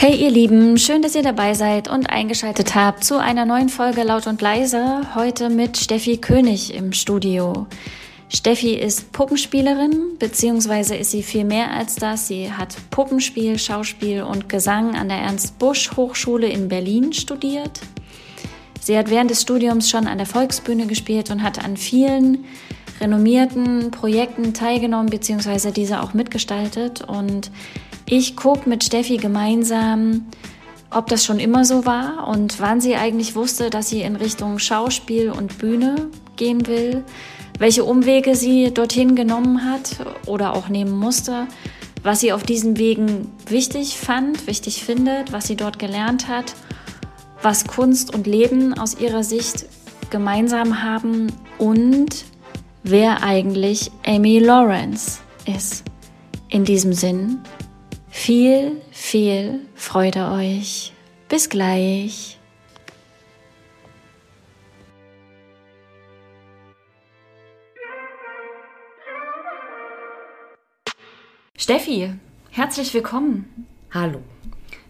Hey 0.00 0.16
ihr 0.16 0.30
Lieben, 0.30 0.78
schön, 0.78 1.02
dass 1.02 1.14
ihr 1.14 1.22
dabei 1.22 1.52
seid 1.52 1.86
und 1.86 2.08
eingeschaltet 2.08 2.74
habt 2.74 3.04
zu 3.04 3.18
einer 3.18 3.44
neuen 3.44 3.68
Folge 3.68 4.02
Laut 4.02 4.26
und 4.26 4.40
Leise. 4.40 5.02
Heute 5.14 5.50
mit 5.50 5.76
Steffi 5.76 6.16
König 6.16 6.72
im 6.72 6.94
Studio. 6.94 7.66
Steffi 8.30 8.76
ist 8.76 9.12
Puppenspielerin, 9.12 10.16
beziehungsweise 10.18 10.96
ist 10.96 11.10
sie 11.10 11.22
viel 11.22 11.44
mehr 11.44 11.70
als 11.70 11.96
das. 11.96 12.28
Sie 12.28 12.50
hat 12.50 12.74
Puppenspiel, 12.88 13.58
Schauspiel 13.58 14.22
und 14.22 14.48
Gesang 14.48 14.96
an 14.96 15.10
der 15.10 15.18
Ernst 15.18 15.58
Busch 15.58 15.90
Hochschule 15.94 16.48
in 16.48 16.68
Berlin 16.70 17.12
studiert. 17.12 17.80
Sie 18.80 18.96
hat 18.96 19.10
während 19.10 19.30
des 19.30 19.42
Studiums 19.42 19.90
schon 19.90 20.06
an 20.06 20.16
der 20.16 20.26
Volksbühne 20.26 20.86
gespielt 20.86 21.30
und 21.30 21.42
hat 21.42 21.62
an 21.62 21.76
vielen 21.76 22.46
renommierten 23.02 23.90
Projekten 23.90 24.54
teilgenommen, 24.54 25.10
beziehungsweise 25.10 25.72
diese 25.72 26.02
auch 26.02 26.14
mitgestaltet. 26.14 27.02
Und 27.02 27.50
ich 28.10 28.34
gucke 28.34 28.68
mit 28.68 28.82
Steffi 28.82 29.18
gemeinsam, 29.18 30.26
ob 30.90 31.06
das 31.06 31.24
schon 31.24 31.38
immer 31.38 31.64
so 31.64 31.86
war 31.86 32.26
und 32.26 32.60
wann 32.60 32.80
sie 32.80 32.96
eigentlich 32.96 33.36
wusste, 33.36 33.70
dass 33.70 33.88
sie 33.88 34.02
in 34.02 34.16
Richtung 34.16 34.58
Schauspiel 34.58 35.30
und 35.30 35.58
Bühne 35.58 36.10
gehen 36.34 36.66
will, 36.66 37.04
welche 37.60 37.84
Umwege 37.84 38.34
sie 38.34 38.74
dorthin 38.74 39.14
genommen 39.14 39.64
hat 39.64 40.04
oder 40.26 40.54
auch 40.54 40.68
nehmen 40.68 40.98
musste, 40.98 41.46
was 42.02 42.18
sie 42.18 42.32
auf 42.32 42.42
diesen 42.42 42.78
Wegen 42.78 43.30
wichtig 43.46 43.96
fand, 43.96 44.48
wichtig 44.48 44.82
findet, 44.82 45.32
was 45.32 45.46
sie 45.46 45.56
dort 45.56 45.78
gelernt 45.78 46.26
hat, 46.26 46.56
was 47.42 47.64
Kunst 47.64 48.12
und 48.12 48.26
Leben 48.26 48.76
aus 48.76 48.98
ihrer 48.98 49.22
Sicht 49.22 49.66
gemeinsam 50.10 50.82
haben 50.82 51.28
und 51.58 52.24
wer 52.82 53.22
eigentlich 53.22 53.92
Amy 54.04 54.40
Lawrence 54.40 55.20
ist. 55.46 55.84
In 56.48 56.64
diesem 56.64 56.92
Sinn, 56.92 57.38
viel, 58.10 58.82
viel 58.90 59.60
Freude 59.74 60.30
euch. 60.32 60.92
Bis 61.28 61.48
gleich. 61.48 62.38
Steffi, 71.56 72.12
herzlich 72.50 72.92
willkommen. 72.92 73.66
Hallo. 73.92 74.20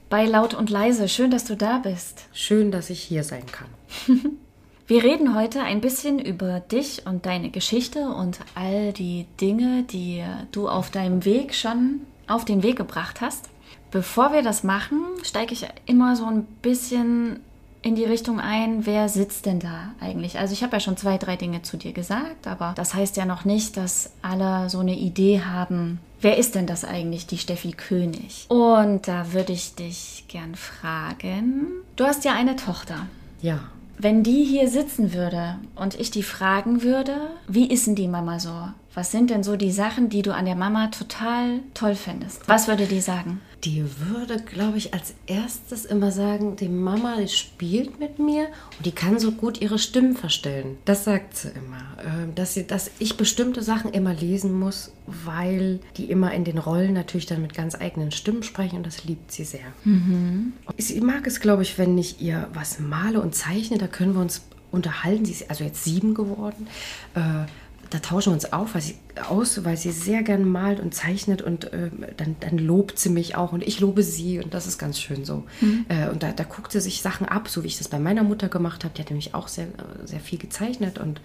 Bei 0.08 0.24
Laut 0.24 0.54
und 0.54 0.70
Leise, 0.70 1.08
schön, 1.08 1.30
dass 1.30 1.44
du 1.44 1.56
da 1.56 1.78
bist. 1.78 2.24
Schön, 2.32 2.72
dass 2.72 2.91
ich 2.91 3.00
hier 3.00 3.22
sein 3.22 3.44
kann. 3.46 3.68
Wir 4.86 5.04
reden 5.04 5.36
heute 5.36 5.60
ein 5.62 5.80
bisschen 5.80 6.18
über 6.18 6.58
dich 6.58 7.06
und 7.06 7.26
deine 7.26 7.50
Geschichte 7.50 8.08
und 8.08 8.41
all 8.56 8.92
die 8.92 9.26
Dinge, 9.41 9.84
die 9.84 10.24
du 10.50 10.68
auf 10.68 10.91
deinem 10.91 11.24
Weg 11.24 11.54
schon 11.54 12.00
auf 12.30 12.44
den 12.44 12.62
Weg 12.62 12.76
gebracht 12.76 13.20
hast. 13.20 13.48
Bevor 13.90 14.32
wir 14.32 14.42
das 14.42 14.62
machen, 14.62 14.98
steige 15.22 15.52
ich 15.52 15.66
immer 15.86 16.14
so 16.14 16.24
ein 16.26 16.44
bisschen 16.62 17.40
in 17.82 17.96
die 17.96 18.04
Richtung 18.04 18.40
ein, 18.40 18.84
wer 18.86 19.08
sitzt 19.08 19.46
denn 19.46 19.58
da 19.58 19.92
eigentlich? 20.00 20.38
Also 20.38 20.52
ich 20.52 20.62
habe 20.62 20.76
ja 20.76 20.80
schon 20.80 20.96
zwei, 20.96 21.18
drei 21.18 21.36
Dinge 21.36 21.62
zu 21.62 21.76
dir 21.76 21.92
gesagt, 21.92 22.46
aber 22.46 22.72
das 22.76 22.94
heißt 22.94 23.16
ja 23.16 23.24
noch 23.24 23.44
nicht, 23.44 23.76
dass 23.76 24.12
alle 24.22 24.68
so 24.68 24.80
eine 24.80 24.96
Idee 24.96 25.42
haben, 25.42 25.98
wer 26.20 26.36
ist 26.36 26.54
denn 26.54 26.66
das 26.66 26.84
eigentlich, 26.84 27.26
die 27.26 27.38
Steffi 27.38 27.72
König? 27.72 28.46
Und 28.48 29.08
da 29.08 29.32
würde 29.32 29.52
ich 29.52 29.74
dich 29.74 30.24
gern 30.28 30.54
fragen, 30.54 31.68
du 31.96 32.04
hast 32.04 32.24
ja 32.24 32.34
eine 32.34 32.56
Tochter. 32.56 33.06
Ja. 33.40 33.60
Wenn 33.98 34.22
die 34.22 34.44
hier 34.44 34.68
sitzen 34.68 35.14
würde 35.14 35.56
und 35.74 35.98
ich 35.98 36.10
die 36.10 36.22
fragen 36.22 36.82
würde, 36.82 37.16
wie 37.48 37.66
ist 37.66 37.86
denn 37.86 37.94
die 37.94 38.08
Mama 38.08 38.38
so? 38.38 38.68
Was 38.92 39.12
sind 39.12 39.30
denn 39.30 39.44
so 39.44 39.56
die 39.56 39.70
Sachen, 39.70 40.08
die 40.08 40.22
du 40.22 40.34
an 40.34 40.46
der 40.46 40.56
Mama 40.56 40.88
total 40.88 41.60
toll 41.74 41.94
findest? 41.94 42.48
Was 42.48 42.66
würde 42.66 42.86
die 42.86 43.00
sagen? 43.00 43.41
Die 43.62 43.84
würde, 43.98 44.42
glaube 44.42 44.78
ich, 44.78 44.94
als 44.94 45.14
erstes 45.27 45.84
immer 45.84 46.10
sagen, 46.10 46.56
die 46.56 46.69
Mama 46.69 47.16
die 47.19 47.28
spielt 47.28 48.00
mit 48.00 48.19
mir 48.19 48.48
und 48.78 48.87
die 48.87 48.92
kann 48.92 49.19
so 49.20 49.32
gut 49.32 49.60
ihre 49.60 49.78
Stimmen 49.78 50.16
verstellen. 50.16 50.78
Das 50.87 51.04
sagt 51.04 51.37
sie 51.37 51.48
immer. 51.50 51.82
Ähm, 52.04 52.34
dass, 52.34 52.54
sie, 52.54 52.66
dass 52.66 52.91
ich 52.98 53.16
bestimmte 53.16 53.62
Sachen 53.62 53.92
immer 53.92 54.14
lesen 54.14 54.59
muss, 54.59 54.93
weil 55.06 55.78
die 55.97 56.06
immer 56.06 56.32
in 56.32 56.44
den 56.44 56.59
Rollen 56.59 56.94
natürlich 56.94 57.26
dann 57.26 57.43
mit 57.43 57.54
ganz 57.54 57.75
eigenen 57.75 58.10
Stimmen 58.10 58.43
sprechen 58.43 58.76
und 58.76 58.87
das 58.87 59.04
liebt 59.04 59.31
sie 59.31 59.44
sehr. 59.44 59.66
Mhm. 59.84 60.54
Sie 60.78 61.00
mag 61.00 61.26
es, 61.26 61.41
glaube 61.41 61.62
ich, 61.62 61.78
wenn 61.78 61.97
ich 61.98 62.20
ihr 62.20 62.48
was 62.54 62.81
male 62.81 63.20
und 63.20 63.34
zeichne, 63.34 63.78
da 63.78 63.87
können 63.87 64.14
wir 64.14 64.20
uns 64.22 64.43
unterhalten. 64.72 65.26
Sie 65.26 65.32
ist 65.32 65.50
also 65.50 65.64
jetzt 65.64 65.84
sieben 65.84 66.14
geworden. 66.14 66.66
Äh, 67.14 67.44
da 67.90 67.98
tauschen 67.98 68.30
wir 68.30 68.34
uns 68.34 68.52
auf, 68.52 68.74
weil 68.74 68.82
sie, 68.82 68.94
aus, 69.28 69.64
weil 69.64 69.76
sie 69.76 69.90
sehr 69.90 70.22
gern 70.22 70.48
malt 70.48 70.78
und 70.78 70.94
zeichnet 70.94 71.42
und 71.42 71.72
äh, 71.72 71.90
dann, 72.16 72.36
dann 72.38 72.58
lobt 72.58 72.98
sie 72.98 73.10
mich 73.10 73.34
auch 73.34 73.52
und 73.52 73.66
ich 73.66 73.80
lobe 73.80 74.04
sie 74.04 74.38
und 74.38 74.54
das 74.54 74.68
ist 74.68 74.78
ganz 74.78 75.00
schön 75.00 75.24
so. 75.24 75.44
Mhm. 75.60 75.86
Äh, 75.88 76.08
und 76.08 76.22
da, 76.22 76.30
da 76.30 76.44
guckt 76.44 76.70
sie 76.70 76.80
sich 76.80 77.02
Sachen 77.02 77.26
ab, 77.26 77.48
so 77.48 77.64
wie 77.64 77.66
ich 77.66 77.78
das 77.78 77.88
bei 77.88 77.98
meiner 77.98 78.22
Mutter 78.22 78.48
gemacht 78.48 78.84
habe. 78.84 78.94
Die 78.94 79.02
hat 79.02 79.10
nämlich 79.10 79.34
auch 79.34 79.48
sehr, 79.48 79.66
sehr 80.04 80.20
viel 80.20 80.38
gezeichnet 80.38 80.98
und 80.98 81.20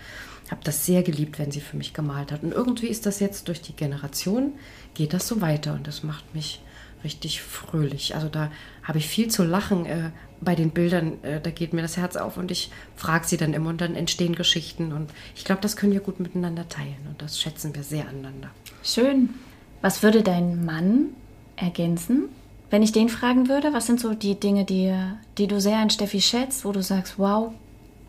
habe 0.50 0.62
das 0.64 0.86
sehr 0.86 1.04
geliebt, 1.04 1.38
wenn 1.38 1.52
sie 1.52 1.62
für 1.62 1.78
mich 1.78 1.94
gemalt 1.94 2.32
hat. 2.32 2.44
Und 2.44 2.52
irgendwie 2.52 2.88
ist 2.88 3.06
das 3.06 3.20
jetzt 3.20 3.48
durch 3.48 3.62
die 3.62 3.76
Generation, 3.76 4.54
geht 4.96 5.14
das 5.14 5.28
so 5.28 5.42
weiter 5.42 5.74
und 5.74 5.86
das 5.86 6.04
macht 6.04 6.34
mich 6.34 6.62
richtig 7.04 7.42
fröhlich. 7.42 8.16
Also 8.16 8.28
da 8.28 8.52
habe 8.86 9.00
ich 9.00 9.08
viel 9.08 9.30
zu 9.30 9.44
lachen 9.44 9.86
äh, 9.86 10.12
bei 10.40 10.56
den 10.56 10.70
Bildern. 10.70 11.24
Äh, 11.24 11.42
da 11.42 11.50
geht 11.50 11.74
mir 11.74 11.82
das 11.82 11.98
Herz 11.98 12.16
auf 12.16 12.38
und 12.38 12.52
ich 12.52 12.72
frage 12.96 13.28
sie 13.28 13.36
dann 13.36 13.54
immer 13.54 13.70
und 13.70 13.82
dann 13.82 13.96
entstehen 13.96 14.36
Geschichten. 14.36 14.94
Und 14.94 15.12
ich 15.36 15.44
glaube, 15.44 15.62
das 15.62 15.76
können 15.76 15.92
wir 15.92 16.00
gut 16.00 16.20
miteinander 16.20 16.70
teilen 16.70 16.98
und 17.10 17.22
das 17.22 17.42
schätzen 17.42 17.76
wir 17.76 17.84
sehr 17.84 18.08
aneinander. 18.08 18.52
Schön. 18.84 19.34
Was 19.82 20.04
würde 20.04 20.22
dein 20.22 20.64
Mann 20.64 21.10
ergänzen? 21.56 22.30
Wenn 22.70 22.84
ich 22.84 22.92
den 22.92 23.10
fragen 23.10 23.50
würde, 23.50 23.74
was 23.74 23.86
sind 23.86 24.00
so 24.00 24.14
die 24.14 24.40
Dinge, 24.40 24.66
die, 24.66 24.94
die 25.38 25.48
du 25.48 25.60
sehr 25.60 25.78
an 25.78 25.90
Steffi 25.90 26.22
schätzt, 26.22 26.66
wo 26.66 26.72
du 26.72 26.82
sagst, 26.82 27.18
wow, 27.18 27.54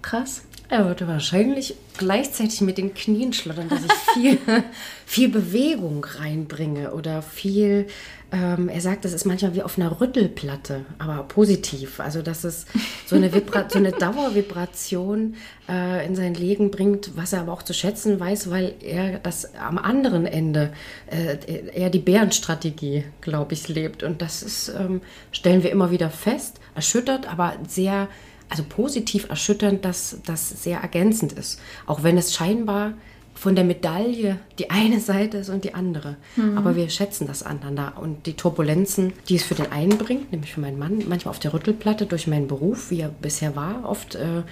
krass? 0.03 0.42
Er 0.69 0.86
würde 0.86 1.06
wahrscheinlich 1.06 1.76
gleichzeitig 1.97 2.60
mit 2.60 2.78
den 2.78 2.92
Knien 2.92 3.32
schlottern, 3.32 3.69
dass 3.69 3.84
ich 3.84 3.92
viel, 4.15 4.38
viel 5.08 5.28
Bewegung 5.28 6.04
reinbringe 6.04 6.92
oder 6.92 7.22
viel, 7.22 7.86
ähm, 8.32 8.68
er 8.68 8.80
sagt, 8.80 9.04
das 9.04 9.12
ist 9.12 9.24
manchmal 9.24 9.54
wie 9.54 9.62
auf 9.62 9.78
einer 9.78 10.00
Rüttelplatte, 10.00 10.84
aber 10.98 11.22
positiv. 11.22 12.00
Also, 12.00 12.22
dass 12.22 12.42
es 12.42 12.66
so 13.06 13.14
eine, 13.14 13.32
Vibra 13.32 13.66
so 13.68 13.78
eine 13.78 13.92
Dauervibration 13.92 15.36
äh, 15.68 16.04
in 16.04 16.16
sein 16.16 16.34
Leben 16.34 16.72
bringt, 16.72 17.16
was 17.16 17.32
er 17.32 17.42
aber 17.42 17.52
auch 17.52 17.62
zu 17.62 17.72
schätzen 17.72 18.18
weiß, 18.18 18.50
weil 18.50 18.74
er 18.80 19.20
das 19.20 19.54
am 19.54 19.78
anderen 19.78 20.26
Ende, 20.26 20.72
äh, 21.06 21.36
er 21.72 21.88
die 21.88 22.00
Bärenstrategie, 22.00 23.04
glaube 23.20 23.54
ich, 23.54 23.68
lebt. 23.68 24.02
Und 24.02 24.20
das 24.22 24.42
ist, 24.42 24.70
ähm, 24.76 25.02
stellen 25.30 25.62
wir 25.62 25.70
immer 25.70 25.92
wieder 25.92 26.10
fest, 26.10 26.58
erschüttert, 26.74 27.30
aber 27.30 27.54
sehr 27.68 28.08
also 28.48 28.64
positiv 28.68 29.28
erschütternd, 29.28 29.84
dass 29.84 30.18
das 30.24 30.62
sehr 30.62 30.80
ergänzend 30.80 31.32
ist. 31.32 31.60
Auch 31.86 32.02
wenn 32.02 32.18
es 32.18 32.34
scheinbar 32.34 32.94
von 33.36 33.54
der 33.54 33.64
Medaille 33.64 34.38
die 34.58 34.70
eine 34.70 34.98
Seite 34.98 35.38
ist 35.38 35.50
und 35.50 35.62
die 35.64 35.74
andere. 35.74 36.16
Mhm. 36.36 36.56
Aber 36.56 36.74
wir 36.74 36.88
schätzen 36.88 37.26
das 37.26 37.42
aneinander. 37.42 37.94
Und 38.00 38.26
die 38.26 38.34
Turbulenzen, 38.34 39.12
die 39.28 39.36
es 39.36 39.44
für 39.44 39.54
den 39.54 39.70
einen 39.70 39.98
bringt, 39.98 40.32
nämlich 40.32 40.54
für 40.54 40.60
meinen 40.60 40.78
Mann, 40.78 41.02
manchmal 41.06 41.30
auf 41.30 41.38
der 41.38 41.52
Rüttelplatte 41.52 42.06
durch 42.06 42.26
meinen 42.26 42.48
Beruf, 42.48 42.91
wie 42.91 43.00
er 43.00 43.10
bisher 43.10 43.54
war, 43.54 43.88
oft 43.88 44.14
äh, 44.14 44.42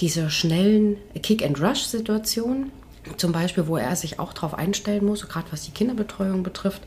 diese 0.00 0.30
schnellen 0.30 0.96
Kick-and-Rush-Situationen, 1.22 2.72
zum 3.16 3.32
Beispiel, 3.32 3.68
wo 3.68 3.76
er 3.76 3.96
sich 3.96 4.18
auch 4.18 4.32
darauf 4.32 4.54
einstellen 4.54 5.04
muss, 5.04 5.26
gerade 5.28 5.46
was 5.50 5.62
die 5.62 5.70
Kinderbetreuung 5.70 6.42
betrifft, 6.42 6.82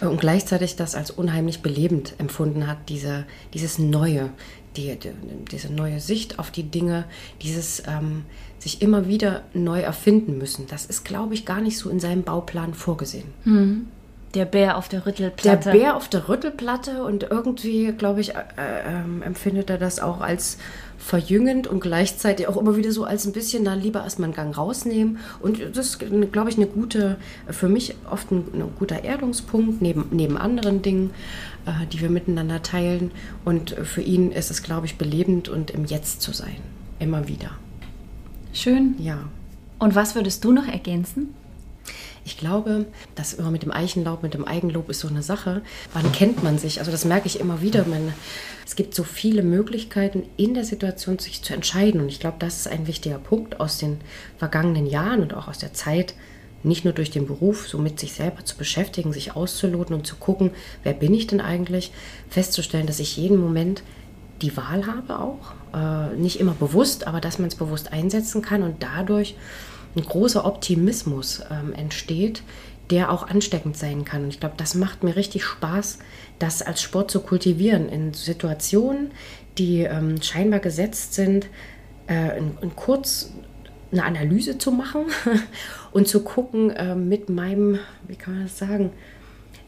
äh, 0.00 0.06
und 0.06 0.20
gleichzeitig 0.20 0.76
das 0.76 0.94
als 0.94 1.10
unheimlich 1.10 1.60
belebend 1.60 2.14
empfunden 2.18 2.66
hat, 2.66 2.88
diese, 2.88 3.26
dieses 3.52 3.78
Neue, 3.78 4.30
die, 4.76 4.96
die, 4.96 5.12
diese 5.50 5.72
neue 5.72 6.00
Sicht 6.00 6.38
auf 6.38 6.50
die 6.50 6.62
Dinge, 6.62 7.04
dieses 7.42 7.82
ähm, 7.86 8.24
sich 8.60 8.82
immer 8.82 9.08
wieder 9.08 9.42
neu 9.54 9.80
erfinden 9.80 10.38
müssen, 10.38 10.66
das 10.68 10.86
ist, 10.86 11.04
glaube 11.04 11.34
ich, 11.34 11.46
gar 11.46 11.60
nicht 11.60 11.78
so 11.78 11.90
in 11.90 11.98
seinem 11.98 12.22
Bauplan 12.22 12.74
vorgesehen. 12.74 13.28
Mhm. 13.44 13.86
Der 14.34 14.44
Bär 14.44 14.76
auf 14.76 14.88
der 14.88 15.06
Rüttelplatte. 15.06 15.70
Der 15.70 15.78
Bär 15.78 15.96
auf 15.96 16.08
der 16.08 16.28
Rüttelplatte 16.28 17.02
und 17.02 17.24
irgendwie, 17.24 17.92
glaube 17.92 18.20
ich, 18.20 18.36
äh, 18.36 18.42
äh, 18.58 19.24
empfindet 19.24 19.70
er 19.70 19.78
das 19.78 19.98
auch 19.98 20.20
als 20.20 20.58
verjüngend 20.98 21.66
und 21.66 21.80
gleichzeitig 21.80 22.46
auch 22.46 22.56
immer 22.56 22.76
wieder 22.76 22.92
so 22.92 23.04
als 23.04 23.26
ein 23.26 23.32
bisschen, 23.32 23.64
da 23.64 23.74
lieber 23.74 24.04
erstmal 24.04 24.26
einen 24.26 24.36
Gang 24.36 24.56
rausnehmen. 24.56 25.18
Und 25.40 25.60
das 25.74 25.86
ist, 25.86 25.98
glaube 26.30 26.50
ich, 26.50 26.56
eine 26.56 26.66
gute, 26.66 27.16
für 27.48 27.68
mich 27.68 27.96
oft 28.08 28.30
ein, 28.30 28.44
ein 28.52 28.70
guter 28.78 29.02
Erdungspunkt 29.02 29.82
neben, 29.82 30.04
neben 30.10 30.36
anderen 30.36 30.82
Dingen, 30.82 31.10
äh, 31.66 31.86
die 31.90 32.00
wir 32.00 32.10
miteinander 32.10 32.62
teilen. 32.62 33.10
Und 33.44 33.70
für 33.70 34.02
ihn 34.02 34.30
ist 34.30 34.52
es, 34.52 34.62
glaube 34.62 34.86
ich, 34.86 34.96
belebend 34.96 35.48
und 35.48 35.72
im 35.72 35.86
Jetzt 35.86 36.20
zu 36.20 36.32
sein. 36.32 36.58
Immer 37.00 37.26
wieder. 37.26 37.50
Schön. 38.52 38.94
Ja. 38.98 39.28
Und 39.78 39.94
was 39.94 40.14
würdest 40.14 40.44
du 40.44 40.52
noch 40.52 40.66
ergänzen? 40.66 41.34
Ich 42.24 42.36
glaube, 42.36 42.86
das 43.14 43.32
immer 43.32 43.50
mit 43.50 43.62
dem 43.62 43.72
Eichenlaub, 43.72 44.22
mit 44.22 44.34
dem 44.34 44.44
Eigenlob 44.44 44.90
ist 44.90 45.00
so 45.00 45.08
eine 45.08 45.22
Sache. 45.22 45.62
Wann 45.94 46.12
kennt 46.12 46.42
man 46.42 46.58
sich? 46.58 46.78
Also 46.78 46.90
das 46.90 47.04
merke 47.04 47.26
ich 47.26 47.40
immer 47.40 47.62
wieder. 47.62 47.86
Man, 47.86 48.12
es 48.66 48.76
gibt 48.76 48.94
so 48.94 49.04
viele 49.04 49.42
Möglichkeiten 49.42 50.24
in 50.36 50.54
der 50.54 50.64
Situation, 50.64 51.18
sich 51.18 51.42
zu 51.42 51.54
entscheiden. 51.54 52.00
Und 52.00 52.08
ich 52.08 52.20
glaube, 52.20 52.36
das 52.38 52.58
ist 52.58 52.68
ein 52.68 52.86
wichtiger 52.86 53.18
Punkt 53.18 53.58
aus 53.58 53.78
den 53.78 53.98
vergangenen 54.36 54.86
Jahren 54.86 55.22
und 55.22 55.34
auch 55.34 55.48
aus 55.48 55.58
der 55.58 55.72
Zeit 55.72 56.14
nicht 56.62 56.84
nur 56.84 56.92
durch 56.92 57.10
den 57.10 57.26
Beruf, 57.26 57.66
so 57.66 57.78
mit 57.78 57.98
sich 57.98 58.12
selber 58.12 58.44
zu 58.44 58.56
beschäftigen, 58.56 59.14
sich 59.14 59.34
auszuloten 59.34 59.96
und 59.96 60.06
zu 60.06 60.16
gucken, 60.16 60.50
wer 60.82 60.92
bin 60.92 61.14
ich 61.14 61.26
denn 61.26 61.40
eigentlich, 61.40 61.90
festzustellen, 62.28 62.86
dass 62.86 63.00
ich 63.00 63.16
jeden 63.16 63.38
Moment 63.38 63.82
die 64.42 64.56
Wahl 64.56 64.86
habe 64.86 65.18
auch, 65.18 65.52
äh, 65.74 66.16
nicht 66.16 66.40
immer 66.40 66.54
bewusst, 66.54 67.06
aber 67.06 67.20
dass 67.20 67.38
man 67.38 67.48
es 67.48 67.54
bewusst 67.54 67.92
einsetzen 67.92 68.42
kann 68.42 68.62
und 68.62 68.82
dadurch 68.82 69.36
ein 69.96 70.02
großer 70.02 70.44
Optimismus 70.44 71.42
ähm, 71.50 71.72
entsteht, 71.72 72.42
der 72.90 73.10
auch 73.12 73.28
ansteckend 73.28 73.76
sein 73.76 74.04
kann. 74.04 74.24
Und 74.24 74.30
ich 74.30 74.40
glaube, 74.40 74.56
das 74.56 74.74
macht 74.74 75.04
mir 75.04 75.16
richtig 75.16 75.44
Spaß, 75.44 75.98
das 76.38 76.62
als 76.62 76.82
Sport 76.82 77.10
zu 77.10 77.20
kultivieren 77.20 77.88
in 77.88 78.14
Situationen, 78.14 79.12
die 79.58 79.82
ähm, 79.82 80.20
scheinbar 80.22 80.60
gesetzt 80.60 81.14
sind, 81.14 81.48
äh, 82.08 82.38
in, 82.38 82.58
in 82.60 82.74
kurz 82.76 83.32
eine 83.92 84.04
Analyse 84.04 84.58
zu 84.58 84.70
machen 84.70 85.06
und 85.92 86.08
zu 86.08 86.22
gucken 86.22 86.70
äh, 86.70 86.94
mit 86.94 87.28
meinem, 87.28 87.78
wie 88.06 88.16
kann 88.16 88.34
man 88.34 88.42
das 88.44 88.58
sagen, 88.58 88.92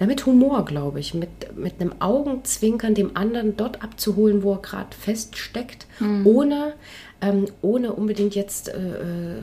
ja, 0.00 0.06
mit 0.06 0.27
Humor, 0.27 0.65
glaube 0.65 1.00
ich, 1.00 1.15
mit, 1.15 1.56
mit 1.56 1.81
einem 1.81 1.94
Augenzwinkern 2.00 2.94
dem 2.94 3.17
anderen 3.17 3.56
dort 3.56 3.83
abzuholen, 3.83 4.43
wo 4.43 4.55
er 4.55 4.59
gerade 4.62 4.97
feststeckt, 4.99 5.87
mhm. 6.00 6.27
ohne, 6.27 6.75
ähm, 7.21 7.47
ohne 7.61 7.93
unbedingt 7.93 8.35
jetzt 8.35 8.69
äh, 8.69 8.73
äh, 8.73 9.43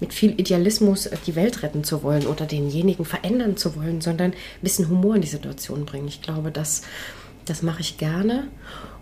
mit 0.00 0.14
viel 0.14 0.32
Idealismus 0.32 1.10
die 1.26 1.36
Welt 1.36 1.62
retten 1.62 1.84
zu 1.84 2.02
wollen 2.02 2.26
oder 2.26 2.46
denjenigen 2.46 3.04
verändern 3.04 3.56
zu 3.56 3.76
wollen, 3.76 4.00
sondern 4.00 4.32
ein 4.32 4.62
bisschen 4.62 4.88
Humor 4.88 5.16
in 5.16 5.22
die 5.22 5.28
Situation 5.28 5.84
bringen. 5.84 6.08
Ich 6.08 6.22
glaube, 6.22 6.50
das, 6.50 6.82
das 7.44 7.62
mache 7.62 7.80
ich 7.80 7.98
gerne. 7.98 8.48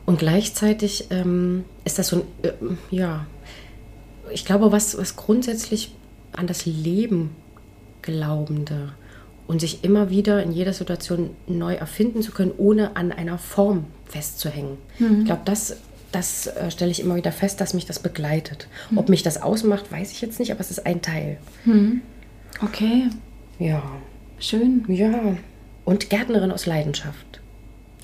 Und 0.07 0.19
gleichzeitig 0.19 1.09
ähm, 1.11 1.65
ist 1.85 1.99
das 1.99 2.09
so 2.09 2.17
ein, 2.17 2.23
äh, 2.43 2.53
ja, 2.91 3.27
ich 4.33 4.45
glaube, 4.45 4.73
was, 4.73 4.97
was 4.99 5.17
grundsätzlich 5.17 5.95
an 6.33 6.47
das 6.47 6.67
Leben 6.67 7.31
Glaubende 8.03 8.93
und 9.49 9.61
sich 9.61 9.83
immer 9.83 10.11
wieder 10.11 10.41
in 10.43 10.53
jeder 10.53 10.73
Situation 10.73 11.31
neu 11.49 11.75
erfinden 11.75 12.23
zu 12.23 12.31
können, 12.31 12.53
ohne 12.57 12.97
an 12.97 13.11
einer 13.11 13.39
Form 13.39 13.87
festzuhängen. 14.05 14.77
Mhm. 14.99 15.21
Ich 15.21 15.25
glaube, 15.25 15.43
das, 15.47 15.79
das 16.13 16.47
äh, 16.47 16.71
stelle 16.71 16.91
ich 16.91 17.01
immer 17.01 17.17
wieder 17.17 17.33
fest, 17.33 17.61
dass 17.61 17.75
mich 17.75 17.87
das 17.87 17.99
begleitet. 17.99 18.69
Mhm. 18.91 18.99
Ob 18.99 19.09
mich 19.09 19.23
das 19.23 19.43
ausmacht, 19.43 19.91
weiß 19.91 20.13
ich 20.13 20.21
jetzt 20.21 20.39
nicht, 20.39 20.53
aber 20.53 20.61
es 20.61 20.71
ist 20.71 20.87
ein 20.87 21.03
Teil. 21.03 21.39
Mhm. 21.65 22.03
Okay. 22.63 23.09
Ja. 23.59 23.83
Schön. 24.39 24.85
Ja. 24.87 25.37
Und 25.85 26.11
Gärtnerin 26.11 26.53
aus 26.53 26.67
Leidenschaft. 26.67 27.27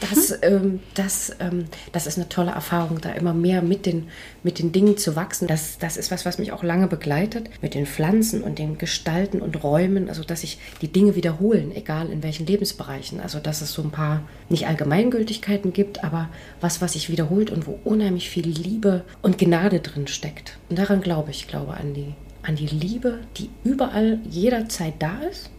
Das, 0.01 0.37
ähm, 0.43 0.81
das, 0.95 1.37
ähm, 1.41 1.67
das 1.93 2.07
ist 2.07 2.19
eine 2.19 2.29
tolle 2.29 2.51
Erfahrung, 2.51 3.01
da 3.01 3.13
immer 3.13 3.33
mehr 3.33 3.63
mit 3.63 3.87
den, 3.87 4.09
mit 4.43 4.59
den 4.59 4.73
Dingen 4.73 4.97
zu 4.97 5.17
wachsen. 5.17 5.47
Das, 5.47 5.79
das 5.79 5.97
ist 5.97 6.11
was, 6.11 6.27
was 6.27 6.39
mich 6.39 6.53
auch 6.53 6.63
lange 6.63 6.89
begleitet, 6.89 7.49
mit 7.63 7.75
den 7.75 7.87
Pflanzen 7.87 8.43
und 8.43 8.59
den 8.59 8.79
Gestalten 8.79 9.41
und 9.41 9.63
Räumen, 9.63 10.09
also 10.09 10.25
dass 10.25 10.41
sich 10.41 10.59
die 10.83 10.89
Dinge 10.89 11.15
wiederholen, 11.15 11.73
egal 11.75 12.11
in 12.11 12.23
welchen 12.23 12.47
Lebensbereichen. 12.47 13.21
Also 13.21 13.39
dass 13.39 13.61
es 13.61 13.73
so 13.73 13.83
ein 13.83 13.91
paar 13.91 14.23
nicht 14.49 14.67
Allgemeingültigkeiten 14.67 15.73
gibt, 15.73 16.03
aber 16.03 16.29
was, 16.61 16.81
was 16.81 16.95
sich 16.95 17.09
wiederholt 17.09 17.51
und 17.51 17.67
wo 17.67 17.79
unheimlich 17.85 18.31
viel 18.31 18.47
Liebe 18.47 19.05
und 19.23 19.39
Gnade 19.39 19.81
drin 19.81 20.07
steckt. 20.07 20.59
Und 20.69 20.79
daran 20.79 21.01
glaube 21.01 21.31
ich, 21.31 21.47
glaube 21.47 21.75
an 21.75 21.95
die, 21.95 22.15
an 22.43 22.57
die 22.57 22.67
Liebe, 22.67 23.21
die 23.37 23.51
überall 23.63 24.19
jederzeit 24.29 24.95
da 24.99 25.21
ist 25.31 25.51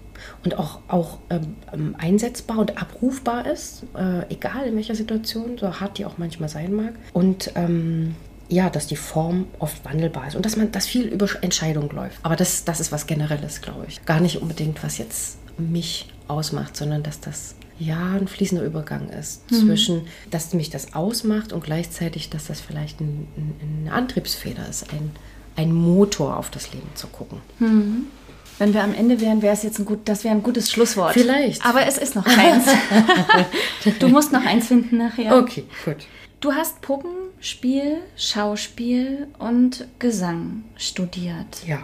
und 0.43 0.57
auch, 0.57 0.79
auch 0.87 1.19
ähm, 1.29 1.55
ähm, 1.73 1.95
einsetzbar 1.97 2.59
und 2.59 2.81
abrufbar 2.81 3.45
ist, 3.45 3.83
äh, 3.95 4.31
egal 4.33 4.67
in 4.67 4.75
welcher 4.75 4.95
Situation, 4.95 5.57
so 5.57 5.79
hart 5.79 5.97
die 5.97 6.05
auch 6.05 6.17
manchmal 6.17 6.49
sein 6.49 6.73
mag. 6.73 6.93
Und 7.13 7.51
ähm, 7.55 8.15
ja, 8.47 8.69
dass 8.69 8.87
die 8.87 8.95
Form 8.95 9.47
oft 9.59 9.83
wandelbar 9.85 10.27
ist 10.27 10.35
und 10.35 10.45
dass 10.45 10.55
man 10.55 10.71
das 10.71 10.85
viel 10.85 11.07
über 11.07 11.27
Entscheidungen 11.41 11.89
läuft. 11.89 12.19
Aber 12.23 12.35
das, 12.35 12.63
das 12.63 12.79
ist 12.79 12.91
was 12.91 13.07
Generelles, 13.07 13.61
glaube 13.61 13.85
ich. 13.87 14.05
Gar 14.05 14.19
nicht 14.19 14.41
unbedingt, 14.41 14.83
was 14.83 14.97
jetzt 14.97 15.37
mich 15.57 16.13
ausmacht, 16.27 16.75
sondern 16.77 17.01
dass 17.01 17.19
das 17.19 17.55
ja 17.79 18.13
ein 18.13 18.27
fließender 18.27 18.63
Übergang 18.63 19.09
ist 19.09 19.49
mhm. 19.51 19.55
zwischen, 19.55 20.01
dass 20.31 20.53
mich 20.53 20.69
das 20.69 20.93
ausmacht 20.93 21.53
und 21.53 21.63
gleichzeitig, 21.63 22.29
dass 22.29 22.45
das 22.45 22.61
vielleicht 22.61 22.99
ein, 23.01 23.27
ein, 23.35 23.81
eine 23.83 23.91
Antriebsfeder 23.93 24.67
ist, 24.69 24.93
ein, 24.93 25.11
ein 25.55 25.73
Motor 25.73 26.37
auf 26.37 26.49
das 26.49 26.71
Leben 26.73 26.89
zu 26.95 27.07
gucken. 27.07 27.39
Mhm. 27.59 28.05
Wenn 28.57 28.73
wir 28.73 28.83
am 28.83 28.93
Ende 28.93 29.19
wären, 29.19 29.41
wäre 29.41 29.53
es 29.53 29.63
jetzt 29.63 29.79
ein 29.79 29.85
gut, 29.85 29.99
das 30.05 30.23
wäre 30.23 30.33
ein 30.33 30.43
gutes 30.43 30.71
Schlusswort. 30.71 31.13
Vielleicht. 31.13 31.65
Aber 31.65 31.85
es 31.85 31.97
ist 31.97 32.15
noch 32.15 32.25
keins. 32.25 32.65
du 33.99 34.07
musst 34.07 34.31
noch 34.31 34.45
eins 34.45 34.67
finden 34.67 34.97
nachher. 34.97 35.37
Okay, 35.37 35.65
gut. 35.83 35.97
Du 36.39 36.53
hast 36.53 36.81
Puppenspiel, 36.81 37.97
Schauspiel 38.15 39.27
und 39.39 39.87
Gesang 39.99 40.63
studiert. 40.77 41.65
Ja. 41.65 41.79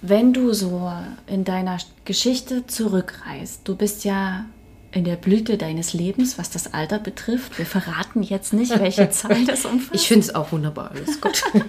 Wenn 0.00 0.32
du 0.32 0.52
so 0.52 0.92
in 1.26 1.44
deiner 1.44 1.78
Geschichte 2.04 2.66
zurückreist, 2.66 3.62
du 3.64 3.74
bist 3.74 4.04
ja 4.04 4.46
in 4.92 5.04
der 5.04 5.16
Blüte 5.16 5.58
deines 5.58 5.92
Lebens, 5.92 6.38
was 6.38 6.48
das 6.50 6.72
Alter 6.72 6.98
betrifft. 6.98 7.58
Wir 7.58 7.66
verraten 7.66 8.22
jetzt 8.22 8.52
nicht, 8.52 8.78
welche 8.78 9.10
Zahl 9.10 9.44
das 9.44 9.66
umfasst. 9.66 9.94
Ich 9.94 10.08
finde 10.08 10.26
es 10.26 10.34
auch 10.34 10.52
wunderbar, 10.52 10.92
alles 10.92 11.20
gut. 11.20 11.42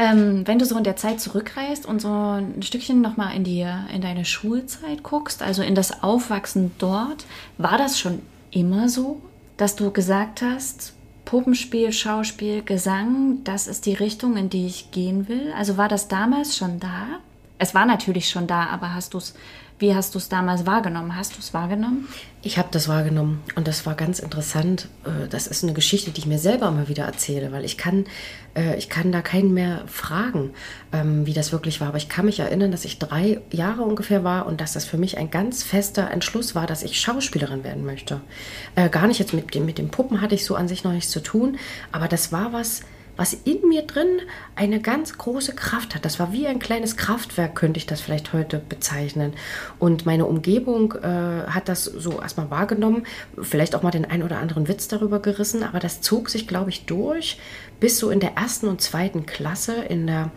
Ähm, 0.00 0.46
wenn 0.46 0.60
du 0.60 0.64
so 0.64 0.78
in 0.78 0.84
der 0.84 0.94
Zeit 0.94 1.20
zurückreist 1.20 1.84
und 1.84 2.00
so 2.00 2.08
ein 2.08 2.62
Stückchen 2.62 3.00
nochmal 3.00 3.34
in, 3.34 3.44
in 3.44 4.00
deine 4.00 4.24
Schulzeit 4.24 5.02
guckst, 5.02 5.42
also 5.42 5.62
in 5.62 5.74
das 5.74 6.04
Aufwachsen 6.04 6.70
dort, 6.78 7.26
war 7.58 7.76
das 7.78 7.98
schon 7.98 8.22
immer 8.52 8.88
so, 8.88 9.20
dass 9.56 9.74
du 9.74 9.90
gesagt 9.90 10.40
hast, 10.40 10.92
Puppenspiel, 11.24 11.92
Schauspiel, 11.92 12.62
Gesang, 12.62 13.42
das 13.42 13.66
ist 13.66 13.86
die 13.86 13.94
Richtung, 13.94 14.36
in 14.36 14.48
die 14.48 14.66
ich 14.66 14.92
gehen 14.92 15.28
will? 15.28 15.52
Also 15.58 15.76
war 15.76 15.88
das 15.88 16.06
damals 16.06 16.56
schon 16.56 16.78
da? 16.78 17.18
Es 17.58 17.74
war 17.74 17.84
natürlich 17.84 18.30
schon 18.30 18.46
da, 18.46 18.66
aber 18.66 18.94
hast 18.94 19.14
du 19.14 19.18
es 19.18 19.34
wie 19.78 19.94
hast 19.94 20.14
du 20.14 20.18
es 20.18 20.28
damals 20.28 20.66
wahrgenommen? 20.66 21.14
Hast 21.16 21.36
du 21.36 21.38
es 21.38 21.54
wahrgenommen? 21.54 22.08
Ich 22.42 22.58
habe 22.58 22.68
das 22.70 22.88
wahrgenommen 22.88 23.42
und 23.54 23.68
das 23.68 23.86
war 23.86 23.94
ganz 23.94 24.18
interessant. 24.18 24.88
Äh, 25.04 25.28
das 25.28 25.46
ist 25.46 25.62
eine 25.62 25.72
Geschichte, 25.72 26.10
die 26.10 26.20
ich 26.20 26.26
mir 26.26 26.38
selber 26.38 26.70
mal 26.70 26.88
wieder 26.88 27.04
erzähle, 27.04 27.52
weil 27.52 27.64
ich 27.64 27.78
kann, 27.78 28.06
äh, 28.56 28.76
ich 28.76 28.88
kann 28.88 29.12
da 29.12 29.22
keinen 29.22 29.54
mehr 29.54 29.82
fragen, 29.86 30.50
ähm, 30.92 31.26
wie 31.26 31.32
das 31.32 31.52
wirklich 31.52 31.80
war. 31.80 31.88
Aber 31.88 31.96
ich 31.96 32.08
kann 32.08 32.26
mich 32.26 32.40
erinnern, 32.40 32.72
dass 32.72 32.84
ich 32.84 32.98
drei 32.98 33.40
Jahre 33.52 33.82
ungefähr 33.82 34.24
war 34.24 34.46
und 34.46 34.60
dass 34.60 34.72
das 34.72 34.84
für 34.84 34.98
mich 34.98 35.16
ein 35.16 35.30
ganz 35.30 35.62
fester 35.62 36.10
Entschluss 36.10 36.54
war, 36.54 36.66
dass 36.66 36.82
ich 36.82 37.00
Schauspielerin 37.00 37.62
werden 37.62 37.84
möchte. 37.84 38.20
Äh, 38.74 38.88
gar 38.88 39.06
nicht 39.06 39.20
jetzt 39.20 39.32
mit 39.32 39.54
dem, 39.54 39.64
mit 39.64 39.78
den 39.78 39.90
Puppen 39.90 40.20
hatte 40.20 40.34
ich 40.34 40.44
so 40.44 40.56
an 40.56 40.68
sich 40.68 40.84
noch 40.84 40.92
nichts 40.92 41.10
zu 41.10 41.20
tun, 41.20 41.58
aber 41.92 42.08
das 42.08 42.32
war 42.32 42.52
was, 42.52 42.82
was 43.18 43.34
in 43.34 43.68
mir 43.68 43.82
drin 43.82 44.20
eine 44.54 44.80
ganz 44.80 45.18
große 45.18 45.54
Kraft 45.54 45.94
hat. 45.94 46.04
Das 46.04 46.18
war 46.18 46.32
wie 46.32 46.46
ein 46.46 46.60
kleines 46.60 46.96
Kraftwerk, 46.96 47.56
könnte 47.56 47.78
ich 47.78 47.86
das 47.86 48.00
vielleicht 48.00 48.32
heute 48.32 48.58
bezeichnen. 48.58 49.34
Und 49.78 50.06
meine 50.06 50.24
Umgebung 50.24 50.94
äh, 50.94 51.48
hat 51.48 51.68
das 51.68 51.84
so 51.84 52.22
erstmal 52.22 52.50
wahrgenommen, 52.50 53.02
vielleicht 53.42 53.74
auch 53.74 53.82
mal 53.82 53.90
den 53.90 54.04
ein 54.04 54.22
oder 54.22 54.38
anderen 54.38 54.68
Witz 54.68 54.86
darüber 54.86 55.18
gerissen, 55.18 55.64
aber 55.64 55.80
das 55.80 56.00
zog 56.00 56.30
sich, 56.30 56.46
glaube 56.46 56.70
ich, 56.70 56.86
durch 56.86 57.38
bis 57.80 57.98
so 57.98 58.10
in 58.10 58.20
der 58.20 58.36
ersten 58.36 58.68
und 58.68 58.80
zweiten 58.80 59.26
Klasse 59.26 59.74
in 59.74 60.06
der 60.06 60.30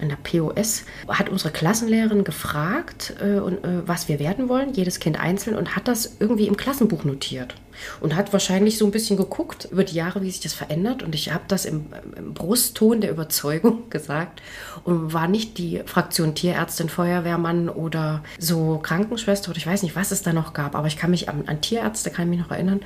in 0.00 0.08
der 0.08 0.16
POS 0.16 0.84
hat 1.08 1.28
unsere 1.28 1.50
Klassenlehrerin 1.50 2.24
gefragt, 2.24 3.14
äh, 3.20 3.38
äh, 3.38 3.82
was 3.86 4.08
wir 4.08 4.18
werden 4.18 4.48
wollen, 4.48 4.72
jedes 4.74 5.00
Kind 5.00 5.18
einzeln, 5.18 5.56
und 5.56 5.76
hat 5.76 5.88
das 5.88 6.16
irgendwie 6.20 6.46
im 6.46 6.56
Klassenbuch 6.56 7.04
notiert. 7.04 7.54
Und 8.00 8.16
hat 8.16 8.32
wahrscheinlich 8.32 8.76
so 8.76 8.84
ein 8.84 8.90
bisschen 8.90 9.16
geguckt 9.16 9.68
über 9.70 9.84
die 9.84 9.94
Jahre, 9.94 10.20
wie 10.22 10.30
sich 10.30 10.40
das 10.40 10.52
verändert. 10.52 11.04
Und 11.04 11.14
ich 11.14 11.32
habe 11.32 11.44
das 11.46 11.64
im, 11.64 11.86
im, 12.16 12.34
Brustton 12.34 13.00
der 13.00 13.10
Überzeugung 13.10 13.84
gesagt 13.90 14.42
und 14.84 15.12
war 15.12 15.28
nicht 15.28 15.58
die 15.58 15.82
Fraktion 15.86 16.34
Tierärztin, 16.34 16.88
Feuerwehrmann 16.88 17.68
oder 17.68 18.22
so 18.38 18.78
Krankenschwester 18.82 19.50
oder 19.50 19.58
ich 19.58 19.66
weiß 19.66 19.84
nicht, 19.84 19.94
was 19.94 20.10
es 20.10 20.22
da 20.22 20.32
noch 20.32 20.54
gab. 20.54 20.74
Aber 20.74 20.88
ich 20.88 20.96
kann 20.96 21.10
mich 21.10 21.28
an, 21.28 21.44
an 21.46 21.60
Tierärzte, 21.60 22.10
kann 22.10 22.24
ich 22.26 22.38
mich 22.38 22.46
noch 22.46 22.50
erinnern. 22.50 22.80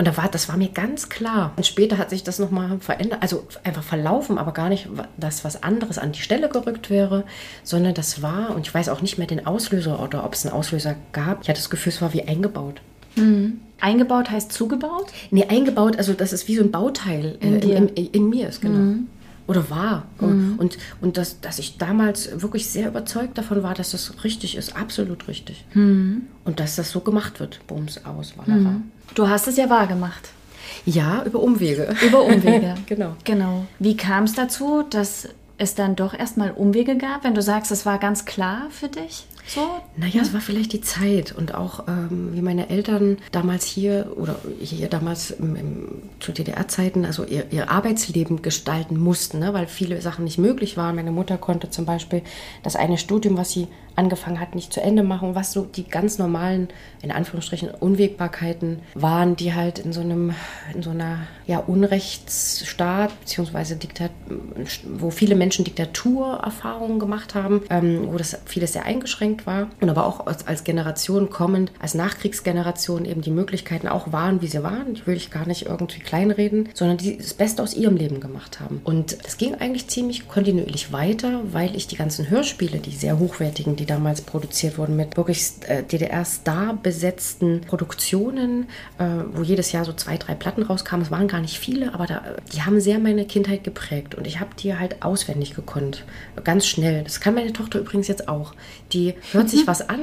Und 0.00 0.06
da 0.06 0.16
war, 0.16 0.30
das 0.30 0.48
war 0.48 0.56
mir 0.56 0.70
ganz 0.70 1.10
klar. 1.10 1.52
Und 1.58 1.66
später 1.66 1.98
hat 1.98 2.08
sich 2.08 2.24
das 2.24 2.38
nochmal 2.38 2.78
verändert, 2.80 3.18
also 3.20 3.46
einfach 3.64 3.82
verlaufen, 3.82 4.38
aber 4.38 4.52
gar 4.52 4.70
nicht, 4.70 4.88
dass 5.18 5.44
was 5.44 5.62
anderes 5.62 5.98
an 5.98 6.12
die 6.12 6.22
Stelle 6.22 6.48
gerückt 6.48 6.88
wäre, 6.88 7.24
sondern 7.64 7.92
das 7.92 8.22
war, 8.22 8.56
und 8.56 8.66
ich 8.66 8.72
weiß 8.72 8.88
auch 8.88 9.02
nicht 9.02 9.18
mehr 9.18 9.26
den 9.26 9.46
Auslöser 9.46 10.02
oder 10.02 10.24
ob 10.24 10.32
es 10.32 10.46
einen 10.46 10.54
Auslöser 10.54 10.96
gab. 11.12 11.42
Ich 11.42 11.50
hatte 11.50 11.60
das 11.60 11.68
Gefühl, 11.68 11.92
es 11.92 12.00
war 12.00 12.14
wie 12.14 12.22
eingebaut. 12.22 12.80
Mhm. 13.16 13.60
Eingebaut 13.78 14.30
heißt 14.30 14.52
zugebaut? 14.52 15.08
Nee, 15.30 15.44
eingebaut, 15.50 15.98
also 15.98 16.14
das 16.14 16.32
ist 16.32 16.48
wie 16.48 16.56
so 16.56 16.62
ein 16.62 16.70
Bauteil 16.70 17.36
in, 17.40 17.60
äh, 17.60 17.76
in, 17.76 17.88
in, 17.90 18.06
in 18.06 18.30
mir 18.30 18.48
ist, 18.48 18.62
genau. 18.62 18.78
Mhm. 18.78 19.08
Oder 19.48 19.68
war. 19.68 20.06
Mhm. 20.18 20.54
Und, 20.56 20.78
und 21.02 21.18
das, 21.18 21.42
dass 21.42 21.58
ich 21.58 21.76
damals 21.76 22.40
wirklich 22.40 22.70
sehr 22.70 22.88
überzeugt 22.88 23.36
davon 23.36 23.62
war, 23.62 23.74
dass 23.74 23.90
das 23.90 24.24
richtig 24.24 24.56
ist, 24.56 24.76
absolut 24.78 25.28
richtig. 25.28 25.62
Mhm. 25.74 26.22
Und 26.46 26.58
dass 26.58 26.76
das 26.76 26.90
so 26.90 27.00
gemacht 27.00 27.38
wird, 27.38 27.60
Bums 27.66 28.02
aus, 28.06 28.38
Wallerer. 28.38 28.56
Mhm. 28.56 28.90
Du 29.14 29.28
hast 29.28 29.48
es 29.48 29.56
ja 29.56 29.68
wahr 29.68 29.86
gemacht. 29.86 30.30
Ja, 30.86 31.22
über 31.24 31.40
Umwege. 31.40 31.94
Über 32.06 32.22
Umwege. 32.22 32.74
genau. 32.86 33.16
Genau. 33.24 33.66
Wie 33.78 33.96
kam 33.96 34.24
es 34.24 34.34
dazu, 34.34 34.82
dass 34.88 35.28
es 35.58 35.74
dann 35.74 35.94
doch 35.94 36.14
erstmal 36.14 36.52
Umwege 36.52 36.96
gab, 36.96 37.24
wenn 37.24 37.34
du 37.34 37.42
sagst, 37.42 37.70
es 37.70 37.84
war 37.84 37.98
ganz 37.98 38.24
klar 38.24 38.68
für 38.70 38.88
dich? 38.88 39.26
So? 39.46 39.60
Naja, 39.96 40.16
ja? 40.16 40.22
es 40.22 40.32
war 40.32 40.40
vielleicht 40.40 40.72
die 40.72 40.80
Zeit 40.80 41.32
und 41.32 41.54
auch 41.54 41.88
ähm, 41.88 42.30
wie 42.32 42.42
meine 42.42 42.68
Eltern 42.70 43.18
damals 43.32 43.64
hier 43.64 44.12
oder 44.16 44.36
hier 44.60 44.88
damals 44.88 45.30
im, 45.30 45.56
im, 45.56 45.88
zu 46.20 46.32
DDR-Zeiten, 46.32 47.04
also 47.04 47.24
ihr, 47.24 47.46
ihr, 47.50 47.70
Arbeitsleben 47.70 48.42
gestalten 48.42 48.98
mussten, 48.98 49.38
ne? 49.38 49.52
weil 49.54 49.66
viele 49.66 50.00
Sachen 50.00 50.24
nicht 50.24 50.38
möglich 50.38 50.76
waren. 50.76 50.96
Meine 50.96 51.12
Mutter 51.12 51.38
konnte 51.38 51.70
zum 51.70 51.84
Beispiel 51.84 52.22
das 52.62 52.76
eine 52.76 52.98
Studium, 52.98 53.36
was 53.36 53.50
sie 53.50 53.68
angefangen 53.96 54.40
hat, 54.40 54.54
nicht 54.54 54.72
zu 54.72 54.80
Ende 54.80 55.02
machen, 55.02 55.34
was 55.34 55.52
so 55.52 55.64
die 55.64 55.86
ganz 55.86 56.18
normalen, 56.18 56.68
in 57.02 57.12
Anführungsstrichen, 57.12 57.70
Unwägbarkeiten 57.70 58.80
waren, 58.94 59.36
die 59.36 59.54
halt 59.54 59.78
in 59.78 59.92
so 59.92 60.00
einem, 60.00 60.34
in 60.74 60.82
so 60.82 60.90
einer 60.90 61.26
ja, 61.46 61.58
Unrechtsstaat, 61.58 63.18
beziehungsweise 63.20 63.76
Diktat, 63.76 64.10
wo 64.84 65.10
viele 65.10 65.34
Menschen 65.34 65.64
Diktaturerfahrungen 65.64 66.98
gemacht 66.98 67.34
haben, 67.34 67.62
ähm, 67.70 68.08
wo 68.10 68.16
das 68.16 68.38
vieles 68.46 68.72
sehr 68.72 68.84
eingeschränkt 68.84 69.29
war 69.46 69.68
und 69.80 69.88
aber 69.88 70.06
auch 70.06 70.26
als, 70.26 70.46
als 70.46 70.64
Generation 70.64 71.30
kommend, 71.30 71.72
als 71.78 71.94
Nachkriegsgeneration 71.94 73.04
eben 73.04 73.22
die 73.22 73.30
Möglichkeiten 73.30 73.88
auch 73.88 74.12
waren, 74.12 74.42
wie 74.42 74.46
sie 74.46 74.62
waren. 74.62 74.94
Die 74.94 75.06
will 75.06 75.16
ich 75.16 75.30
gar 75.30 75.46
nicht 75.46 75.66
irgendwie 75.66 76.00
kleinreden, 76.00 76.68
sondern 76.74 76.96
die 76.96 77.16
das 77.16 77.34
Beste 77.34 77.62
aus 77.62 77.74
ihrem 77.74 77.96
Leben 77.96 78.20
gemacht 78.20 78.60
haben. 78.60 78.80
Und 78.84 79.24
das 79.24 79.36
ging 79.36 79.54
eigentlich 79.54 79.88
ziemlich 79.88 80.28
kontinuierlich 80.28 80.92
weiter, 80.92 81.40
weil 81.52 81.74
ich 81.76 81.86
die 81.86 81.96
ganzen 81.96 82.30
Hörspiele, 82.30 82.78
die 82.78 82.92
sehr 82.92 83.18
hochwertigen, 83.18 83.76
die 83.76 83.86
damals 83.86 84.20
produziert 84.22 84.78
wurden, 84.78 84.96
mit 84.96 85.16
wirklich 85.16 85.52
äh, 85.66 85.82
DDR-Star 85.82 86.78
besetzten 86.82 87.60
Produktionen, 87.62 88.68
äh, 88.98 89.04
wo 89.32 89.42
jedes 89.42 89.72
Jahr 89.72 89.84
so 89.84 89.92
zwei, 89.92 90.16
drei 90.16 90.34
Platten 90.34 90.62
rauskamen. 90.62 91.04
Es 91.04 91.10
waren 91.10 91.28
gar 91.28 91.40
nicht 91.40 91.58
viele, 91.58 91.94
aber 91.94 92.06
da, 92.06 92.22
die 92.52 92.62
haben 92.62 92.80
sehr 92.80 92.98
meine 92.98 93.24
Kindheit 93.24 93.64
geprägt 93.64 94.14
und 94.14 94.26
ich 94.26 94.40
habe 94.40 94.50
die 94.58 94.76
halt 94.76 95.02
auswendig 95.02 95.54
gekonnt. 95.54 96.04
Ganz 96.44 96.66
schnell. 96.66 97.04
Das 97.04 97.20
kann 97.20 97.34
meine 97.34 97.52
Tochter 97.52 97.78
übrigens 97.78 98.08
jetzt 98.08 98.28
auch. 98.28 98.54
Die 98.92 99.14
hört 99.32 99.48
sich 99.48 99.66
was 99.66 99.88
an 99.88 100.00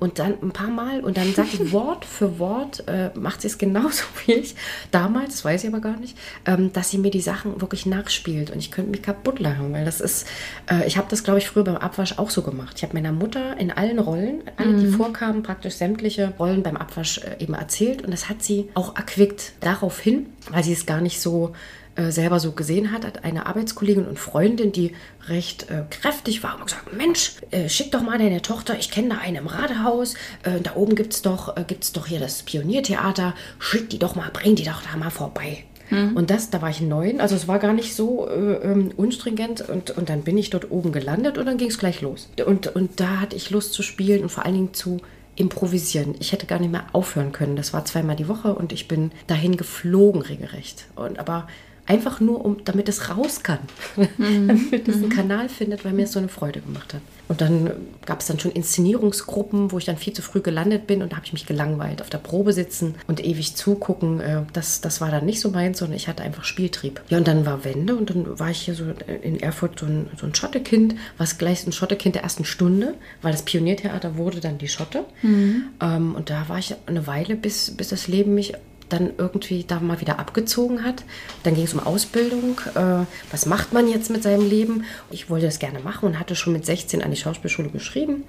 und 0.00 0.18
dann 0.18 0.34
ein 0.42 0.50
paar 0.50 0.70
Mal 0.70 1.00
und 1.00 1.16
dann 1.16 1.32
sagt 1.34 1.54
ich 1.54 1.72
Wort 1.72 2.04
für 2.04 2.38
Wort, 2.38 2.84
äh, 2.88 3.10
macht 3.14 3.42
sie 3.42 3.48
es 3.48 3.58
genauso 3.58 4.04
wie 4.26 4.32
ich 4.32 4.56
damals, 4.90 5.34
das 5.34 5.44
weiß 5.44 5.62
ich 5.62 5.68
aber 5.68 5.80
gar 5.80 5.96
nicht, 5.96 6.16
ähm, 6.46 6.72
dass 6.72 6.90
sie 6.90 6.98
mir 6.98 7.10
die 7.10 7.20
Sachen 7.20 7.60
wirklich 7.60 7.86
nachspielt 7.86 8.50
und 8.50 8.58
ich 8.58 8.70
könnte 8.70 8.90
mich 8.90 9.02
kaputt 9.02 9.38
lachen, 9.38 9.72
weil 9.72 9.84
das 9.84 10.00
ist, 10.00 10.26
äh, 10.70 10.86
ich 10.86 10.96
habe 10.96 11.06
das 11.10 11.22
glaube 11.22 11.38
ich 11.38 11.46
früher 11.46 11.64
beim 11.64 11.76
Abwasch 11.76 12.18
auch 12.18 12.30
so 12.30 12.42
gemacht. 12.42 12.74
Ich 12.76 12.82
habe 12.82 12.94
meiner 12.94 13.12
Mutter 13.12 13.58
in 13.58 13.70
allen 13.70 13.98
Rollen, 13.98 14.42
alle 14.56 14.74
die 14.74 14.86
mhm. 14.86 14.94
vorkamen, 14.94 15.42
praktisch 15.42 15.74
sämtliche 15.74 16.32
Rollen 16.38 16.62
beim 16.62 16.76
Abwasch 16.76 17.18
äh, 17.18 17.42
eben 17.42 17.54
erzählt 17.54 18.02
und 18.02 18.10
das 18.10 18.28
hat 18.28 18.42
sie 18.42 18.70
auch 18.74 18.96
erquickt 18.96 19.52
daraufhin, 19.60 20.26
weil 20.50 20.64
sie 20.64 20.72
es 20.72 20.86
gar 20.86 21.02
nicht 21.02 21.20
so 21.20 21.52
äh, 22.00 22.12
selber 22.12 22.40
so 22.40 22.52
gesehen 22.52 22.92
hat, 22.92 23.04
hat 23.04 23.24
eine 23.24 23.46
Arbeitskollegin 23.46 24.06
und 24.06 24.18
Freundin, 24.18 24.72
die 24.72 24.94
recht 25.28 25.70
äh, 25.70 25.82
kräftig 25.90 26.42
war, 26.42 26.56
und 26.56 26.66
gesagt, 26.66 26.96
Mensch, 26.96 27.34
äh, 27.50 27.68
schick 27.68 27.92
doch 27.92 28.02
mal 28.02 28.18
deine 28.18 28.42
Tochter, 28.42 28.78
ich 28.78 28.90
kenne 28.90 29.10
da 29.10 29.18
einen 29.18 29.36
im 29.36 29.46
Radehaus, 29.46 30.14
äh, 30.42 30.60
da 30.62 30.76
oben 30.76 30.94
gibt 30.94 31.12
es 31.12 31.22
doch, 31.22 31.56
äh, 31.56 31.64
doch 31.92 32.06
hier 32.06 32.20
das 32.20 32.42
Pioniertheater, 32.42 33.34
schick 33.58 33.90
die 33.90 33.98
doch 33.98 34.14
mal, 34.14 34.30
bring 34.32 34.54
die 34.54 34.64
doch 34.64 34.82
da 34.82 34.96
mal 34.96 35.10
vorbei. 35.10 35.64
Mhm. 35.90 36.16
Und 36.16 36.30
das, 36.30 36.50
da 36.50 36.62
war 36.62 36.70
ich 36.70 36.80
neun, 36.80 37.20
also 37.20 37.34
es 37.34 37.48
war 37.48 37.58
gar 37.58 37.72
nicht 37.72 37.94
so 37.94 38.28
äh, 38.28 38.32
ähm, 38.32 38.92
unstringent 38.96 39.68
und, 39.68 39.90
und 39.90 40.08
dann 40.08 40.22
bin 40.22 40.38
ich 40.38 40.50
dort 40.50 40.70
oben 40.70 40.92
gelandet 40.92 41.36
und 41.36 41.46
dann 41.46 41.58
ging 41.58 41.68
es 41.68 41.78
gleich 41.78 42.00
los. 42.00 42.30
Und, 42.46 42.74
und 42.74 43.00
da 43.00 43.20
hatte 43.20 43.36
ich 43.36 43.50
Lust 43.50 43.72
zu 43.72 43.82
spielen 43.82 44.22
und 44.22 44.30
vor 44.30 44.44
allen 44.46 44.54
Dingen 44.54 44.74
zu 44.74 44.98
improvisieren. 45.36 46.14
Ich 46.18 46.32
hätte 46.32 46.46
gar 46.46 46.58
nicht 46.58 46.72
mehr 46.72 46.86
aufhören 46.92 47.32
können. 47.32 47.56
Das 47.56 47.72
war 47.72 47.84
zweimal 47.84 48.16
die 48.16 48.28
Woche 48.28 48.54
und 48.54 48.72
ich 48.72 48.88
bin 48.88 49.10
dahin 49.26 49.56
geflogen 49.56 50.22
regelrecht. 50.22 50.86
Und 50.96 51.18
aber 51.18 51.48
Einfach 51.90 52.20
nur, 52.20 52.44
um, 52.44 52.58
damit 52.64 52.88
es 52.88 53.08
raus 53.10 53.42
kann. 53.42 53.58
Mhm. 53.96 54.46
damit 54.70 54.86
es 54.86 54.94
einen 54.94 55.06
mhm. 55.06 55.08
Kanal 55.08 55.48
findet, 55.48 55.84
weil 55.84 55.92
mir 55.92 56.04
es 56.04 56.12
so 56.12 56.20
eine 56.20 56.28
Freude 56.28 56.60
gemacht 56.60 56.94
hat. 56.94 57.00
Und 57.26 57.40
dann 57.40 57.70
gab 58.06 58.20
es 58.20 58.26
dann 58.26 58.38
schon 58.38 58.52
Inszenierungsgruppen, 58.52 59.72
wo 59.72 59.78
ich 59.78 59.86
dann 59.86 59.96
viel 59.96 60.12
zu 60.12 60.22
früh 60.22 60.40
gelandet 60.40 60.86
bin 60.86 61.02
und 61.02 61.10
da 61.10 61.16
habe 61.16 61.26
ich 61.26 61.32
mich 61.32 61.46
gelangweilt. 61.46 62.00
Auf 62.00 62.08
der 62.08 62.18
Probe 62.18 62.52
sitzen 62.52 62.94
und 63.08 63.24
ewig 63.24 63.56
zugucken, 63.56 64.20
äh, 64.20 64.42
das, 64.52 64.80
das 64.80 65.00
war 65.00 65.10
dann 65.10 65.26
nicht 65.26 65.40
so 65.40 65.50
meins, 65.50 65.80
sondern 65.80 65.96
ich 65.96 66.06
hatte 66.06 66.22
einfach 66.22 66.44
Spieltrieb. 66.44 67.00
Ja, 67.08 67.18
und 67.18 67.26
dann 67.26 67.44
war 67.44 67.64
Wende 67.64 67.96
und 67.96 68.10
dann 68.10 68.38
war 68.38 68.50
ich 68.50 68.60
hier 68.60 68.74
so 68.76 68.84
in 69.22 69.40
Erfurt 69.40 69.80
so 69.80 69.86
ein, 69.86 70.10
so 70.16 70.26
ein 70.26 70.34
Schottekind, 70.34 70.94
was 71.18 71.38
gleich 71.38 71.66
ein 71.66 71.72
Schottekind 71.72 72.14
der 72.14 72.22
ersten 72.22 72.44
Stunde, 72.44 72.94
weil 73.20 73.32
das 73.32 73.42
Pioniertheater 73.42 74.16
wurde 74.16 74.38
dann 74.38 74.58
die 74.58 74.68
Schotte. 74.68 75.04
Mhm. 75.22 75.64
Ähm, 75.80 76.14
und 76.14 76.30
da 76.30 76.48
war 76.48 76.58
ich 76.58 76.76
eine 76.86 77.08
Weile, 77.08 77.34
bis, 77.34 77.72
bis 77.72 77.88
das 77.88 78.06
Leben 78.06 78.34
mich 78.36 78.54
dann 78.92 79.12
irgendwie 79.16 79.64
da 79.64 79.80
mal 79.80 80.00
wieder 80.00 80.18
abgezogen 80.18 80.84
hat. 80.84 81.04
Dann 81.42 81.54
ging 81.54 81.64
es 81.64 81.72
um 81.72 81.80
Ausbildung. 81.80 82.60
Äh, 82.74 83.06
was 83.30 83.46
macht 83.46 83.72
man 83.72 83.88
jetzt 83.88 84.10
mit 84.10 84.22
seinem 84.22 84.48
Leben? 84.48 84.84
Ich 85.10 85.30
wollte 85.30 85.46
das 85.46 85.58
gerne 85.58 85.80
machen 85.80 86.06
und 86.06 86.18
hatte 86.18 86.36
schon 86.36 86.52
mit 86.52 86.66
16 86.66 87.02
an 87.02 87.10
die 87.10 87.16
Schauspielschule 87.16 87.70
geschrieben, 87.70 88.24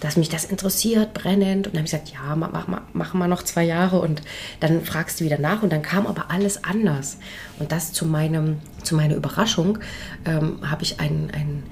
dass 0.00 0.16
mich 0.16 0.28
das 0.28 0.44
interessiert, 0.44 1.14
brennend. 1.14 1.66
Und 1.66 1.74
dann 1.74 1.82
habe 1.82 1.86
ich 1.86 1.92
gesagt, 1.92 2.12
ja, 2.12 2.36
mach, 2.36 2.68
mach, 2.92 3.14
wir 3.14 3.28
noch 3.28 3.42
zwei 3.42 3.64
Jahre 3.64 4.00
und 4.00 4.22
dann 4.60 4.84
fragst 4.84 5.20
du 5.20 5.24
wieder 5.24 5.38
nach. 5.38 5.62
Und 5.62 5.72
dann 5.72 5.82
kam 5.82 6.06
aber 6.06 6.30
alles 6.30 6.62
anders. 6.64 7.18
Und 7.58 7.72
das 7.72 7.92
zu, 7.92 8.06
meinem, 8.06 8.58
zu 8.82 8.94
meiner 8.94 9.16
Überraschung 9.16 9.78
ähm, 10.24 10.58
habe 10.68 10.82
ich 10.82 11.00
einen, 11.00 11.30
einen 11.30 11.62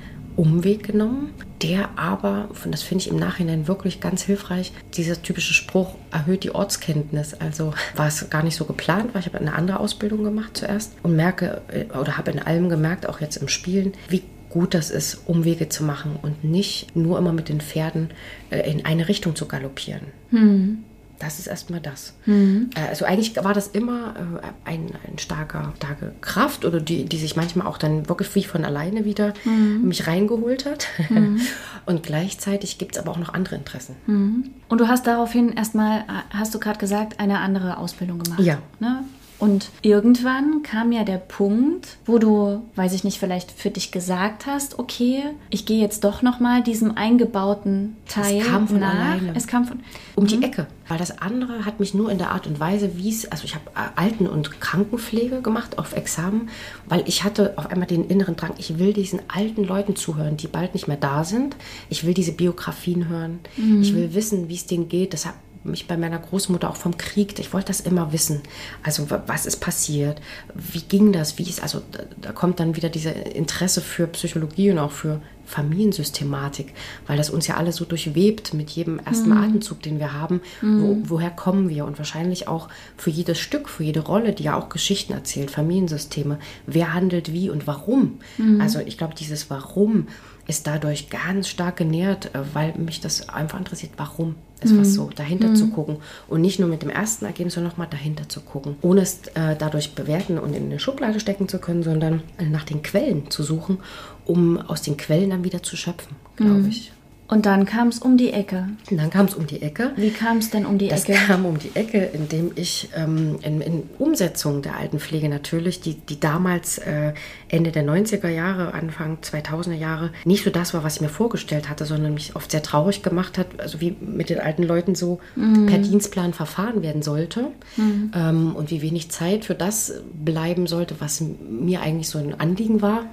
Umweg 0.40 0.84
genommen, 0.84 1.34
der 1.60 1.98
aber, 1.98 2.48
und 2.64 2.72
das 2.72 2.82
finde 2.82 3.04
ich 3.04 3.10
im 3.10 3.18
Nachhinein 3.18 3.68
wirklich 3.68 4.00
ganz 4.00 4.22
hilfreich, 4.22 4.72
dieser 4.94 5.20
typische 5.20 5.52
Spruch 5.52 5.96
erhöht 6.10 6.44
die 6.44 6.54
Ortskenntnis. 6.54 7.34
Also 7.34 7.74
war 7.94 8.06
es 8.06 8.30
gar 8.30 8.42
nicht 8.42 8.56
so 8.56 8.64
geplant, 8.64 9.10
weil 9.12 9.20
ich 9.20 9.26
habe 9.26 9.38
eine 9.38 9.54
andere 9.54 9.78
Ausbildung 9.80 10.24
gemacht 10.24 10.56
zuerst 10.56 10.94
und 11.02 11.14
merke 11.14 11.60
äh, 11.68 11.94
oder 11.94 12.16
habe 12.16 12.30
in 12.30 12.38
allem 12.38 12.70
gemerkt, 12.70 13.06
auch 13.06 13.20
jetzt 13.20 13.36
im 13.36 13.48
Spielen, 13.48 13.92
wie 14.08 14.22
gut 14.48 14.72
das 14.72 14.90
ist, 14.90 15.24
Umwege 15.26 15.68
zu 15.68 15.84
machen 15.84 16.18
und 16.22 16.42
nicht 16.42 16.96
nur 16.96 17.18
immer 17.18 17.34
mit 17.34 17.50
den 17.50 17.60
Pferden 17.60 18.08
äh, 18.48 18.60
in 18.60 18.86
eine 18.86 19.08
Richtung 19.08 19.36
zu 19.36 19.44
galoppieren. 19.44 20.06
Hm 20.30 20.84
das 21.20 21.38
ist 21.38 21.46
erstmal 21.46 21.80
das. 21.80 22.14
Mhm. 22.26 22.70
Also 22.88 23.04
eigentlich 23.04 23.36
war 23.36 23.54
das 23.54 23.68
immer 23.68 24.14
äh, 24.16 24.68
ein, 24.68 24.90
ein 25.06 25.18
starker, 25.18 25.72
starke 25.76 26.14
Kraft 26.20 26.64
oder 26.64 26.80
die, 26.80 27.04
die 27.04 27.18
sich 27.18 27.36
manchmal 27.36 27.66
auch 27.66 27.78
dann 27.78 28.08
wirklich 28.08 28.34
wie 28.34 28.42
von 28.42 28.64
alleine 28.64 29.04
wieder 29.04 29.34
mhm. 29.44 29.86
mich 29.86 30.06
reingeholt 30.06 30.64
hat. 30.64 30.86
Mhm. 31.10 31.40
Und 31.86 32.02
gleichzeitig 32.02 32.78
gibt 32.78 32.96
es 32.96 33.02
aber 33.02 33.12
auch 33.12 33.18
noch 33.18 33.34
andere 33.34 33.56
Interessen. 33.56 33.96
Mhm. 34.06 34.50
Und 34.68 34.80
du 34.80 34.88
hast 34.88 35.06
daraufhin 35.06 35.52
erstmal, 35.52 36.04
hast 36.30 36.54
du 36.54 36.58
gerade 36.58 36.78
gesagt, 36.78 37.20
eine 37.20 37.38
andere 37.38 37.76
Ausbildung 37.78 38.20
gemacht. 38.20 38.40
Ja. 38.40 38.58
Ne? 38.80 39.04
Und 39.40 39.70
irgendwann 39.80 40.62
kam 40.62 40.92
ja 40.92 41.02
der 41.02 41.16
Punkt, 41.16 41.96
wo 42.04 42.18
du, 42.18 42.62
weiß 42.76 42.92
ich 42.92 43.04
nicht, 43.04 43.18
vielleicht 43.18 43.50
für 43.50 43.70
dich 43.70 43.90
gesagt 43.90 44.46
hast, 44.46 44.78
okay, 44.78 45.22
ich 45.48 45.64
gehe 45.64 45.80
jetzt 45.80 46.04
doch 46.04 46.20
noch 46.20 46.40
mal 46.40 46.62
diesem 46.62 46.96
eingebauten 46.96 47.96
Teil 48.06 48.42
es 48.42 48.46
kam 48.46 48.68
von 48.68 48.80
nach. 48.80 48.94
Alleine. 48.94 49.32
Es 49.34 49.46
kam 49.46 49.64
von 49.64 49.80
um 50.14 50.26
die 50.26 50.36
mhm. 50.36 50.42
Ecke, 50.42 50.66
weil 50.88 50.98
das 50.98 51.22
andere 51.22 51.64
hat 51.64 51.80
mich 51.80 51.94
nur 51.94 52.10
in 52.10 52.18
der 52.18 52.32
Art 52.32 52.46
und 52.46 52.60
Weise, 52.60 52.98
wie 52.98 53.08
es, 53.08 53.32
also 53.32 53.44
ich 53.44 53.54
habe 53.54 53.64
äh, 53.74 53.98
Alten- 53.98 54.26
und 54.26 54.60
Krankenpflege 54.60 55.40
gemacht 55.40 55.78
auf 55.78 55.94
Examen, 55.94 56.50
weil 56.86 57.02
ich 57.06 57.24
hatte 57.24 57.54
auf 57.56 57.66
einmal 57.66 57.86
den 57.86 58.08
inneren 58.08 58.36
Drang, 58.36 58.52
ich 58.58 58.78
will 58.78 58.92
diesen 58.92 59.20
alten 59.28 59.64
Leuten 59.64 59.96
zuhören, 59.96 60.36
die 60.36 60.48
bald 60.48 60.74
nicht 60.74 60.86
mehr 60.86 60.98
da 60.98 61.24
sind. 61.24 61.56
Ich 61.88 62.04
will 62.04 62.12
diese 62.12 62.32
Biografien 62.32 63.08
hören. 63.08 63.40
Mhm. 63.56 63.80
Ich 63.80 63.94
will 63.94 64.12
wissen, 64.12 64.50
wie 64.50 64.56
es 64.56 64.66
denen 64.66 64.90
geht. 64.90 65.14
Deshalb 65.14 65.34
mich 65.62 65.86
bei 65.86 65.96
meiner 65.96 66.18
Großmutter 66.18 66.70
auch 66.70 66.76
vom 66.76 66.96
Krieg, 66.96 67.38
ich 67.38 67.52
wollte 67.52 67.68
das 67.68 67.80
immer 67.80 68.12
wissen. 68.12 68.40
Also 68.82 69.08
was 69.26 69.46
ist 69.46 69.58
passiert? 69.58 70.20
Wie 70.54 70.80
ging 70.80 71.12
das? 71.12 71.38
Wie 71.38 71.42
ist, 71.42 71.62
also 71.62 71.82
da, 72.20 72.32
kommt 72.32 72.60
dann 72.60 72.76
wieder 72.76 72.88
dieses 72.88 73.12
Interesse 73.12 73.80
für 73.80 74.06
Psychologie 74.06 74.70
und 74.70 74.78
auch 74.78 74.90
für 74.90 75.20
Familiensystematik, 75.44 76.72
weil 77.06 77.16
das 77.16 77.28
uns 77.28 77.46
ja 77.46 77.56
alle 77.56 77.72
so 77.72 77.84
durchwebt 77.84 78.54
mit 78.54 78.70
jedem 78.70 79.00
ersten 79.00 79.30
mhm. 79.30 79.38
Atemzug, 79.38 79.82
den 79.82 79.98
wir 79.98 80.12
haben. 80.12 80.40
Mhm. 80.62 80.82
Wo, 80.82 81.16
woher 81.16 81.30
kommen 81.30 81.68
wir? 81.68 81.84
Und 81.84 81.98
wahrscheinlich 81.98 82.48
auch 82.48 82.68
für 82.96 83.10
jedes 83.10 83.38
Stück, 83.38 83.68
für 83.68 83.82
jede 83.82 84.00
Rolle, 84.00 84.32
die 84.32 84.44
ja 84.44 84.56
auch 84.56 84.68
Geschichten 84.68 85.12
erzählt, 85.12 85.50
Familiensysteme. 85.50 86.38
Wer 86.66 86.94
handelt 86.94 87.32
wie 87.32 87.50
und 87.50 87.66
warum? 87.66 88.20
Mhm. 88.38 88.60
Also 88.60 88.78
ich 88.78 88.96
glaube, 88.96 89.14
dieses 89.14 89.50
Warum 89.50 90.06
ist 90.46 90.66
dadurch 90.66 91.10
ganz 91.10 91.48
stark 91.48 91.76
genährt, 91.76 92.34
äh, 92.34 92.40
weil 92.54 92.74
mich 92.78 93.00
das 93.00 93.28
einfach 93.28 93.58
interessiert, 93.58 93.92
warum 93.96 94.36
ist 94.62 94.72
mhm. 94.72 94.80
was 94.80 94.94
so, 94.94 95.10
dahinter 95.14 95.48
mhm. 95.48 95.56
zu 95.56 95.68
gucken. 95.68 95.96
Und 96.28 96.40
nicht 96.40 96.58
nur 96.58 96.68
mit 96.68 96.82
dem 96.82 96.90
ersten 96.90 97.24
Ergebnis, 97.24 97.54
sondern 97.54 97.72
nochmal 97.72 97.88
dahinter 97.90 98.28
zu 98.28 98.40
gucken. 98.40 98.76
Ohne 98.82 99.02
es 99.02 99.20
äh, 99.34 99.56
dadurch 99.58 99.94
bewerten 99.94 100.38
und 100.38 100.54
in 100.54 100.66
eine 100.66 100.78
Schublade 100.78 101.20
stecken 101.20 101.48
zu 101.48 101.58
können, 101.58 101.82
sondern 101.82 102.22
nach 102.50 102.64
den 102.64 102.82
Quellen 102.82 103.30
zu 103.30 103.42
suchen, 103.42 103.78
um 104.24 104.58
aus 104.58 104.82
den 104.82 104.96
Quellen 104.96 105.30
dann 105.30 105.44
wieder 105.44 105.62
zu 105.62 105.76
schöpfen, 105.76 106.16
glaube 106.36 106.60
mhm. 106.60 106.68
ich. 106.68 106.92
Und 107.30 107.46
dann 107.46 107.64
kam 107.64 107.88
es 107.88 108.00
um 108.00 108.16
die 108.16 108.32
Ecke. 108.32 108.68
Und 108.90 108.96
dann 108.96 109.08
kam 109.08 109.26
es 109.26 109.34
um 109.34 109.46
die 109.46 109.62
Ecke. 109.62 109.92
Wie 109.94 110.10
kam 110.10 110.38
es 110.38 110.50
denn 110.50 110.66
um 110.66 110.78
die 110.78 110.88
das 110.88 111.04
Ecke? 111.04 111.12
Das 111.12 111.26
kam 111.28 111.46
um 111.46 111.58
die 111.60 111.70
Ecke, 111.74 112.10
indem 112.12 112.50
ich 112.56 112.88
ähm, 112.96 113.38
in, 113.42 113.60
in, 113.60 113.82
Umsetzung 113.98 114.62
der 114.62 114.76
Altenpflege 114.76 115.28
natürlich, 115.28 115.80
die, 115.80 115.94
die 115.94 116.18
damals 116.18 116.78
äh, 116.78 117.12
Ende 117.48 117.70
der 117.70 117.84
90er 117.84 118.28
Jahre, 118.28 118.74
Anfang 118.74 119.18
2000er 119.22 119.74
Jahre 119.74 120.10
nicht 120.24 120.42
so 120.42 120.50
das 120.50 120.74
war, 120.74 120.82
was 120.82 120.96
ich 120.96 121.02
mir 121.02 121.08
vorgestellt 121.08 121.68
hatte, 121.68 121.84
sondern 121.84 122.14
mich 122.14 122.34
oft 122.34 122.50
sehr 122.50 122.64
traurig 122.64 123.04
gemacht 123.04 123.38
hat, 123.38 123.60
also 123.60 123.80
wie 123.80 123.94
mit 124.00 124.28
den 124.28 124.40
alten 124.40 124.64
Leuten 124.64 124.96
so 124.96 125.20
mhm. 125.36 125.66
per 125.66 125.78
Dienstplan 125.78 126.32
verfahren 126.32 126.82
werden 126.82 127.02
sollte 127.02 127.46
mhm. 127.76 128.10
ähm, 128.12 128.56
und 128.56 128.72
wie 128.72 128.82
wenig 128.82 129.10
Zeit 129.12 129.44
für 129.44 129.54
das 129.54 129.92
bleiben 130.12 130.66
sollte, 130.66 130.96
was 130.98 131.20
mir 131.20 131.80
eigentlich 131.80 132.08
so 132.08 132.18
ein 132.18 132.40
Anliegen 132.40 132.82
war 132.82 133.04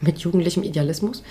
mit 0.00 0.18
jugendlichem 0.18 0.62
Idealismus. 0.62 1.22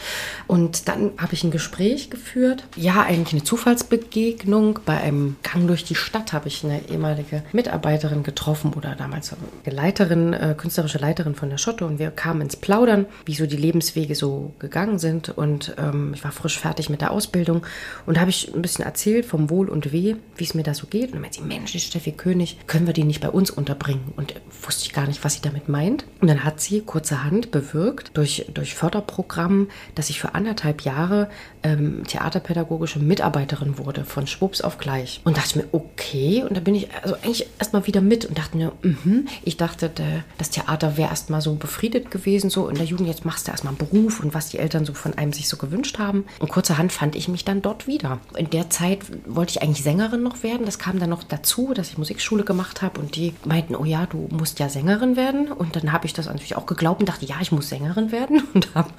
Und 0.48 0.88
dann 0.88 1.12
habe 1.18 1.34
ich 1.34 1.44
ein 1.44 1.52
Gespräch 1.52 2.10
geführt. 2.10 2.66
Ja, 2.76 3.04
eigentlich 3.04 3.34
eine 3.34 3.44
Zufallsbegegnung. 3.44 4.80
Bei 4.86 4.98
einem 4.98 5.38
Gang 5.44 5.68
durch 5.68 5.84
die 5.84 5.96
Stadt 5.96 6.34
habe 6.34 6.48
ich 6.48 6.64
eine 6.64 6.88
ehemalige 6.90 7.44
Mitarbeiterin 7.54 8.24
getroffen 8.24 8.74
oder 8.74 8.96
damals 8.96 9.34
eine 9.66 9.76
Leiterin, 9.76 10.34
äh, 10.34 10.56
künstlerische 10.58 10.98
Leiterin 10.98 11.36
von 11.36 11.50
der 11.50 11.58
Schotte. 11.58 11.86
Und 11.86 12.00
wir 12.00 12.12
kamen 12.12 12.42
ins 12.42 12.56
Plaudern, 12.56 13.06
wie 13.26 13.36
so 13.36 13.46
die 13.46 13.58
Lebenswege 13.58 14.16
so 14.16 14.54
gegangen 14.60 15.00
sind. 15.00 15.30
Und 15.30 15.76
ähm, 15.78 16.14
ich 16.14 16.24
war 16.24 16.32
frisch 16.32 16.60
fertig 16.60 16.90
mit 16.90 17.02
der 17.02 17.12
Ausbildung. 17.12 17.66
Und 18.06 18.18
da 18.18 18.22
habe 18.22 18.32
ich 18.32 18.54
ein 18.54 18.62
bisschen 18.62 18.86
erzählt 18.86 19.26
vom 19.26 19.50
Wohl 19.50 19.70
und 19.70 19.92
Weh, 19.92 20.16
wie 20.36 20.44
es 20.44 20.54
mir 20.54 20.64
da 20.64 20.74
so 20.74 20.88
geht. 20.88 21.08
Und 21.08 21.14
dann 21.14 21.22
meinte 21.22 21.40
sie, 21.40 21.46
Mensch, 21.46 21.72
die 21.72 21.80
Steffi 21.80 22.12
König, 22.12 22.58
können 22.68 22.88
wir 22.88 22.94
die 22.94 23.04
nicht 23.04 23.22
bei 23.22 23.30
uns 23.30 23.52
unterbringen? 23.52 24.14
Und 24.18 24.34
wusste 24.64 24.86
ich 24.86 24.94
gar 24.94 25.08
nicht, 25.08 25.24
was 25.24 25.36
sie 25.36 25.42
damit 25.42 25.70
meint. 25.70 26.06
Und 26.22 26.28
dann 26.28 26.44
hat 26.44 26.60
sie 26.60 26.82
kurzerhand 26.82 27.52
bewirkt 27.52 28.15
durch, 28.16 28.46
durch 28.54 28.74
Förderprogramm, 28.76 29.70
dass 29.94 30.10
ich 30.10 30.20
für 30.20 30.34
anderthalb 30.34 30.82
Jahre 30.82 31.30
ähm, 31.64 32.04
theaterpädagogische 32.08 33.00
Mitarbeiterin 33.00 33.78
wurde, 33.78 34.06
von 34.06 34.28
Schwupps 34.28 34.62
auf 34.62 34.78
gleich. 34.78 35.22
Und 35.24 35.38
dachte 35.38 35.60
mir, 35.60 35.66
okay. 35.72 36.44
Und 36.48 36.56
da 36.56 36.62
bin 36.62 36.76
ich 36.76 36.88
also 37.04 37.16
eigentlich 37.16 37.48
erstmal 37.60 37.86
wieder 37.88 38.02
mit 38.02 38.26
und 38.26 38.38
dachte 38.38 38.58
mir, 38.58 38.72
mhm. 38.82 39.28
ich 39.44 39.58
dachte, 39.58 39.92
das 40.38 40.50
Theater 40.50 40.98
wäre 40.98 41.10
erstmal 41.10 41.42
so 41.42 41.56
befriedet 41.56 42.12
gewesen, 42.12 42.50
so 42.50 42.68
in 42.70 42.76
der 42.76 42.86
Jugend, 42.86 43.08
jetzt 43.08 43.26
machst 43.26 43.48
du 43.48 43.52
erstmal 43.52 43.72
einen 43.72 43.78
Beruf 43.78 44.20
und 44.20 44.34
was 44.34 44.50
die 44.50 44.60
Eltern 44.60 44.86
so 44.86 44.94
von 44.94 45.18
einem 45.18 45.34
sich 45.34 45.50
so 45.50 45.58
gewünscht 45.58 46.00
haben. 46.00 46.26
Und 46.40 46.50
kurzerhand 46.50 46.92
fand 46.92 47.16
ich 47.16 47.28
mich 47.28 47.46
dann 47.46 47.62
dort 47.62 47.88
wieder. 47.88 48.20
In 48.38 48.50
der 48.50 48.70
Zeit 48.70 49.00
wollte 49.26 49.52
ich 49.52 49.62
eigentlich 49.62 49.84
Sängerin 49.84 50.24
noch 50.24 50.44
werden. 50.44 50.66
Das 50.66 50.80
kam 50.80 51.00
dann 51.00 51.10
noch 51.10 51.24
dazu, 51.24 51.74
dass 51.74 51.90
ich 51.90 51.98
Musikschule 51.98 52.44
gemacht 52.44 52.82
habe 52.82 53.00
und 53.00 53.16
die 53.16 53.34
meinten, 53.44 53.76
oh 53.76 53.86
ja, 53.86 54.06
du 54.06 54.30
musst 54.32 54.60
ja 54.60 54.70
Sängerin 54.70 55.16
werden. 55.16 55.52
Und 55.52 55.76
dann 55.76 55.92
habe 55.92 56.06
ich 56.06 56.14
das 56.14 56.28
natürlich 56.28 56.56
auch 56.56 56.66
geglaubt 56.66 57.02
und 57.02 57.10
dachte, 57.10 57.26
ja, 57.26 57.36
ich 57.42 57.52
muss 57.52 57.70
Sängerin 57.70 58.05
werden 58.12 58.44
und 58.54 58.76
habe 58.76 58.90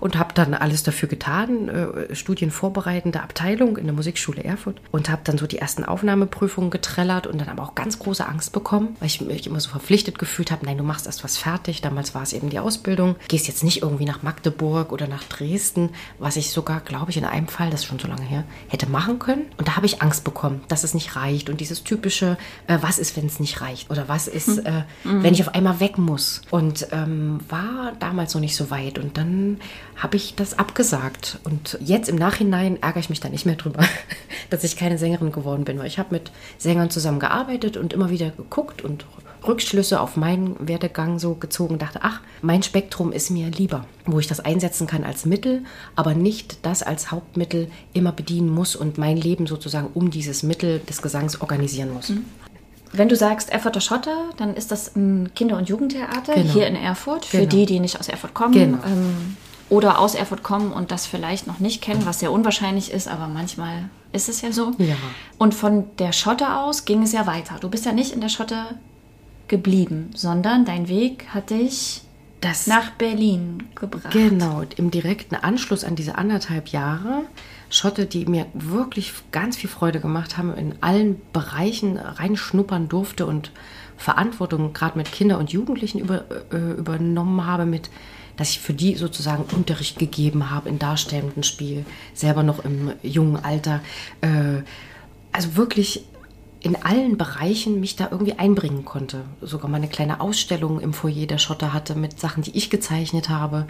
und 0.00 0.18
hab 0.18 0.34
dann 0.34 0.54
alles 0.54 0.82
dafür 0.82 1.08
getan, 1.08 1.68
äh, 1.68 2.14
studienvorbereitende 2.14 3.22
Abteilung 3.22 3.76
in 3.76 3.84
der 3.84 3.94
Musikschule 3.94 4.44
Erfurt 4.44 4.80
und 4.92 5.10
habe 5.10 5.22
dann 5.24 5.38
so 5.38 5.46
die 5.46 5.58
ersten 5.58 5.84
Aufnahmeprüfungen 5.84 6.70
getrellert 6.70 7.26
und 7.26 7.40
dann 7.40 7.48
aber 7.48 7.62
auch 7.62 7.74
ganz 7.74 7.98
große 7.98 8.26
Angst 8.26 8.52
bekommen, 8.52 8.96
weil 9.00 9.08
ich 9.08 9.20
mich 9.20 9.46
immer 9.46 9.60
so 9.60 9.70
verpflichtet 9.70 10.18
gefühlt 10.18 10.50
habe, 10.50 10.66
nein, 10.66 10.78
du 10.78 10.84
machst 10.84 11.06
erst 11.06 11.24
was 11.24 11.36
fertig. 11.36 11.80
Damals 11.80 12.14
war 12.14 12.22
es 12.22 12.32
eben 12.32 12.50
die 12.50 12.58
Ausbildung. 12.58 13.16
Gehst 13.28 13.48
jetzt 13.48 13.64
nicht 13.64 13.82
irgendwie 13.82 14.04
nach 14.04 14.22
Magdeburg 14.22 14.92
oder 14.92 15.06
nach 15.06 15.24
Dresden, 15.24 15.90
was 16.18 16.36
ich 16.36 16.50
sogar, 16.50 16.80
glaube 16.80 17.10
ich, 17.10 17.16
in 17.16 17.24
einem 17.24 17.48
Fall, 17.48 17.70
das 17.70 17.80
ist 17.80 17.86
schon 17.86 17.98
so 17.98 18.08
lange 18.08 18.22
her, 18.22 18.44
hätte 18.68 18.88
machen 18.88 19.18
können. 19.18 19.46
Und 19.58 19.68
da 19.68 19.76
habe 19.76 19.86
ich 19.86 20.02
Angst 20.02 20.24
bekommen, 20.24 20.62
dass 20.68 20.84
es 20.84 20.94
nicht 20.94 21.16
reicht 21.16 21.50
und 21.50 21.60
dieses 21.60 21.84
typische, 21.84 22.36
äh, 22.66 22.78
was 22.80 22.98
ist, 22.98 23.16
wenn 23.16 23.26
es 23.26 23.40
nicht 23.40 23.60
reicht 23.60 23.90
oder 23.90 24.08
was 24.08 24.28
ist, 24.28 24.48
hm. 24.48 24.66
äh, 24.66 24.84
mhm. 25.04 25.22
wenn 25.22 25.34
ich 25.34 25.42
auf 25.42 25.54
einmal 25.54 25.80
weg 25.80 25.98
muss. 25.98 26.42
Und 26.50 26.88
ähm, 26.92 27.40
war 27.48 27.92
damals 27.98 28.34
noch 28.34 28.40
nicht 28.40 28.55
so 28.56 28.70
weit 28.70 28.98
und 28.98 29.16
dann 29.16 29.58
habe 29.96 30.16
ich 30.16 30.34
das 30.34 30.58
abgesagt. 30.58 31.38
Und 31.44 31.78
jetzt 31.80 32.08
im 32.08 32.16
Nachhinein 32.16 32.82
ärgere 32.82 33.00
ich 33.00 33.10
mich 33.10 33.20
da 33.20 33.28
nicht 33.28 33.46
mehr 33.46 33.56
drüber, 33.56 33.84
dass 34.50 34.64
ich 34.64 34.76
keine 34.76 34.98
Sängerin 34.98 35.32
geworden 35.32 35.64
bin, 35.64 35.78
weil 35.78 35.86
ich 35.86 35.98
habe 35.98 36.14
mit 36.14 36.32
Sängern 36.58 36.90
zusammengearbeitet 36.90 37.76
und 37.76 37.92
immer 37.92 38.10
wieder 38.10 38.30
geguckt 38.30 38.82
und 38.82 39.04
Rückschlüsse 39.46 40.00
auf 40.00 40.16
meinen 40.16 40.56
Werdegang 40.66 41.18
so 41.18 41.34
gezogen, 41.34 41.78
dachte, 41.78 42.00
ach, 42.02 42.20
mein 42.42 42.62
Spektrum 42.62 43.12
ist 43.12 43.30
mir 43.30 43.48
lieber, 43.48 43.86
wo 44.04 44.18
ich 44.18 44.26
das 44.26 44.40
einsetzen 44.40 44.86
kann 44.86 45.04
als 45.04 45.24
Mittel, 45.24 45.62
aber 45.94 46.14
nicht 46.14 46.64
das 46.66 46.82
als 46.82 47.10
Hauptmittel 47.10 47.70
immer 47.92 48.12
bedienen 48.12 48.50
muss 48.50 48.74
und 48.76 48.98
mein 48.98 49.16
Leben 49.16 49.46
sozusagen 49.46 49.88
um 49.94 50.10
dieses 50.10 50.42
Mittel 50.42 50.80
des 50.80 51.02
Gesangs 51.02 51.40
organisieren 51.40 51.92
muss. 51.92 52.10
Mhm. 52.10 52.24
Wenn 52.92 53.08
du 53.08 53.16
sagst 53.16 53.50
Erfurter 53.50 53.80
Schotte, 53.80 54.12
dann 54.36 54.54
ist 54.54 54.70
das 54.70 54.94
ein 54.96 55.32
Kinder- 55.34 55.56
und 55.56 55.68
Jugendtheater 55.68 56.34
genau. 56.34 56.52
hier 56.52 56.66
in 56.66 56.76
Erfurt, 56.76 57.24
für 57.24 57.38
genau. 57.38 57.50
die, 57.50 57.66
die 57.66 57.80
nicht 57.80 57.98
aus 57.98 58.08
Erfurt 58.08 58.34
kommen. 58.34 58.52
Genau. 58.52 58.78
Ähm, 58.84 59.36
oder 59.68 59.98
aus 59.98 60.14
Erfurt 60.14 60.42
kommen 60.42 60.72
und 60.72 60.92
das 60.92 61.06
vielleicht 61.06 61.46
noch 61.46 61.58
nicht 61.58 61.82
kennen, 61.82 62.06
was 62.06 62.20
sehr 62.20 62.30
unwahrscheinlich 62.30 62.92
ist, 62.92 63.08
aber 63.08 63.26
manchmal 63.26 63.90
ist 64.12 64.28
es 64.28 64.40
ja 64.40 64.52
so. 64.52 64.72
Ja. 64.78 64.94
Und 65.38 65.54
von 65.54 65.84
der 65.98 66.12
Schotte 66.12 66.56
aus 66.56 66.84
ging 66.84 67.02
es 67.02 67.12
ja 67.12 67.26
weiter. 67.26 67.56
Du 67.60 67.68
bist 67.68 67.84
ja 67.84 67.92
nicht 67.92 68.12
in 68.12 68.20
der 68.20 68.28
Schotte 68.28 68.56
geblieben, 69.48 70.10
sondern 70.14 70.64
dein 70.64 70.88
Weg 70.88 71.26
hat 71.34 71.50
dich 71.50 72.02
das 72.40 72.66
nach 72.66 72.90
Berlin 72.92 73.64
gebracht. 73.74 74.12
Genau, 74.12 74.62
im 74.76 74.90
direkten 74.90 75.34
Anschluss 75.34 75.84
an 75.84 75.96
diese 75.96 76.16
anderthalb 76.16 76.68
Jahre 76.68 77.22
Schotte, 77.70 78.06
die 78.06 78.26
mir 78.26 78.46
wirklich 78.54 79.12
ganz 79.32 79.56
viel 79.56 79.70
Freude 79.70 80.00
gemacht 80.00 80.38
haben, 80.38 80.54
in 80.54 80.74
allen 80.80 81.20
Bereichen 81.32 81.96
reinschnuppern 81.96 82.88
durfte 82.88 83.26
und 83.26 83.50
Verantwortung 83.96 84.72
gerade 84.72 84.98
mit 84.98 85.10
Kindern 85.10 85.40
und 85.40 85.52
Jugendlichen 85.52 85.98
über, 85.98 86.24
äh, 86.52 86.72
übernommen 86.78 87.44
habe, 87.46 87.66
mit, 87.66 87.90
dass 88.36 88.50
ich 88.50 88.60
für 88.60 88.74
die 88.74 88.94
sozusagen 88.94 89.44
Unterricht 89.56 89.98
gegeben 89.98 90.50
habe 90.50 90.68
in 90.68 90.78
darstellendem 90.78 91.42
Spiel, 91.42 91.84
selber 92.14 92.42
noch 92.42 92.64
im 92.64 92.92
jungen 93.02 93.42
Alter. 93.42 93.80
Äh, 94.20 94.62
also 95.32 95.56
wirklich 95.56 96.04
in 96.60 96.76
allen 96.76 97.16
Bereichen 97.16 97.80
mich 97.80 97.96
da 97.96 98.08
irgendwie 98.10 98.38
einbringen 98.38 98.84
konnte. 98.84 99.24
Sogar 99.40 99.70
mal 99.70 99.76
eine 99.76 99.88
kleine 99.88 100.20
Ausstellung 100.20 100.80
im 100.80 100.92
Foyer 100.92 101.26
der 101.26 101.38
Schotte 101.38 101.72
hatte 101.72 101.94
mit 101.94 102.18
Sachen, 102.18 102.42
die 102.42 102.56
ich 102.56 102.70
gezeichnet 102.70 103.28
habe. 103.28 103.66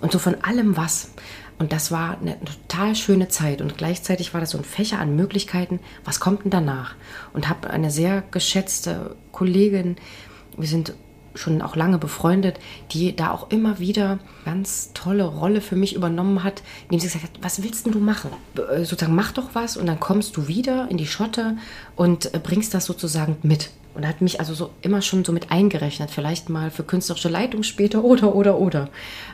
Und 0.00 0.12
so 0.12 0.18
von 0.18 0.36
allem 0.42 0.76
was. 0.76 1.12
Und 1.58 1.72
das 1.72 1.90
war 1.90 2.18
eine 2.20 2.38
total 2.40 2.94
schöne 2.94 3.28
Zeit. 3.28 3.60
Und 3.60 3.76
gleichzeitig 3.76 4.32
war 4.32 4.40
das 4.40 4.50
so 4.50 4.58
ein 4.58 4.64
Fächer 4.64 5.00
an 5.00 5.16
Möglichkeiten. 5.16 5.80
Was 6.04 6.20
kommt 6.20 6.44
denn 6.44 6.50
danach? 6.50 6.94
Und 7.32 7.48
habe 7.48 7.70
eine 7.70 7.90
sehr 7.90 8.22
geschätzte 8.30 9.16
Kollegin, 9.32 9.96
wir 10.56 10.68
sind 10.68 10.94
schon 11.38 11.62
auch 11.62 11.76
lange 11.76 11.98
befreundet, 11.98 12.58
die 12.90 13.14
da 13.14 13.30
auch 13.30 13.50
immer 13.50 13.78
wieder 13.78 14.18
ganz 14.44 14.90
tolle 14.94 15.24
Rolle 15.24 15.60
für 15.60 15.76
mich 15.76 15.94
übernommen 15.94 16.44
hat, 16.44 16.62
indem 16.84 17.00
sie 17.00 17.06
gesagt 17.06 17.24
hat, 17.24 17.42
was 17.42 17.62
willst 17.62 17.86
denn 17.86 17.92
du 17.92 18.00
machen? 18.00 18.30
Äh, 18.56 18.84
sozusagen 18.84 19.14
mach 19.14 19.32
doch 19.32 19.50
was 19.54 19.76
und 19.76 19.86
dann 19.86 20.00
kommst 20.00 20.36
du 20.36 20.48
wieder 20.48 20.88
in 20.90 20.96
die 20.96 21.06
Schotte 21.06 21.56
und 21.96 22.34
äh, 22.34 22.38
bringst 22.38 22.74
das 22.74 22.84
sozusagen 22.84 23.36
mit. 23.42 23.70
Und 23.94 24.06
hat 24.06 24.20
mich 24.20 24.38
also 24.38 24.54
so 24.54 24.70
immer 24.80 25.02
schon 25.02 25.24
so 25.24 25.32
mit 25.32 25.50
eingerechnet, 25.50 26.10
vielleicht 26.10 26.48
mal 26.50 26.70
für 26.70 26.84
künstlerische 26.84 27.28
Leitung 27.28 27.64
später 27.64 28.04
oder, 28.04 28.34
oder, 28.34 28.58
oder. 28.58 28.90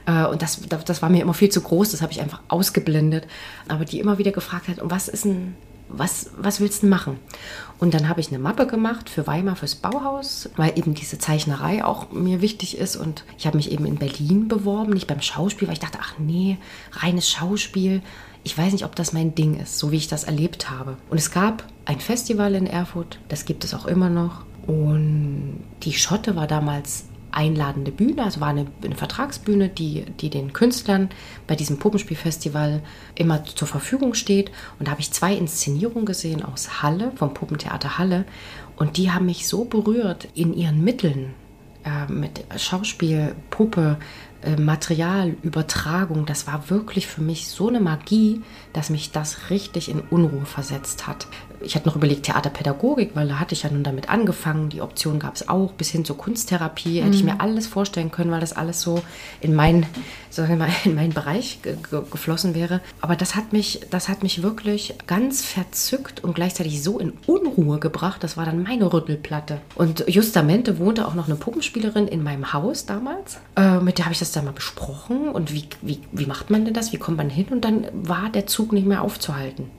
Äh, 0.06 0.24
und 0.26 0.40
das, 0.40 0.60
das 0.68 1.02
war 1.02 1.10
mir 1.10 1.20
immer 1.20 1.34
viel 1.34 1.50
zu 1.50 1.60
groß, 1.60 1.90
das 1.90 2.00
habe 2.00 2.12
ich 2.12 2.20
einfach 2.20 2.40
ausgeblendet. 2.48 3.26
Aber 3.68 3.84
die 3.84 4.00
immer 4.00 4.16
wieder 4.18 4.32
gefragt 4.32 4.68
hat, 4.68 4.78
was 4.80 5.08
ist 5.08 5.26
ein 5.26 5.56
was, 5.88 6.30
was 6.36 6.60
willst 6.60 6.82
du 6.82 6.86
machen? 6.86 7.18
Und 7.84 7.92
dann 7.92 8.08
habe 8.08 8.18
ich 8.18 8.28
eine 8.28 8.38
Mappe 8.38 8.66
gemacht 8.66 9.10
für 9.10 9.26
Weimar, 9.26 9.56
fürs 9.56 9.74
Bauhaus, 9.74 10.48
weil 10.56 10.78
eben 10.78 10.94
diese 10.94 11.18
Zeichnerei 11.18 11.84
auch 11.84 12.10
mir 12.12 12.40
wichtig 12.40 12.78
ist. 12.78 12.96
Und 12.96 13.26
ich 13.36 13.46
habe 13.46 13.58
mich 13.58 13.70
eben 13.70 13.84
in 13.84 13.96
Berlin 13.96 14.48
beworben, 14.48 14.94
nicht 14.94 15.06
beim 15.06 15.20
Schauspiel, 15.20 15.68
weil 15.68 15.74
ich 15.74 15.80
dachte, 15.80 15.98
ach 16.00 16.14
nee, 16.18 16.56
reines 16.92 17.28
Schauspiel. 17.28 18.00
Ich 18.42 18.56
weiß 18.56 18.72
nicht, 18.72 18.86
ob 18.86 18.96
das 18.96 19.12
mein 19.12 19.34
Ding 19.34 19.60
ist, 19.60 19.78
so 19.78 19.92
wie 19.92 19.98
ich 19.98 20.08
das 20.08 20.24
erlebt 20.24 20.70
habe. 20.70 20.96
Und 21.10 21.18
es 21.18 21.30
gab 21.30 21.62
ein 21.84 22.00
Festival 22.00 22.54
in 22.54 22.66
Erfurt, 22.66 23.18
das 23.28 23.44
gibt 23.44 23.64
es 23.64 23.74
auch 23.74 23.84
immer 23.84 24.08
noch. 24.08 24.46
Und 24.66 25.62
die 25.82 25.92
Schotte 25.92 26.36
war 26.36 26.46
damals 26.46 27.04
einladende 27.34 27.92
Bühne, 27.92 28.24
also 28.24 28.40
war 28.40 28.48
eine, 28.48 28.66
eine, 28.82 28.94
Vertragsbühne, 28.94 29.68
die, 29.68 30.04
die 30.20 30.30
den 30.30 30.52
Künstlern 30.52 31.10
bei 31.46 31.56
diesem 31.56 31.78
Puppenspielfestival 31.78 32.82
immer 33.14 33.44
zur 33.44 33.68
Verfügung 33.68 34.14
steht. 34.14 34.50
Und 34.78 34.86
da 34.86 34.92
habe 34.92 35.00
ich 35.00 35.12
zwei 35.12 35.34
Inszenierungen 35.34 36.06
gesehen 36.06 36.44
aus 36.44 36.82
Halle, 36.82 37.12
vom 37.16 37.34
Puppentheater 37.34 37.98
Halle. 37.98 38.24
Und 38.76 38.96
die 38.96 39.10
haben 39.10 39.26
mich 39.26 39.46
so 39.46 39.64
berührt 39.64 40.28
in 40.34 40.54
ihren 40.54 40.82
Mitteln, 40.82 41.34
äh, 41.84 42.10
mit 42.10 42.44
Schauspiel, 42.56 43.34
Puppe, 43.50 43.98
äh, 44.44 44.56
Materialübertragung, 44.56 46.26
das 46.26 46.46
war 46.46 46.68
wirklich 46.68 47.06
für 47.06 47.22
mich 47.22 47.48
so 47.48 47.68
eine 47.68 47.80
Magie, 47.80 48.42
dass 48.72 48.90
mich 48.90 49.10
das 49.10 49.50
richtig 49.50 49.88
in 49.88 50.00
Unruhe 50.00 50.44
versetzt 50.44 51.06
hat. 51.06 51.26
Ich 51.64 51.74
hatte 51.74 51.86
noch 51.86 51.96
überlegt 51.96 52.24
Theaterpädagogik, 52.24 53.12
weil 53.14 53.28
da 53.28 53.38
hatte 53.38 53.54
ich 53.54 53.62
ja 53.62 53.70
nun 53.70 53.82
damit 53.82 54.08
angefangen. 54.08 54.68
Die 54.68 54.80
Option 54.80 55.18
gab 55.18 55.34
es 55.34 55.48
auch, 55.48 55.72
bis 55.72 55.90
hin 55.90 56.04
zur 56.04 56.16
Kunsttherapie. 56.16 57.00
Mhm. 57.00 57.04
Hätte 57.04 57.16
ich 57.16 57.24
mhm. 57.24 57.30
mir 57.30 57.40
alles 57.40 57.66
vorstellen 57.66 58.10
können, 58.10 58.30
weil 58.30 58.40
das 58.40 58.52
alles 58.52 58.80
so 58.80 59.02
in 59.40 59.54
meinen, 59.54 59.86
sagen 60.30 60.50
wir 60.50 60.56
mal, 60.56 60.70
in 60.84 60.94
meinen 60.94 61.12
Bereich 61.12 61.60
ge 61.62 61.76
ge 61.90 62.02
geflossen 62.10 62.54
wäre. 62.54 62.80
Aber 63.00 63.16
das 63.16 63.34
hat 63.34 63.52
mich, 63.52 63.80
das 63.90 64.08
hat 64.08 64.22
mich 64.22 64.42
wirklich 64.42 64.94
ganz 65.06 65.42
verzückt 65.42 66.22
und 66.22 66.34
gleichzeitig 66.34 66.82
so 66.82 66.98
in 66.98 67.12
Unruhe 67.26 67.78
gebracht. 67.78 68.22
Das 68.22 68.36
war 68.36 68.44
dann 68.44 68.62
meine 68.62 68.92
Rüttelplatte. 68.92 69.60
Und 69.74 70.04
justamente 70.08 70.78
wohnte 70.78 71.06
auch 71.06 71.14
noch 71.14 71.26
eine 71.26 71.36
Puppenspielerin 71.36 72.08
in 72.08 72.22
meinem 72.22 72.52
Haus 72.52 72.86
damals. 72.86 73.38
Äh, 73.56 73.80
mit 73.80 73.98
der 73.98 74.06
habe 74.06 74.12
ich 74.12 74.18
das 74.18 74.32
dann 74.32 74.44
mal 74.44 74.52
besprochen 74.52 75.28
und 75.28 75.52
wie, 75.52 75.68
wie, 75.82 76.00
wie 76.12 76.26
macht 76.26 76.50
man 76.50 76.64
denn 76.64 76.74
das? 76.74 76.92
Wie 76.92 76.98
kommt 76.98 77.16
man 77.16 77.30
hin? 77.30 77.46
Und 77.50 77.64
dann 77.64 77.86
war 77.92 78.30
der 78.30 78.46
Zug 78.46 78.72
nicht 78.72 78.86
mehr 78.86 79.02
aufzuhalten. 79.02 79.70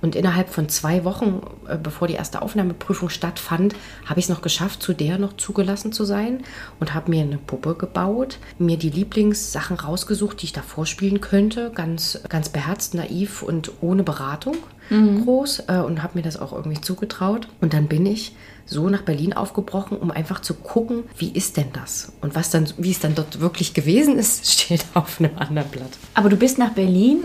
Und 0.00 0.14
innerhalb 0.14 0.48
von 0.48 0.68
zwei 0.68 1.04
Wochen, 1.04 1.40
äh, 1.68 1.76
bevor 1.76 2.08
die 2.08 2.14
erste 2.14 2.42
Aufnahmeprüfung 2.42 3.08
stattfand, 3.08 3.74
habe 4.06 4.20
ich 4.20 4.26
es 4.26 4.30
noch 4.30 4.42
geschafft, 4.42 4.82
zu 4.82 4.92
der 4.92 5.18
noch 5.18 5.36
zugelassen 5.36 5.92
zu 5.92 6.04
sein 6.04 6.42
und 6.80 6.94
habe 6.94 7.10
mir 7.10 7.22
eine 7.22 7.38
Puppe 7.38 7.74
gebaut, 7.74 8.38
mir 8.58 8.76
die 8.76 8.90
Lieblingssachen 8.90 9.76
rausgesucht, 9.76 10.40
die 10.40 10.46
ich 10.46 10.52
da 10.52 10.62
vorspielen 10.62 11.20
könnte, 11.20 11.70
ganz, 11.74 12.20
ganz 12.28 12.48
beherzt, 12.48 12.94
naiv 12.94 13.42
und 13.42 13.72
ohne 13.80 14.02
Beratung 14.02 14.56
mhm. 14.90 15.24
groß 15.24 15.64
äh, 15.68 15.78
und 15.78 16.02
habe 16.02 16.18
mir 16.18 16.22
das 16.22 16.38
auch 16.38 16.52
irgendwie 16.52 16.80
zugetraut. 16.80 17.48
Und 17.60 17.72
dann 17.72 17.88
bin 17.88 18.06
ich 18.06 18.34
so 18.66 18.88
nach 18.88 19.02
Berlin 19.02 19.32
aufgebrochen, 19.32 19.96
um 19.96 20.10
einfach 20.10 20.40
zu 20.40 20.54
gucken, 20.54 21.04
wie 21.16 21.30
ist 21.30 21.56
denn 21.56 21.72
das? 21.72 22.12
Und 22.20 22.34
was 22.34 22.50
dann, 22.50 22.68
wie 22.76 22.90
es 22.90 23.00
dann 23.00 23.14
dort 23.14 23.40
wirklich 23.40 23.74
gewesen 23.74 24.18
ist, 24.18 24.50
steht 24.52 24.84
auf 24.94 25.20
einem 25.20 25.36
anderen 25.38 25.68
Blatt. 25.68 25.90
Aber 26.14 26.28
du 26.28 26.36
bist 26.36 26.58
nach 26.58 26.72
Berlin 26.72 27.24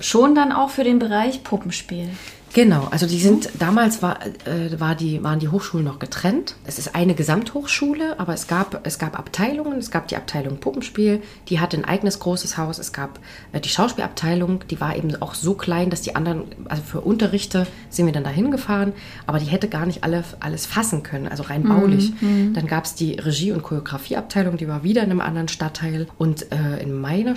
schon 0.00 0.34
dann 0.34 0.52
auch 0.52 0.70
für 0.70 0.84
den 0.84 0.98
Bereich 0.98 1.42
Puppenspiel. 1.42 2.08
Genau, 2.54 2.86
also 2.92 3.06
die 3.06 3.18
sind, 3.18 3.48
damals 3.58 4.00
war, 4.00 4.24
äh, 4.24 4.78
war 4.78 4.94
die, 4.94 5.24
waren 5.24 5.40
die 5.40 5.48
Hochschulen 5.48 5.84
noch 5.84 5.98
getrennt. 5.98 6.54
Es 6.64 6.78
ist 6.78 6.94
eine 6.94 7.16
Gesamthochschule, 7.16 8.20
aber 8.20 8.32
es 8.32 8.46
gab, 8.46 8.86
es 8.86 9.00
gab 9.00 9.18
Abteilungen. 9.18 9.76
Es 9.76 9.90
gab 9.90 10.06
die 10.06 10.14
Abteilung 10.14 10.58
Puppenspiel, 10.58 11.20
die 11.48 11.58
hatte 11.58 11.76
ein 11.76 11.84
eigenes 11.84 12.20
großes 12.20 12.56
Haus. 12.56 12.78
Es 12.78 12.92
gab 12.92 13.18
äh, 13.50 13.60
die 13.60 13.68
Schauspielabteilung, 13.68 14.60
die 14.70 14.80
war 14.80 14.96
eben 14.96 15.20
auch 15.20 15.34
so 15.34 15.54
klein, 15.54 15.90
dass 15.90 16.02
die 16.02 16.14
anderen, 16.14 16.44
also 16.68 16.84
für 16.84 17.00
Unterrichte 17.00 17.66
sind 17.90 18.06
wir 18.06 18.12
dann 18.12 18.22
dahin 18.22 18.52
gefahren, 18.52 18.92
aber 19.26 19.40
die 19.40 19.46
hätte 19.46 19.68
gar 19.68 19.84
nicht 19.84 20.04
alle, 20.04 20.22
alles 20.38 20.64
fassen 20.64 21.02
können, 21.02 21.26
also 21.26 21.42
rein 21.42 21.64
baulich. 21.64 22.12
Mhm. 22.20 22.28
mhm. 22.28 22.54
Dann 22.54 22.68
gab 22.68 22.84
es 22.84 22.94
die 22.94 23.14
Regie- 23.14 23.50
und 23.50 23.64
Choreografieabteilung, 23.64 24.58
die 24.58 24.68
war 24.68 24.84
wieder 24.84 25.02
in 25.02 25.10
einem 25.10 25.20
anderen 25.20 25.48
Stadtteil. 25.48 26.06
Und 26.18 26.52
äh, 26.52 26.80
in 26.80 26.92
meiner 27.00 27.34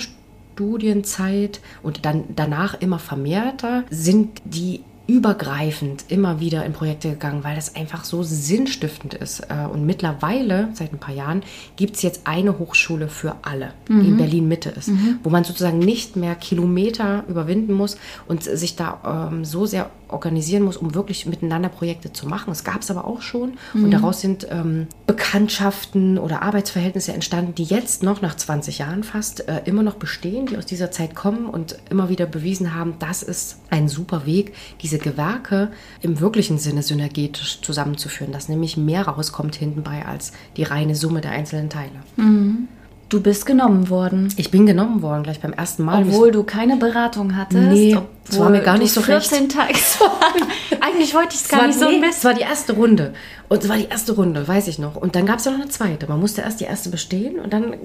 Studienzeit 0.58 1.62
und 1.84 2.04
dann 2.04 2.24
danach 2.36 2.82
immer 2.82 2.98
vermehrter 2.98 3.84
sind 3.92 4.42
die 4.44 4.82
übergreifend 5.08 6.06
immer 6.10 6.42
wieder 6.42 6.66
in 6.66 6.74
Projekte 6.74 7.12
gegangen, 7.12 7.46
weil 7.46 7.56
das 7.56 7.76
einfach 7.76 8.04
so 8.04 8.24
sinnstiftend 8.24 9.14
ist. 9.14 9.40
Äh, 9.40 9.66
und 9.72 9.86
mittlerweile, 9.86 10.68
seit 10.74 10.92
ein 10.92 11.00
paar 11.00 11.16
Jahren, 11.16 11.44
gibt 11.78 11.96
es 11.96 12.02
jetzt 12.02 12.28
eine 12.28 12.60
Hochschule 12.60 13.08
für 13.08 13.36
alle, 13.42 13.74
mhm. 13.88 14.02
die 14.02 14.08
in 14.10 14.18
Berlin 14.18 14.48
Mitte 14.50 14.70
ist, 14.70 14.90
mhm. 14.90 15.20
wo 15.24 15.30
man 15.30 15.46
sozusagen 15.46 15.80
nicht 15.80 16.18
mehr 16.18 16.36
Kilometer 16.36 17.24
überwinden 17.30 17.74
muss 17.74 17.98
und 18.28 18.44
sich 18.44 18.76
da 18.76 19.30
ähm, 19.32 19.46
so 19.46 19.66
sehr 19.66 19.90
organisieren 20.10 20.64
muss, 20.64 20.78
um 20.78 20.96
wirklich 20.96 21.26
miteinander 21.26 21.70
Projekte 21.70 22.14
zu 22.14 22.28
machen. 22.28 22.52
Es 22.52 22.64
gab 22.64 22.82
es 22.82 22.92
aber 22.92 23.06
auch 23.06 23.22
schon 23.22 23.58
mhm. 23.74 23.86
und 23.86 23.92
daraus 23.92 24.22
sind 24.22 24.48
ähm, 24.50 24.88
Bekanntschaften 25.06 26.18
oder 26.18 26.42
Arbeitsverhältnisse 26.42 27.14
entstanden, 27.14 27.56
die 27.56 27.64
jetzt 27.64 28.04
noch 28.04 28.22
nach 28.22 28.36
20 28.36 28.80
Jahren 28.80 29.04
fast 29.04 29.48
äh, 29.48 29.62
immer 29.66 29.84
noch 29.84 29.96
bestehen, 29.96 30.46
die 30.46 30.58
aus 30.58 30.66
dieser 30.66 30.92
Zeit 30.92 31.16
kommen 31.16 31.46
und 31.46 31.78
immer 31.90 32.10
wieder 32.10 32.26
bewiesen 32.26 32.74
haben, 32.74 32.96
das 33.00 33.24
ist 33.24 33.60
ein 33.70 33.88
super 33.88 34.26
Weg, 34.26 34.54
diese 34.82 34.98
Gewerke 34.98 35.72
im 36.02 36.20
wirklichen 36.20 36.58
Sinne 36.58 36.84
synergetisch 36.84 37.62
zusammenzuführen, 37.62 38.32
dass 38.32 38.50
nämlich 38.50 38.78
mehr 38.78 39.08
rauskommt 39.08 39.56
hintenbei 39.56 40.06
als 40.06 40.32
die 40.56 40.64
reine 40.64 40.96
Summe 40.96 41.22
der 41.22 41.32
einzelnen 41.32 41.70
Teile. 41.70 41.92
Mhm. 42.16 42.68
Du 43.10 43.22
bist 43.22 43.46
genommen 43.46 43.90
worden. 43.90 44.34
Ich 44.36 44.52
bin 44.52 44.66
genommen 44.66 45.02
worden, 45.02 45.24
gleich 45.24 45.40
beim 45.40 45.54
ersten 45.54 45.84
Mal. 45.84 46.04
Obwohl 46.04 46.32
du 46.32 46.44
keine 46.44 46.76
Beratung 46.76 47.38
hattest. 47.38 47.62
Nee, 47.62 47.98
es 48.30 48.38
war 48.38 48.50
mir 48.50 48.62
gar 48.62 48.78
nicht 48.78 48.92
so 48.92 49.02
14 49.02 49.50
recht. 49.52 50.00
Eigentlich 50.82 51.14
wollte 51.14 51.30
ich 51.34 51.42
es 51.42 51.48
gar 51.48 51.68
nicht 51.68 51.80
so 51.80 51.90
nee, 51.90 52.02
Es 52.10 52.26
war 52.26 52.34
die 52.34 52.42
erste 52.42 52.74
Runde. 52.74 53.14
Und 53.48 53.64
es 53.64 53.70
war 53.70 53.78
die 53.78 53.86
erste 53.86 54.14
Runde, 54.14 54.46
weiß 54.46 54.68
ich 54.68 54.78
noch. 54.78 54.98
Und 54.98 55.16
dann 55.16 55.26
gab 55.26 55.40
es 55.40 55.46
ja 55.46 55.52
noch 55.52 55.62
eine 55.62 55.70
zweite. 55.70 56.08
Man 56.08 56.20
musste 56.20 56.42
erst 56.42 56.60
die 56.60 56.66
erste 56.66 56.90
bestehen 56.90 57.40
und 57.40 57.54
dann 57.54 57.72
äh, 57.72 57.78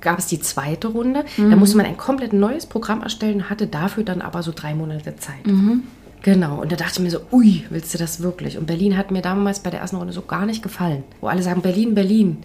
gab 0.00 0.20
es 0.20 0.26
die 0.26 0.40
zweite 0.40 0.88
Runde. 0.88 1.24
Mhm. 1.36 1.50
Da 1.50 1.56
musste 1.56 1.76
man 1.76 1.86
ein 1.86 1.96
komplett 1.96 2.32
neues 2.32 2.66
Programm 2.66 3.02
erstellen, 3.02 3.50
hatte 3.50 3.66
dafür 3.66 4.04
dann 4.04 4.22
aber 4.22 4.44
so 4.44 4.52
drei 4.54 4.74
Monate 4.74 5.16
Zeit. 5.16 5.44
Mhm. 5.44 5.82
Genau, 6.22 6.60
und 6.60 6.72
da 6.72 6.76
dachte 6.76 6.94
ich 6.94 7.00
mir 7.00 7.10
so, 7.10 7.20
ui, 7.30 7.64
willst 7.70 7.94
du 7.94 7.98
das 7.98 8.20
wirklich? 8.20 8.58
Und 8.58 8.66
Berlin 8.66 8.96
hat 8.96 9.10
mir 9.10 9.22
damals 9.22 9.60
bei 9.60 9.70
der 9.70 9.80
ersten 9.80 9.96
Runde 9.96 10.12
so 10.12 10.22
gar 10.22 10.46
nicht 10.46 10.62
gefallen. 10.62 11.04
Wo 11.20 11.28
alle 11.28 11.42
sagen, 11.42 11.62
Berlin, 11.62 11.94
Berlin, 11.94 12.38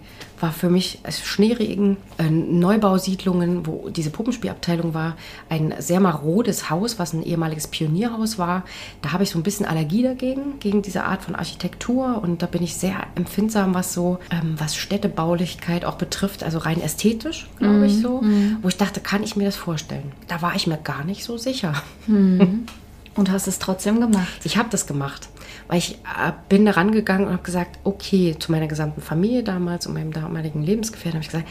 war 0.44 0.52
für 0.52 0.70
mich 0.70 1.00
als 1.04 1.22
Schneeregen, 1.22 1.96
äh, 2.18 2.30
Neubausiedlungen, 2.30 3.66
wo 3.66 3.90
diese 3.90 4.10
Puppenspielabteilung 4.10 4.94
war, 4.94 5.16
ein 5.50 5.74
sehr 5.80 6.02
marodes 6.02 6.70
Haus, 6.70 7.00
was 7.00 7.14
ein 7.14 7.24
ehemaliges 7.24 7.68
Pionierhaus 7.68 8.38
war. 8.38 8.64
Da 9.02 9.14
habe 9.14 9.24
ich 9.24 9.30
so 9.30 9.40
ein 9.40 9.44
bisschen 9.44 9.66
Allergie 9.66 10.04
dagegen, 10.04 10.60
gegen 10.60 10.82
diese 10.82 11.06
Art 11.06 11.24
von 11.24 11.36
Architektur. 11.36 12.22
Und 12.22 12.42
da 12.42 12.46
bin 12.46 12.62
ich 12.62 12.76
sehr 12.76 13.08
empfindsam, 13.16 13.74
was 13.74 13.94
so, 13.94 14.20
ähm, 14.32 14.56
was 14.58 14.76
Städtebaulichkeit 14.76 15.86
auch 15.86 15.96
betrifft, 15.96 16.44
also 16.44 16.58
rein 16.58 16.82
ästhetisch, 16.82 17.50
glaube 17.58 17.86
ich 17.86 18.02
so. 18.02 18.22
Mm. 18.22 18.58
Wo 18.62 18.68
ich 18.68 18.78
dachte, 18.78 19.00
kann 19.00 19.24
ich 19.24 19.38
mir 19.38 19.46
das 19.46 19.56
vorstellen? 19.56 20.12
Da 20.28 20.42
war 20.42 20.56
ich 20.56 20.68
mir 20.68 20.78
gar 20.78 21.06
nicht 21.06 21.24
so 21.24 21.38
sicher. 21.38 21.74
Mm. 22.08 22.42
Und 23.16 23.32
hast 23.32 23.48
es 23.48 23.60
trotzdem 23.60 24.00
gemacht? 24.00 24.42
Ich 24.44 24.58
habe 24.58 24.70
das 24.72 24.88
gemacht, 24.88 25.30
weil 25.68 25.78
ich 25.78 25.96
äh, 26.04 26.32
bin 26.50 26.66
da 26.66 26.72
rangegangen 26.72 27.28
und 27.28 27.34
habe 27.34 27.44
gesagt, 27.44 27.78
okay, 27.84 28.36
zu 28.40 28.52
meiner 28.52 28.68
gesamten 28.68 29.02
Familie 29.02 29.44
damals 29.44 29.86
und 29.86 29.94
meinem 29.94 30.14
damaligen 30.14 30.64
Lebensgefährten 30.64 31.20
habe 31.20 31.24
ich 31.24 31.32
gesagt, 31.32 31.48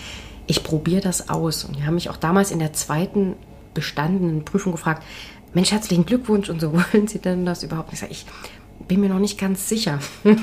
ich 0.48 0.64
probiere 0.64 1.00
das 1.00 1.28
aus. 1.28 1.64
Und 1.64 1.76
die 1.76 1.84
haben 1.84 1.94
mich 1.94 2.10
auch 2.10 2.16
damals 2.16 2.50
in 2.50 2.58
der 2.58 2.72
zweiten 2.72 3.36
bestandenen 3.74 4.44
Prüfung 4.44 4.72
gefragt, 4.72 5.04
Mensch, 5.54 5.70
herzlichen 5.70 6.04
Glückwunsch 6.04 6.48
und 6.48 6.60
so, 6.60 6.72
wollen 6.92 7.06
Sie 7.06 7.20
denn 7.20 7.46
das 7.46 7.62
überhaupt? 7.62 7.92
Ich 7.92 8.00
sage, 8.00 8.12
ich 8.12 8.26
bin 8.88 9.00
mir 9.00 9.08
noch 9.08 9.20
nicht 9.20 9.38
ganz 9.38 9.68
sicher. 9.68 10.00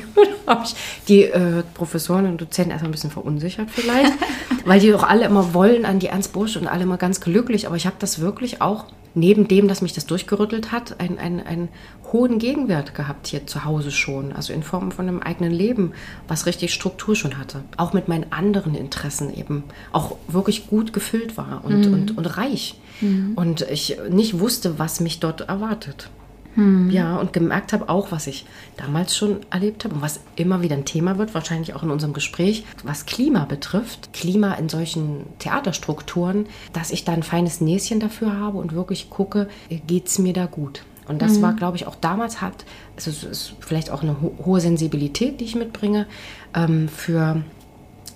habe 0.49 0.63
ich 0.65 0.75
die 1.07 1.23
äh, 1.23 1.63
Professoren 1.73 2.25
und 2.25 2.41
Dozenten 2.41 2.71
erstmal 2.71 2.89
ein 2.89 2.93
bisschen 2.93 3.11
verunsichert 3.11 3.69
vielleicht, 3.69 4.13
weil 4.65 4.79
die 4.79 4.89
doch 4.89 5.03
alle 5.03 5.25
immer 5.25 5.53
wollen 5.53 5.85
an 5.85 5.99
die 5.99 6.07
Ernst 6.07 6.33
Busch 6.33 6.57
und 6.57 6.67
alle 6.67 6.83
immer 6.83 6.97
ganz 6.97 7.21
glücklich. 7.21 7.67
Aber 7.67 7.75
ich 7.75 7.85
habe 7.85 7.97
das 7.99 8.19
wirklich 8.19 8.61
auch 8.61 8.85
neben 9.13 9.47
dem, 9.47 9.67
dass 9.67 9.81
mich 9.81 9.93
das 9.93 10.05
durchgerüttelt 10.05 10.71
hat, 10.71 10.99
einen, 10.99 11.17
einen, 11.17 11.39
einen 11.39 11.69
hohen 12.11 12.39
Gegenwert 12.39 12.95
gehabt 12.95 13.27
hier 13.27 13.47
zu 13.47 13.65
Hause 13.65 13.91
schon. 13.91 14.31
Also 14.33 14.53
in 14.53 14.63
Form 14.63 14.91
von 14.91 15.07
einem 15.07 15.21
eigenen 15.21 15.51
Leben, 15.51 15.93
was 16.27 16.45
richtig 16.45 16.73
Struktur 16.73 17.15
schon 17.15 17.37
hatte. 17.37 17.63
Auch 17.77 17.93
mit 17.93 18.07
meinen 18.07 18.31
anderen 18.31 18.75
Interessen 18.75 19.33
eben 19.33 19.63
auch 19.91 20.17
wirklich 20.27 20.67
gut 20.67 20.93
gefüllt 20.93 21.37
war 21.37 21.63
und, 21.63 21.87
mhm. 21.87 21.93
und, 21.93 22.17
und 22.17 22.37
reich. 22.37 22.75
Mhm. 23.01 23.33
Und 23.35 23.61
ich 23.61 23.97
nicht 24.09 24.39
wusste, 24.39 24.79
was 24.79 24.99
mich 24.99 25.19
dort 25.19 25.41
erwartet. 25.41 26.09
Hm. 26.55 26.89
Ja, 26.89 27.17
und 27.17 27.31
gemerkt 27.31 27.73
habe 27.73 27.89
auch, 27.89 28.11
was 28.11 28.27
ich 28.27 28.45
damals 28.77 29.15
schon 29.15 29.37
erlebt 29.51 29.83
habe 29.85 29.95
und 29.95 30.01
was 30.01 30.19
immer 30.35 30.61
wieder 30.61 30.75
ein 30.75 30.85
Thema 30.85 31.17
wird, 31.17 31.33
wahrscheinlich 31.33 31.75
auch 31.75 31.83
in 31.83 31.91
unserem 31.91 32.13
Gespräch, 32.13 32.65
was 32.83 33.05
Klima 33.05 33.45
betrifft, 33.45 34.13
Klima 34.13 34.53
in 34.55 34.67
solchen 34.67 35.25
Theaterstrukturen, 35.39 36.47
dass 36.73 36.91
ich 36.91 37.05
da 37.05 37.13
ein 37.13 37.23
feines 37.23 37.61
Näschen 37.61 37.99
dafür 37.99 38.37
habe 38.39 38.57
und 38.57 38.73
wirklich 38.73 39.09
gucke, 39.09 39.47
geht 39.87 40.07
es 40.07 40.19
mir 40.19 40.33
da 40.33 40.47
gut. 40.47 40.83
Und 41.07 41.21
das 41.21 41.37
mhm. 41.37 41.41
war, 41.41 41.53
glaube 41.53 41.75
ich, 41.75 41.87
auch 41.87 41.95
damals 41.95 42.39
hat, 42.39 42.65
also 42.95 43.09
es 43.09 43.23
ist 43.23 43.53
vielleicht 43.61 43.89
auch 43.89 44.03
eine 44.03 44.21
ho 44.21 44.33
hohe 44.45 44.61
Sensibilität, 44.61 45.39
die 45.39 45.45
ich 45.45 45.55
mitbringe, 45.55 46.05
ähm, 46.53 46.87
für 46.87 47.41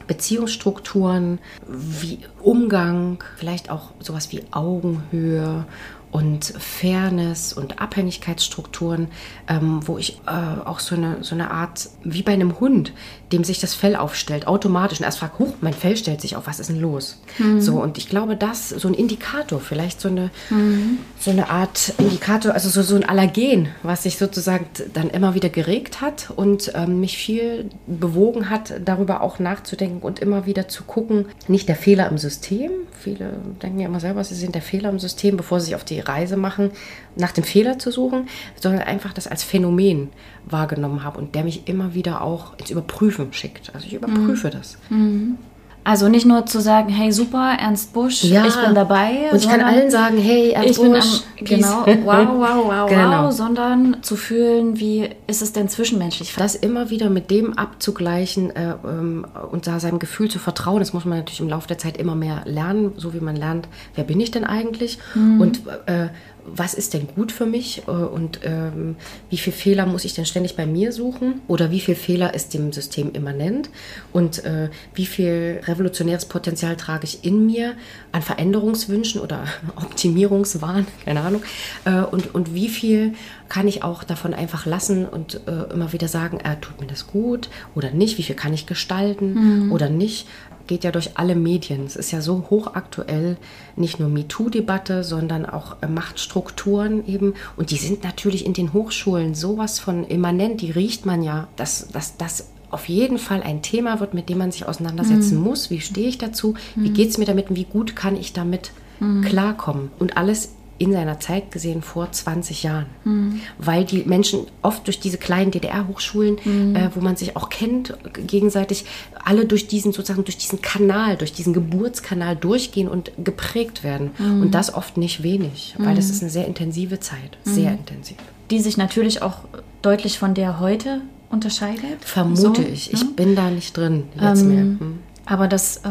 Beziehungsstrukturen, 0.06 1.40
wie 1.68 2.20
Umgang, 2.42 3.24
vielleicht 3.38 3.70
auch 3.70 3.92
sowas 4.00 4.32
wie 4.32 4.44
Augenhöhe 4.52 5.66
und 6.14 6.46
Fairness 6.46 7.54
und 7.54 7.82
Abhängigkeitsstrukturen, 7.82 9.08
ähm, 9.50 9.80
wo 9.86 9.98
ich 9.98 10.22
äh, 10.28 10.62
auch 10.64 10.80
so 10.80 10.96
eine, 10.96 11.18
so 11.22 11.34
eine 11.34 11.50
Art, 11.50 11.90
wie 12.04 12.22
bei 12.22 12.34
einem 12.34 12.60
Hund, 12.60 12.94
dem 13.32 13.44
sich 13.44 13.60
das 13.60 13.74
Fell 13.74 13.96
aufstellt, 13.96 14.46
automatisch 14.46 15.00
und 15.00 15.06
erst 15.06 15.18
fragt, 15.18 15.40
huch, 15.40 15.56
mein 15.62 15.74
Fell 15.74 15.98
stellt 15.98 16.22
sich 16.22 16.36
auf, 16.36 16.46
was 16.46 16.60
ist 16.60 16.70
denn 16.70 16.80
los? 16.80 17.20
Mhm. 17.40 17.60
So, 17.60 17.82
und 17.82 17.98
ich 17.98 18.10
glaube, 18.10 18.36
das, 18.36 18.70
so 18.70 18.88
ein 18.88 18.94
Indikator, 18.94 19.60
vielleicht 19.60 20.00
so 20.00 20.08
eine, 20.08 20.30
mhm. 20.52 21.00
so 21.20 21.32
eine 21.32 21.50
Art 21.50 21.96
Indikator, 21.98 22.54
also 22.54 22.70
so, 22.70 22.84
so 22.84 22.96
ein 22.96 23.10
Allergen, 23.10 23.70
was 23.82 24.04
sich 24.04 24.20
sozusagen 24.20 24.68
dann 24.94 25.10
immer 25.10 25.34
wieder 25.34 25.50
geregt 25.50 26.00
hat 26.00 26.30
und 26.36 26.74
ähm, 26.76 27.00
mich 27.00 27.18
viel 27.18 27.72
bewogen 27.88 28.52
hat, 28.52 28.76
darüber 28.86 29.22
auch 29.22 29.40
nachzudenken 29.40 30.04
und 30.04 30.20
immer 30.20 30.46
wieder 30.46 30.68
zu 30.68 30.84
gucken, 30.84 31.26
nicht 31.48 31.68
der 31.68 31.76
Fehler 31.76 32.08
im 32.08 32.20
System, 32.20 32.70
viele 33.00 33.34
denken 33.64 33.80
ja 33.80 33.88
immer 33.88 34.00
selber, 34.00 34.24
sie 34.24 34.36
sind 34.36 34.54
der 34.54 34.62
Fehler 34.62 34.92
im 34.92 35.00
System, 35.00 35.38
bevor 35.38 35.60
sie 35.60 35.68
sich 35.68 35.76
auf 35.76 35.84
die 35.84 36.03
Reise 36.08 36.38
machen, 36.38 36.72
nach 37.16 37.32
dem 37.32 37.44
Fehler 37.44 37.80
zu 37.80 37.92
suchen, 37.92 38.28
sondern 38.60 38.82
einfach 38.82 39.14
das 39.14 39.28
als 39.28 39.44
Phänomen 39.44 40.10
wahrgenommen 40.46 41.04
habe 41.04 41.20
und 41.20 41.36
der 41.36 41.44
mich 41.44 41.68
immer 41.68 41.94
wieder 41.94 42.22
auch 42.22 42.58
ins 42.58 42.70
Überprüfen 42.70 43.34
schickt. 43.34 43.74
Also 43.74 43.88
ich 43.88 43.94
überprüfe 43.94 44.48
mhm. 44.48 44.52
das. 44.52 44.78
Mhm. 44.90 45.38
Also 45.84 46.08
nicht 46.08 46.26
nur 46.26 46.46
zu 46.46 46.62
sagen, 46.62 46.90
hey 46.90 47.12
super, 47.12 47.58
Ernst 47.60 47.94
Busch, 47.94 48.24
ja. 48.24 48.46
ich 48.46 48.56
bin 48.56 48.74
dabei. 48.74 49.30
Und 49.32 49.38
ich 49.38 49.50
kann 49.50 49.62
allen 49.62 49.92
sagen, 49.92 50.18
hey 50.18 50.52
Ernst 50.52 50.70
ich 50.70 50.78
Busch, 50.78 51.24
am, 51.40 51.46
genau, 51.46 51.86
wow, 52.06 52.28
wow, 52.38 52.66
wow, 52.66 52.90
genau. 52.90 53.26
wow, 53.26 53.32
sondern 53.32 53.98
zu 54.02 54.16
fühlen, 54.16 54.80
wie 54.80 55.10
ist 55.28 55.42
es 55.42 55.52
denn 55.52 55.68
zwischenmenschlich? 55.68 56.34
Das 56.36 56.56
immer 56.56 56.90
wieder 56.90 57.10
mit 57.10 57.30
dem 57.32 57.58
abzugleichen 57.58 58.56
äh, 58.56 58.76
ähm, 58.86 59.26
und 59.52 59.68
da 59.68 59.80
seinem 59.80 60.00
Gefühl 60.00 60.30
zu 60.30 60.40
vertrauen, 60.40 60.80
das 60.80 60.94
muss 60.94 61.06
man 61.06 61.18
natürlich 61.18 61.42
im 61.42 61.50
Laufe 61.50 61.68
der 61.68 61.78
Zeit 61.78 61.98
immer 61.98 62.16
mehr 62.16 62.44
lernen, 62.46 62.94
so 62.96 63.14
wie 63.14 63.20
man 63.20 63.36
lernt, 63.36 63.68
wer 63.96 64.06
bin 64.06 64.20
ich 64.20 64.32
denn 64.32 64.46
eigentlich? 64.46 65.00
Mhm. 65.16 65.42
Und 65.42 65.62
äh, 65.88 66.08
was 66.46 66.74
ist 66.74 66.94
denn 66.94 67.08
gut 67.08 67.32
für 67.32 67.46
mich 67.46 67.84
äh, 67.88 67.92
und 67.92 68.40
ähm, 68.44 68.96
wie 69.30 69.38
viele 69.38 69.56
Fehler 69.56 69.86
muss 69.86 70.06
ich 70.06 70.14
denn 70.14 70.26
ständig 70.26 70.56
bei 70.56 70.66
mir 70.66 70.92
suchen 70.92 71.42
oder 71.48 71.72
wie 71.72 71.80
viel 71.80 71.96
Fehler 71.96 72.34
ist 72.34 72.54
dem 72.54 72.72
System 72.72 73.12
immanent 73.14 73.70
und 74.12 74.44
äh, 74.44 74.70
wie 74.94 75.06
viel 75.06 75.62
revolutionäres 75.66 76.26
Potenzial 76.26 76.76
trage 76.76 77.06
ich 77.06 77.24
in 77.24 77.46
mir 77.46 77.76
an 78.12 78.22
Veränderungswünschen 78.22 79.22
oder 79.22 79.46
Optimierungswahn, 79.76 80.86
keine 81.06 81.22
Ahnung. 81.22 81.44
Äh, 81.86 82.02
und, 82.02 82.34
und 82.36 82.54
wie 82.54 82.70
viel 82.70 83.14
kann 83.50 83.68
ich 83.68 83.84
auch 83.84 84.04
davon 84.04 84.34
einfach 84.34 84.66
lassen 84.66 85.06
und 85.06 85.42
äh, 85.48 85.72
immer 85.74 85.94
wieder 85.94 86.08
sagen, 86.08 86.40
äh, 86.40 86.58
tut 86.60 86.82
mir 86.82 86.88
das 86.88 87.08
gut 87.08 87.50
oder 87.76 87.92
nicht, 87.92 88.18
wie 88.18 88.24
viel 88.24 88.36
kann 88.36 88.54
ich 88.54 88.66
gestalten 88.66 89.66
mhm. 89.66 89.72
oder 89.72 89.90
nicht 89.90 90.28
geht 90.68 90.84
ja 90.84 90.92
durch 90.92 91.18
alle 91.18 91.36
Medien. 91.36 91.86
Es 91.86 91.96
ist 91.96 92.12
ja 92.12 92.22
so 92.22 92.46
hochaktuell, 92.50 93.38
nicht 93.76 94.00
nur 94.00 94.10
MeToo-Debatte, 94.10 95.04
sondern 95.04 95.46
auch 95.46 95.78
äh, 95.82 95.88
Machtstrukturen 95.88 97.06
eben. 97.08 97.34
Und 97.58 97.72
die 97.72 97.78
sind 97.78 98.04
natürlich 98.04 98.46
in 98.46 98.54
den 98.54 98.74
Hochschulen 98.74 99.36
sowas 99.36 99.80
von 99.80 100.06
immanent, 100.06 100.62
die 100.62 100.72
riecht 100.72 101.06
man 101.06 101.24
ja, 101.24 101.48
dass 101.56 101.88
das 102.18 102.48
auf 102.74 102.90
jeden 102.90 103.20
Fall 103.20 103.44
ein 103.44 103.62
Thema 103.62 104.00
wird, 104.00 104.16
mit 104.16 104.30
dem 104.30 104.40
man 104.40 104.52
sich 104.52 104.68
auseinandersetzen 104.68 105.38
mhm. 105.38 105.44
muss. 105.44 105.70
Wie 105.70 105.80
stehe 105.80 106.10
ich 106.10 106.18
dazu? 106.18 106.56
Wie 106.76 106.90
mhm. 106.90 106.94
geht 106.94 107.10
es 107.10 107.18
mir 107.20 107.26
damit? 107.26 107.54
Wie 107.54 107.66
gut 107.66 107.96
kann 107.96 108.16
ich 108.16 108.34
damit 108.34 108.72
mhm. 109.00 109.22
klarkommen? 109.22 109.92
Und 110.00 110.18
alles 110.18 110.54
in 110.78 110.92
seiner 110.92 111.20
Zeit 111.20 111.52
gesehen 111.52 111.82
vor 111.82 112.12
20 112.12 112.64
Jahren. 112.64 112.86
Mhm. 113.04 113.42
Weil 113.58 113.86
die 113.86 114.04
Menschen 114.04 114.48
oft 114.62 114.86
durch 114.88 115.00
diese 115.00 115.18
kleinen 115.18 115.52
DDR-Hochschulen, 115.52 116.38
mhm. 116.44 116.76
äh, 116.76 116.90
wo 116.96 117.02
man 117.02 117.16
sich 117.16 117.36
auch 117.36 117.50
kennt, 117.50 117.96
gegenseitig, 118.28 118.86
alle 119.24 119.46
durch 119.46 119.68
diesen 119.68 119.92
sozusagen, 119.92 120.24
durch 120.24 120.38
diesen 120.38 120.62
Kanal, 120.62 121.18
durch 121.18 121.34
diesen 121.34 121.54
Geburtskanal 121.54 122.36
durchgehen 122.36 122.88
und 122.88 123.12
geprägt 123.24 123.84
werden. 123.84 124.12
Mhm. 124.18 124.42
Und 124.42 124.52
das 124.52 124.74
oft 124.74 124.98
nicht 124.98 125.24
wenig, 125.24 125.76
weil 125.78 125.96
das 125.96 126.08
mhm. 126.08 126.12
ist 126.12 126.22
eine 126.22 126.32
sehr 126.32 126.48
intensive 126.48 127.00
Zeit, 127.00 127.38
sehr 127.44 127.72
mhm. 127.72 127.80
intensiv. 127.80 128.18
Die 128.50 128.60
sich 128.60 128.78
natürlich 128.78 129.22
auch 129.22 129.40
deutlich 129.82 130.20
von 130.20 130.34
der 130.34 130.60
heute 130.60 131.02
unterscheidet. 131.30 132.04
Vermute 132.06 132.62
so, 132.62 132.68
ich. 132.68 132.94
Ich 132.94 133.04
ne? 133.04 133.10
bin 133.16 133.36
da 133.36 133.50
nicht 133.50 133.76
drin 133.76 134.04
jetzt 134.20 134.42
ähm, 134.42 134.48
mehr. 134.48 134.64
Hm. 134.64 135.00
Aber 135.26 135.48
das, 135.48 135.78
äh, 135.78 135.90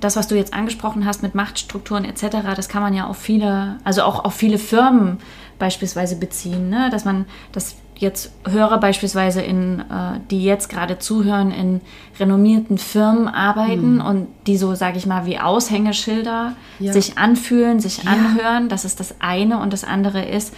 das, 0.00 0.16
was 0.16 0.28
du 0.28 0.36
jetzt 0.36 0.54
angesprochen 0.54 1.04
hast 1.04 1.22
mit 1.22 1.34
Machtstrukturen 1.34 2.04
etc., 2.04 2.38
das 2.56 2.68
kann 2.68 2.82
man 2.82 2.94
ja 2.94 3.06
auf 3.06 3.18
viele, 3.18 3.76
also 3.84 4.02
auch 4.02 4.24
auf 4.24 4.34
viele 4.34 4.58
Firmen 4.58 5.18
beispielsweise 5.58 6.16
beziehen, 6.16 6.70
ne? 6.70 6.88
dass 6.90 7.04
man, 7.04 7.26
dass 7.52 7.76
jetzt 8.00 8.32
Hörer 8.48 8.80
beispielsweise 8.80 9.42
in, 9.42 9.80
äh, 9.80 10.20
die 10.30 10.42
jetzt 10.42 10.70
gerade 10.70 10.98
zuhören, 10.98 11.50
in 11.50 11.82
renommierten 12.18 12.78
Firmen 12.78 13.28
arbeiten 13.28 13.96
mhm. 13.96 14.00
und 14.00 14.26
die 14.46 14.56
so, 14.56 14.74
sage 14.74 14.96
ich 14.96 15.04
mal, 15.04 15.26
wie 15.26 15.38
Aushängeschilder 15.38 16.54
ja. 16.78 16.92
sich 16.92 17.18
anfühlen, 17.18 17.78
sich 17.78 18.04
ja. 18.04 18.10
anhören. 18.10 18.70
Das 18.70 18.86
ist 18.86 19.00
das 19.00 19.16
eine 19.20 19.60
und 19.60 19.74
das 19.74 19.84
andere 19.84 20.24
ist, 20.24 20.54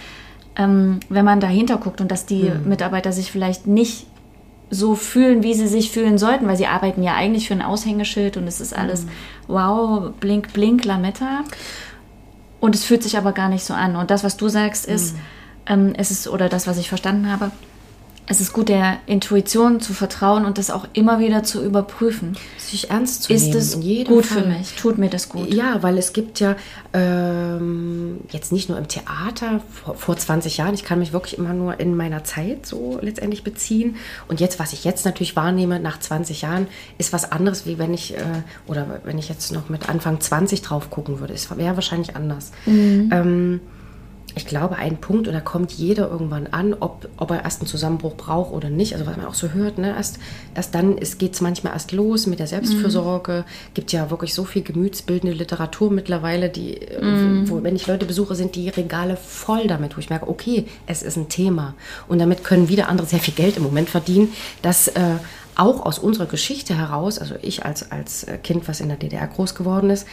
ähm, 0.55 1.01
wenn 1.09 1.25
man 1.25 1.41
dahinter 1.41 1.77
guckt 1.77 1.99
und 1.99 2.09
dass 2.09 2.25
die 2.25 2.43
mhm. 2.43 2.69
Mitarbeiter 2.69 3.11
sich 3.11 3.29
vielleicht 3.29 3.67
nicht 3.67 4.07
so 4.73 4.95
fühlen, 4.95 5.43
wie 5.43 5.53
sie 5.53 5.67
sich 5.67 5.91
fühlen 5.91 6.17
sollten, 6.17 6.47
weil 6.47 6.57
sie 6.57 6.67
arbeiten 6.67 7.03
ja 7.03 7.15
eigentlich 7.15 7.47
für 7.47 7.53
ein 7.53 7.61
Aushängeschild 7.61 8.37
und 8.37 8.47
es 8.47 8.59
ist 8.59 8.75
alles 8.75 9.05
mhm. 9.05 9.09
wow, 9.47 10.11
blink, 10.19 10.53
blink, 10.53 10.85
Lametta. 10.85 11.43
Und 12.59 12.75
es 12.75 12.85
fühlt 12.85 13.03
sich 13.03 13.17
aber 13.17 13.33
gar 13.33 13.49
nicht 13.49 13.65
so 13.65 13.73
an. 13.73 13.95
Und 13.95 14.09
das, 14.09 14.23
was 14.23 14.37
du 14.37 14.47
sagst, 14.47 14.85
ist, 14.85 15.15
mhm. 15.15 15.19
ähm, 15.67 15.93
es 15.97 16.11
ist, 16.11 16.27
oder 16.27 16.49
das, 16.49 16.65
was 16.65 16.77
ich 16.77 16.89
verstanden 16.89 17.31
habe, 17.31 17.51
es 18.25 18.39
ist 18.39 18.53
gut, 18.53 18.69
der 18.69 18.99
Intuition 19.05 19.81
zu 19.81 19.93
vertrauen 19.93 20.45
und 20.45 20.57
das 20.57 20.71
auch 20.71 20.87
immer 20.93 21.19
wieder 21.19 21.43
zu 21.43 21.63
überprüfen. 21.63 22.37
Sich 22.57 22.89
ernst 22.89 23.23
zu 23.23 23.33
ist 23.33 23.43
nehmen. 23.43 23.57
Ist 23.57 23.75
es 23.75 24.07
gut 24.07 24.25
Fall. 24.25 24.43
für 24.43 24.47
mich? 24.47 24.75
Tut 24.75 24.97
mir 24.97 25.09
das 25.09 25.27
gut? 25.27 25.53
Ja, 25.53 25.83
weil 25.83 25.97
es 25.97 26.13
gibt 26.13 26.39
ja 26.39 26.55
ähm, 26.93 28.21
jetzt 28.29 28.53
nicht 28.53 28.69
nur 28.69 28.77
im 28.77 28.87
Theater 28.87 29.61
vor, 29.69 29.95
vor 29.95 30.15
20 30.15 30.57
Jahren, 30.57 30.73
ich 30.73 30.85
kann 30.85 30.99
mich 30.99 31.11
wirklich 31.11 31.37
immer 31.37 31.53
nur 31.53 31.79
in 31.81 31.97
meiner 31.97 32.23
Zeit 32.23 32.65
so 32.65 32.97
letztendlich 33.01 33.43
beziehen. 33.43 33.97
Und 34.29 34.39
jetzt, 34.39 34.57
was 34.57 34.71
ich 34.71 34.85
jetzt 34.85 35.03
natürlich 35.03 35.35
wahrnehme 35.35 35.79
nach 35.81 35.99
20 35.99 36.43
Jahren, 36.43 36.67
ist 36.97 37.11
was 37.11 37.29
anderes, 37.29 37.65
wie 37.65 37.77
wenn 37.77 37.93
ich, 37.93 38.15
äh, 38.15 38.23
oder 38.67 39.01
wenn 39.03 39.17
ich 39.17 39.27
jetzt 39.27 39.51
noch 39.51 39.67
mit 39.67 39.89
Anfang 39.89 40.21
20 40.21 40.61
drauf 40.61 40.89
gucken 40.89 41.19
würde. 41.19 41.33
Es 41.33 41.55
wäre 41.55 41.75
wahrscheinlich 41.75 42.15
anders. 42.15 42.51
Mhm. 42.65 43.09
Ähm, 43.11 43.61
ich 44.35 44.45
glaube, 44.45 44.77
ein 44.77 44.97
Punkt, 44.97 45.27
und 45.27 45.33
da 45.33 45.39
kommt 45.39 45.71
jeder 45.71 46.09
irgendwann 46.09 46.47
an, 46.47 46.73
ob, 46.79 47.07
ob 47.17 47.31
er 47.31 47.43
erst 47.43 47.61
einen 47.61 47.67
Zusammenbruch 47.67 48.15
braucht 48.15 48.51
oder 48.51 48.69
nicht. 48.69 48.93
Also 48.93 49.05
was 49.05 49.15
man 49.15 49.27
auch 49.27 49.35
so 49.35 49.49
hört, 49.49 49.77
ne? 49.77 49.95
erst, 49.95 50.17
erst 50.55 50.73
dann 50.73 50.95
geht 50.95 51.33
es 51.33 51.41
manchmal 51.41 51.73
erst 51.73 51.91
los 51.91 52.25
mit 52.25 52.39
der 52.39 52.47
Selbstfürsorge. 52.47 53.45
Mhm. 53.45 53.73
gibt 53.73 53.91
ja 53.91 54.09
wirklich 54.09 54.33
so 54.33 54.43
viel 54.43 54.63
gemütsbildende 54.63 55.35
Literatur 55.35 55.91
mittlerweile, 55.91 56.49
die, 56.49 56.77
äh, 56.77 57.03
mhm. 57.03 57.49
wo, 57.49 57.61
wenn 57.61 57.75
ich 57.75 57.85
Leute 57.85 58.05
besuche, 58.05 58.33
sind 58.33 58.55
die 58.55 58.69
Regale 58.69 59.17
voll 59.17 59.67
damit, 59.67 59.95
wo 59.95 59.99
ich 59.99 60.09
merke, 60.09 60.27
okay, 60.27 60.65
es 60.87 61.03
ist 61.03 61.15
ein 61.15 61.29
Thema. 61.29 61.75
Und 62.07 62.19
damit 62.19 62.43
können 62.43 62.69
wieder 62.69 62.89
andere 62.89 63.05
sehr 63.07 63.19
viel 63.19 63.35
Geld 63.35 63.57
im 63.57 63.63
Moment 63.63 63.89
verdienen, 63.89 64.29
dass 64.63 64.87
äh, 64.87 65.17
auch 65.55 65.85
aus 65.85 65.99
unserer 65.99 66.25
Geschichte 66.25 66.75
heraus, 66.75 67.19
also 67.19 67.35
ich 67.43 67.63
als, 67.63 67.91
als 67.91 68.25
Kind, 68.41 68.67
was 68.67 68.81
in 68.81 68.87
der 68.87 68.97
DDR 68.97 69.27
groß 69.27 69.53
geworden 69.53 69.91
ist, 69.91 70.07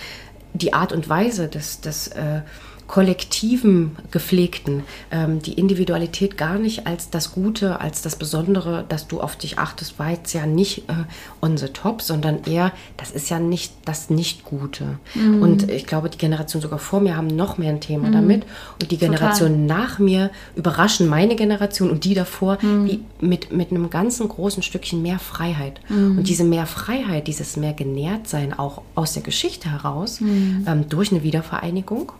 die 0.52 0.74
Art 0.74 0.92
und 0.92 1.08
Weise 1.08 1.48
des, 1.48 1.80
des 1.80 2.08
äh, 2.08 2.42
kollektiven 2.90 3.92
Gepflegten, 4.10 4.82
ähm, 5.12 5.40
die 5.40 5.52
Individualität 5.52 6.36
gar 6.36 6.58
nicht 6.58 6.88
als 6.88 7.08
das 7.08 7.30
Gute, 7.30 7.80
als 7.80 8.02
das 8.02 8.16
Besondere, 8.16 8.84
dass 8.88 9.06
du 9.06 9.20
auf 9.20 9.36
dich 9.36 9.60
achtest, 9.60 10.00
war 10.00 10.10
jetzt 10.10 10.32
ja 10.32 10.44
nicht 10.44 10.88
äh, 10.88 10.94
on 11.40 11.56
the 11.56 11.68
top, 11.68 12.02
sondern 12.02 12.42
eher, 12.46 12.72
das 12.96 13.12
ist 13.12 13.30
ja 13.30 13.38
nicht 13.38 13.72
das 13.84 14.10
Nicht-Gute. 14.10 14.98
Mhm. 15.14 15.40
Und 15.40 15.70
ich 15.70 15.86
glaube, 15.86 16.10
die 16.10 16.18
Generation 16.18 16.60
sogar 16.60 16.80
vor 16.80 16.98
mir 16.98 17.16
haben 17.16 17.28
noch 17.28 17.58
mehr 17.58 17.68
ein 17.68 17.80
Thema 17.80 18.08
mhm. 18.08 18.12
damit. 18.12 18.46
Und 18.82 18.90
die 18.90 18.98
Generation 18.98 19.68
Total. 19.68 19.78
nach 19.78 20.00
mir 20.00 20.30
überraschen 20.56 21.06
meine 21.06 21.36
Generation 21.36 21.90
und 21.90 22.02
die 22.04 22.14
davor 22.14 22.58
mhm. 22.60 22.86
wie 22.88 23.00
mit, 23.20 23.52
mit 23.52 23.70
einem 23.70 23.88
ganzen 23.90 24.28
großen 24.28 24.64
Stückchen 24.64 25.00
mehr 25.00 25.20
Freiheit. 25.20 25.80
Mhm. 25.88 26.18
Und 26.18 26.28
diese 26.28 26.42
mehr 26.42 26.66
Freiheit, 26.66 27.28
dieses 27.28 27.56
mehr 27.56 27.72
genährt 27.72 28.26
sein, 28.26 28.52
auch 28.52 28.82
aus 28.96 29.12
der 29.12 29.22
Geschichte 29.22 29.70
heraus, 29.70 30.20
mhm. 30.20 30.64
ähm, 30.66 30.88
durch 30.88 31.12
eine 31.12 31.22
Wiedervereinigung, 31.22 32.10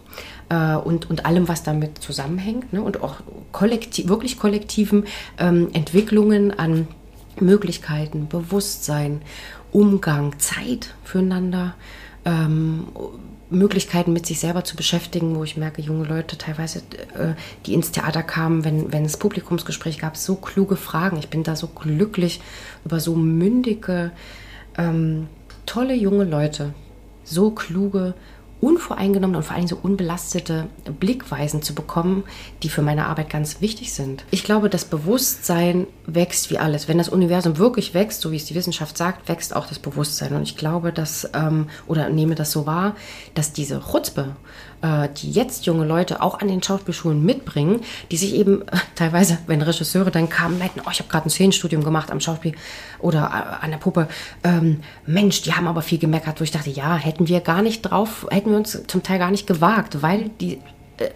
äh, 0.51 0.77
und, 0.77 1.09
und 1.09 1.25
allem, 1.25 1.49
was 1.49 1.63
damit 1.63 1.99
zusammenhängt 1.99 2.73
ne? 2.73 2.83
und 2.83 3.03
auch 3.03 3.17
kollektiv, 3.53 4.09
wirklich 4.09 4.39
kollektiven 4.39 5.07
ähm, 5.39 5.71
Entwicklungen 5.73 6.59
an 6.59 6.87
Möglichkeiten, 7.41 8.29
Bewusstsein, 8.29 9.23
Umgang, 9.73 10.39
Zeit 10.39 10.95
füreinander. 11.05 11.75
Ähm, 12.25 12.89
Möglichkeiten 13.51 14.13
mit 14.13 14.27
sich 14.27 14.39
selber 14.39 14.63
zu 14.63 14.77
beschäftigen, 14.77 15.35
wo 15.35 15.43
ich 15.43 15.57
merke, 15.57 15.83
junge 15.83 16.07
Leute 16.07 16.39
teilweise, 16.39 16.81
äh, 17.15 17.35
die 17.67 17.75
ins 17.75 17.91
Theater 17.91 18.23
kamen, 18.23 18.65
wenn, 18.65 18.93
wenn 18.93 19.05
es 19.05 19.17
Publikumsgespräch 19.17 19.99
gab, 19.99 20.17
so 20.17 20.37
kluge 20.37 20.77
Fragen. 20.77 21.17
Ich 21.17 21.31
bin 21.31 21.43
da 21.43 21.57
so 21.57 21.67
glücklich 21.67 22.41
über 22.85 23.01
so 23.01 23.17
mündige, 23.17 24.13
ähm, 24.79 25.27
tolle 25.67 25.95
junge 25.95 26.25
Leute, 26.25 26.75
so 27.25 27.51
kluge 27.51 28.15
unvoreingenommene 28.61 29.39
und 29.39 29.45
vor 29.45 29.57
allem 29.57 29.67
so 29.67 29.79
unbelastete 29.81 30.67
Blickweisen 30.99 31.63
zu 31.63 31.75
bekommen, 31.75 32.25
die 32.63 32.69
für 32.69 32.83
meine 32.83 33.07
Arbeit 33.07 33.31
ganz 33.31 33.61
wichtig 33.61 33.93
sind. 33.93 34.25
Ich 34.31 34.45
glaube, 34.45 34.69
das 34.69 34.85
Bewusstsein 34.85 35.87
wächst 36.07 36.51
wie 36.51 36.59
alles. 36.59 36.89
Wenn 36.89 36.99
das 36.99 37.09
Universum 37.09 37.59
wirklich 37.59 37.95
wächst, 37.95 38.21
so 38.21 38.33
wie 38.33 38.37
es 38.37 38.45
die 38.45 38.55
Wissenschaft 38.55 38.97
sagt, 38.97 39.29
wächst 39.29 39.55
auch 39.57 39.67
das 39.67 39.79
Bewusstsein. 39.79 40.35
Und 40.35 40.43
ich 40.43 40.57
glaube, 40.57 40.93
dass, 40.93 41.29
ähm, 41.35 41.69
oder 41.87 42.09
nehme 42.11 42.35
das 42.35 42.53
so 42.53 42.67
wahr, 42.67 42.95
dass 43.35 43.53
diese 43.53 43.81
Chutzpe, 43.81 44.37
äh, 44.83 45.09
die 45.17 45.31
jetzt 45.31 45.67
junge 45.67 45.85
Leute 45.85 46.23
auch 46.23 46.41
an 46.41 46.49
den 46.49 46.63
Schauspielschulen 46.63 47.25
mitbringen, 47.25 47.81
die 48.11 48.17
sich 48.17 48.35
eben 48.35 48.63
äh, 48.63 48.77
teilweise, 48.95 49.39
wenn 49.47 49.63
Regisseure 49.63 50.11
dann 50.11 50.29
kamen, 50.29 50.59
meinten, 50.59 50.81
oh, 50.87 50.91
ich 50.91 51.01
habe 51.01 51.09
gerade 51.09 51.27
ein 51.27 51.31
Szenenstudium 51.31 51.85
gemacht 51.85 52.11
am 52.11 52.21
Schauspiel 52.21 52.55
oder 52.99 53.59
äh, 53.61 53.65
an 53.65 53.71
der 53.71 53.79
Puppe. 53.79 54.09
Ähm, 54.45 54.81
Mensch, 55.07 55.43
die 55.43 55.53
haben 55.53 55.67
aber 55.67 55.83
viel 55.83 55.99
gemeckert, 55.99 56.41
wo 56.41 56.45
ich 56.45 56.51
dachte, 56.51 56.71
ja, 56.71 56.97
hätten 56.97 57.29
wir 57.29 57.41
gar 57.41 57.63
nicht 57.63 57.83
drauf, 57.83 58.27
hätten 58.31 58.51
wir 58.51 58.57
uns 58.57 58.83
zum 58.87 59.03
Teil 59.03 59.19
gar 59.19 59.31
nicht 59.31 59.47
gewagt, 59.47 60.03
weil 60.03 60.31
die 60.41 60.59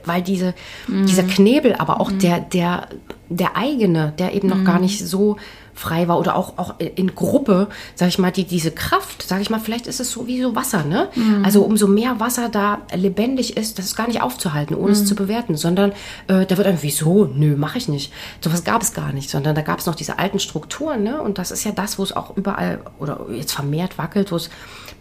weil 0.04 0.22
diese, 0.22 0.54
mhm. 0.88 1.06
dieser 1.06 1.24
Knebel, 1.24 1.74
aber 1.74 2.00
auch 2.00 2.10
mhm. 2.10 2.18
der, 2.20 2.40
der, 2.40 2.88
der 3.28 3.56
eigene, 3.56 4.14
der 4.18 4.32
eben 4.32 4.48
noch 4.48 4.56
mhm. 4.56 4.64
gar 4.64 4.78
nicht 4.78 5.06
so 5.06 5.36
frei 5.74 6.08
war 6.08 6.18
oder 6.18 6.36
auch, 6.36 6.56
auch 6.56 6.74
in 6.78 7.14
Gruppe, 7.14 7.68
sag 7.94 8.08
ich 8.08 8.18
mal, 8.18 8.30
die, 8.30 8.44
diese 8.44 8.70
Kraft, 8.70 9.22
sag 9.22 9.40
ich 9.40 9.50
mal, 9.50 9.58
vielleicht 9.58 9.86
ist 9.86 10.00
es 10.00 10.10
so 10.10 10.26
wie 10.26 10.40
so 10.40 10.54
Wasser, 10.54 10.84
ne? 10.84 11.08
Mhm. 11.14 11.44
Also 11.44 11.62
umso 11.62 11.88
mehr 11.88 12.20
Wasser 12.20 12.48
da 12.48 12.82
lebendig 12.94 13.56
ist, 13.56 13.78
das 13.78 13.86
ist 13.86 13.96
gar 13.96 14.06
nicht 14.06 14.22
aufzuhalten, 14.22 14.76
ohne 14.76 14.86
mhm. 14.86 14.92
es 14.92 15.04
zu 15.04 15.14
bewerten, 15.14 15.56
sondern 15.56 15.90
äh, 16.28 16.46
da 16.46 16.56
wird 16.56 16.66
irgendwie 16.66 16.90
so, 16.90 17.24
nö, 17.24 17.56
mache 17.56 17.78
ich 17.78 17.88
nicht. 17.88 18.12
Sowas 18.40 18.64
gab 18.64 18.82
es 18.82 18.92
gar 18.92 19.12
nicht, 19.12 19.30
sondern 19.30 19.54
da 19.54 19.62
gab 19.62 19.80
es 19.80 19.86
noch 19.86 19.94
diese 19.94 20.18
alten 20.18 20.38
Strukturen, 20.38 21.02
ne? 21.02 21.20
Und 21.20 21.38
das 21.38 21.50
ist 21.50 21.64
ja 21.64 21.72
das, 21.72 21.98
wo 21.98 22.02
es 22.02 22.14
auch 22.14 22.36
überall 22.36 22.80
oder 22.98 23.26
jetzt 23.30 23.52
vermehrt 23.52 23.98
wackelt, 23.98 24.30
wo 24.30 24.36
es 24.36 24.50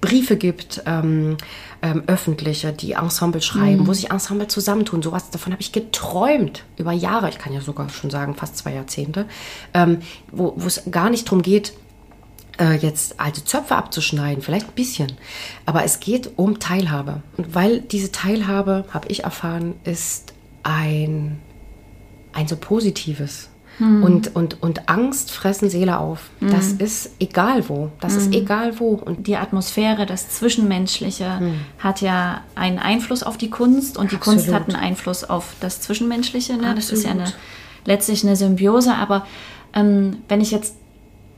Briefe 0.04 0.36
gibt, 0.36 0.84
ähm, 0.86 1.38
ähm, 1.82 2.04
öffentliche, 2.08 2.74
die 2.74 2.92
Ensemble 2.92 3.42
schreiben, 3.42 3.84
mhm. 3.84 3.88
wo 3.88 3.94
sich 3.94 4.12
Ensemble 4.12 4.50
zusammentun. 4.50 5.02
Sowas, 5.02 5.30
davon 5.30 5.54
habe 5.54 5.62
ich 5.62 5.72
geträumt 5.72 6.66
über 6.78 6.92
Jahre, 6.92 7.30
ich 7.30 7.38
kann 7.38 7.54
ja 7.54 7.62
sogar 7.62 7.88
schon 7.88 8.10
sagen, 8.10 8.36
fast 8.36 8.58
zwei 8.58 8.74
Jahrzehnte, 8.74 9.28
ähm, 9.74 10.00
wo 10.30 10.56
es 10.68 10.84
gar 10.92 11.10
nicht 11.10 11.28
darum 11.28 11.42
geht, 11.42 11.72
äh, 12.60 12.74
jetzt 12.76 13.22
alte 13.22 13.46
Zöpfe 13.46 13.78
abzuschneiden, 13.78 14.44
vielleicht 14.44 14.68
ein 14.68 14.76
bisschen. 14.76 15.14
Aber 15.66 15.86
es 15.86 16.02
geht 16.02 16.32
um 16.36 16.60
Teilhabe. 16.60 17.24
Und 17.38 17.56
weil 17.56 17.80
diese 17.80 18.12
Teilhabe, 18.12 18.84
habe 18.90 19.08
ich 19.08 19.24
erfahren, 19.24 19.76
ist 19.86 20.34
ein, 20.64 21.40
ein 22.34 22.50
so 22.50 22.58
positives 22.58 23.50
Hm. 23.80 24.04
Und, 24.04 24.36
und, 24.36 24.62
und 24.62 24.88
Angst 24.88 25.32
fressen 25.32 25.70
Seele 25.70 26.00
auf. 26.00 26.30
Hm. 26.40 26.52
Das 26.52 26.74
ist 26.74 27.12
egal 27.20 27.68
wo. 27.70 27.90
Das 28.00 28.14
hm. 28.14 28.20
ist 28.20 28.34
egal 28.34 28.80
wo. 28.80 28.90
Und 28.90 29.26
die 29.28 29.36
Atmosphäre, 29.36 30.06
das 30.06 30.30
Zwischenmenschliche 30.30 31.40
hm. 31.40 31.56
hat 31.80 32.02
ja 32.02 32.42
einen 32.56 32.80
Einfluss 32.80 33.24
auf 33.24 33.38
die 33.38 33.50
Kunst 33.50 33.98
und 33.98 34.12
die 34.12 34.18
Absolut. 34.18 34.40
Kunst 34.42 34.54
hat 34.54 34.68
einen 34.68 34.76
Einfluss 34.76 35.24
auf 35.24 35.56
das 35.60 35.82
Zwischenmenschliche. 35.82 36.56
Ne? 36.58 36.76
Das 36.76 36.92
ist 36.92 37.04
ja 37.04 37.12
eine, 37.12 37.34
letztlich 37.86 38.24
eine 38.24 38.36
Symbiose. 38.36 38.94
Aber 38.94 39.26
ähm, 39.74 40.18
wenn 40.28 40.40
ich 40.40 40.52
jetzt, 40.52 40.76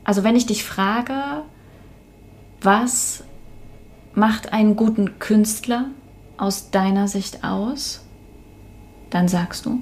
also 0.04 0.22
wenn 0.22 0.36
ich 0.36 0.46
dich 0.46 0.64
frage, 0.64 1.42
was 2.60 3.24
macht 4.14 4.52
einen 4.52 4.76
guten 4.76 5.18
Künstler 5.18 5.86
aus 6.36 6.70
deiner 6.70 7.08
Sicht 7.08 7.44
aus? 7.44 8.02
Dann 9.08 9.28
sagst 9.28 9.64
du. 9.64 9.80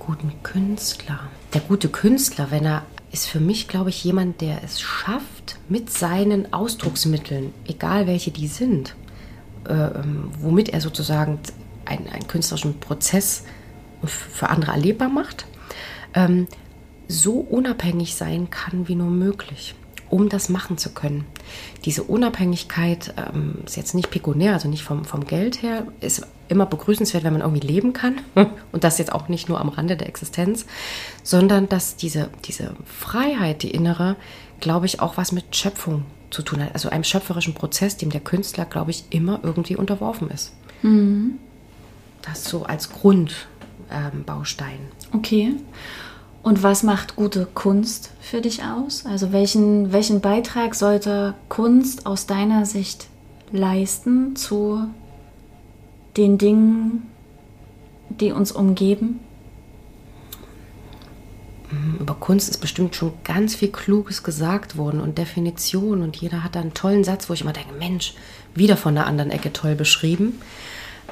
Guten 0.00 0.32
Künstler. 0.42 1.20
Der 1.52 1.60
gute 1.60 1.90
Künstler, 1.90 2.50
wenn 2.50 2.64
er 2.64 2.86
ist 3.12 3.28
für 3.28 3.38
mich, 3.38 3.68
glaube 3.68 3.90
ich, 3.90 4.02
jemand, 4.02 4.40
der 4.40 4.64
es 4.64 4.80
schafft, 4.80 5.58
mit 5.68 5.90
seinen 5.90 6.52
Ausdrucksmitteln, 6.54 7.52
egal 7.66 8.06
welche 8.06 8.30
die 8.30 8.48
sind, 8.48 8.96
äh, 9.68 9.72
ähm, 9.72 10.30
womit 10.40 10.70
er 10.70 10.80
sozusagen 10.80 11.38
einen, 11.84 12.08
einen, 12.08 12.26
künstlerischen 12.26 12.80
Prozess 12.80 13.44
für 14.02 14.48
andere 14.48 14.72
erlebbar 14.72 15.10
macht, 15.10 15.46
ähm, 16.14 16.48
so 17.06 17.34
unabhängig 17.34 18.14
sein 18.14 18.48
kann 18.48 18.88
wie 18.88 18.94
nur 18.94 19.10
möglich 19.10 19.74
um 20.10 20.28
das 20.28 20.48
machen 20.48 20.76
zu 20.76 20.90
können. 20.90 21.24
Diese 21.84 22.02
Unabhängigkeit 22.02 23.14
ähm, 23.16 23.58
ist 23.64 23.76
jetzt 23.76 23.94
nicht 23.94 24.10
pekunär, 24.10 24.54
also 24.54 24.68
nicht 24.68 24.82
vom, 24.82 25.04
vom 25.04 25.24
Geld 25.24 25.62
her, 25.62 25.86
ist 26.00 26.26
immer 26.48 26.66
begrüßenswert, 26.66 27.22
wenn 27.24 27.32
man 27.32 27.42
irgendwie 27.42 27.66
leben 27.66 27.92
kann. 27.92 28.20
Und 28.72 28.84
das 28.84 28.98
jetzt 28.98 29.12
auch 29.12 29.28
nicht 29.28 29.48
nur 29.48 29.60
am 29.60 29.68
Rande 29.68 29.96
der 29.96 30.08
Existenz, 30.08 30.66
sondern 31.22 31.68
dass 31.68 31.96
diese, 31.96 32.28
diese 32.44 32.74
Freiheit, 32.84 33.62
die 33.62 33.70
innere, 33.70 34.16
glaube 34.58 34.86
ich, 34.86 35.00
auch 35.00 35.16
was 35.16 35.32
mit 35.32 35.56
Schöpfung 35.56 36.04
zu 36.30 36.42
tun 36.42 36.62
hat. 36.62 36.74
Also 36.74 36.90
einem 36.90 37.04
schöpferischen 37.04 37.54
Prozess, 37.54 37.96
dem 37.96 38.10
der 38.10 38.20
Künstler, 38.20 38.64
glaube 38.64 38.90
ich, 38.90 39.04
immer 39.10 39.40
irgendwie 39.42 39.76
unterworfen 39.76 40.28
ist. 40.30 40.52
Mhm. 40.82 41.38
Das 42.22 42.44
so 42.44 42.64
als 42.64 42.90
Grundbaustein. 42.90 44.78
Ähm, 44.78 45.18
okay. 45.18 45.54
Und 46.42 46.62
was 46.62 46.82
macht 46.82 47.16
gute 47.16 47.46
Kunst 47.46 48.12
für 48.20 48.40
dich 48.40 48.62
aus? 48.64 49.04
Also 49.04 49.32
welchen, 49.32 49.92
welchen 49.92 50.20
Beitrag 50.20 50.74
sollte 50.74 51.34
Kunst 51.48 52.06
aus 52.06 52.26
deiner 52.26 52.64
Sicht 52.64 53.08
leisten 53.52 54.36
zu 54.36 54.86
den 56.16 56.38
Dingen, 56.38 57.06
die 58.08 58.32
uns 58.32 58.52
umgeben? 58.52 59.20
Über 62.00 62.14
Kunst 62.14 62.48
ist 62.48 62.58
bestimmt 62.58 62.96
schon 62.96 63.12
ganz 63.22 63.54
viel 63.54 63.70
Kluges 63.70 64.24
gesagt 64.24 64.76
worden 64.76 65.00
und 65.00 65.18
Definition 65.18 66.02
und 66.02 66.16
jeder 66.16 66.42
hat 66.42 66.56
da 66.56 66.60
einen 66.60 66.74
tollen 66.74 67.04
Satz, 67.04 67.28
wo 67.28 67.34
ich 67.34 67.42
immer 67.42 67.52
denke, 67.52 67.74
Mensch, 67.78 68.14
wieder 68.54 68.76
von 68.76 68.94
der 68.94 69.06
anderen 69.06 69.30
Ecke 69.30 69.52
toll 69.52 69.76
beschrieben. 69.76 70.40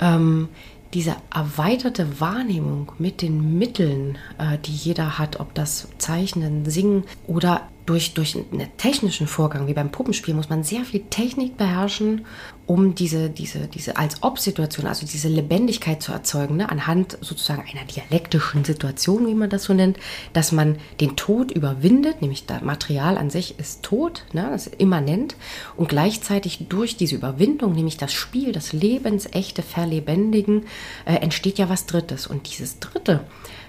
Ähm, 0.01 0.49
diese 0.95 1.17
erweiterte 1.35 2.21
Wahrnehmung 2.21 2.93
mit 2.99 3.23
den 3.23 3.59
Mitteln, 3.59 4.19
äh, 4.39 4.59
die 4.59 4.73
jeder 4.73 5.19
hat, 5.19 5.39
ob 5.41 5.55
das 5.55 5.89
Zeichnen, 5.99 6.65
Singen 6.65 7.05
oder 7.27 7.69
durch, 7.87 8.15
durch 8.15 8.37
einen 8.37 8.69
technischen 8.77 9.27
Vorgang 9.27 9.67
wie 9.67 9.75
beim 9.75 9.91
Puppenspiel 9.91 10.35
muss 10.35 10.51
man 10.51 10.63
sehr 10.63 10.85
viel 10.85 11.05
Technik 11.09 11.57
beherrschen, 11.57 12.27
um 12.69 12.95
diese, 12.95 13.31
diese, 13.31 13.67
diese 13.67 13.97
Als-Ob-Situation, 13.97 14.87
also 14.87 15.07
diese 15.07 15.29
Lebendigkeit 15.29 16.03
zu 16.03 16.13
erzeugen, 16.13 16.57
ne? 16.57 16.69
anhand 16.69 17.17
sozusagen 17.23 17.63
einer 17.63 17.87
dialektischen 17.87 18.63
Situation, 18.63 19.27
wie 19.27 19.33
man 19.33 19.49
das 19.49 19.65
so 19.65 19.73
nennt, 19.73 19.97
dass 20.35 20.53
man 20.53 20.77
den 21.01 21.17
Tod 21.17 21.51
überwindet, 21.51 22.21
nämlich 22.21 22.45
das 22.45 22.61
Material 22.61 23.17
an 23.17 23.31
sich 23.31 23.59
ist 23.59 23.83
tot, 23.83 24.27
ne? 24.35 24.49
das 24.53 24.67
ist 24.67 24.75
immanent, 24.77 25.35
und 25.79 25.89
gleichzeitig 25.89 26.67
durch 26.69 26.99
diese 26.99 27.15
Überwindung, 27.15 27.73
nämlich 27.73 27.97
das 27.97 28.13
Spiel, 28.13 28.53
das 28.53 28.75
lebensechte 28.75 29.63
Verlebendigen, 29.63 30.67
äh, 31.07 31.15
entsteht 31.15 31.57
ja 31.57 31.71
was 31.71 31.87
Drittes. 31.87 32.27
Und 32.27 32.51
dieses 32.51 32.81
Dritte, 32.81 33.21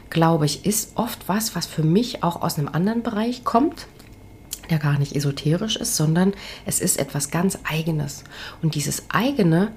glaube 0.10 0.46
ich, 0.46 0.66
ist 0.66 0.92
oft 0.96 1.30
was, 1.30 1.56
was 1.56 1.68
für 1.68 1.84
mich 1.84 2.22
auch 2.22 2.42
aus 2.42 2.60
einem 2.60 2.68
anderen 2.68 3.02
Bereich 3.02 3.46
kommt 3.46 3.88
der 4.70 4.80
gar 4.80 5.00
nicht 5.00 5.16
esoterisch 5.16 5.76
ist, 5.76 5.96
sondern 5.96 6.34
es 6.66 6.80
ist 6.80 6.98
etwas 6.98 7.32
ganz 7.32 7.58
Eigenes. 7.64 8.24
Und 8.62 8.76
dieses 8.76 9.10
eigene, 9.10 9.72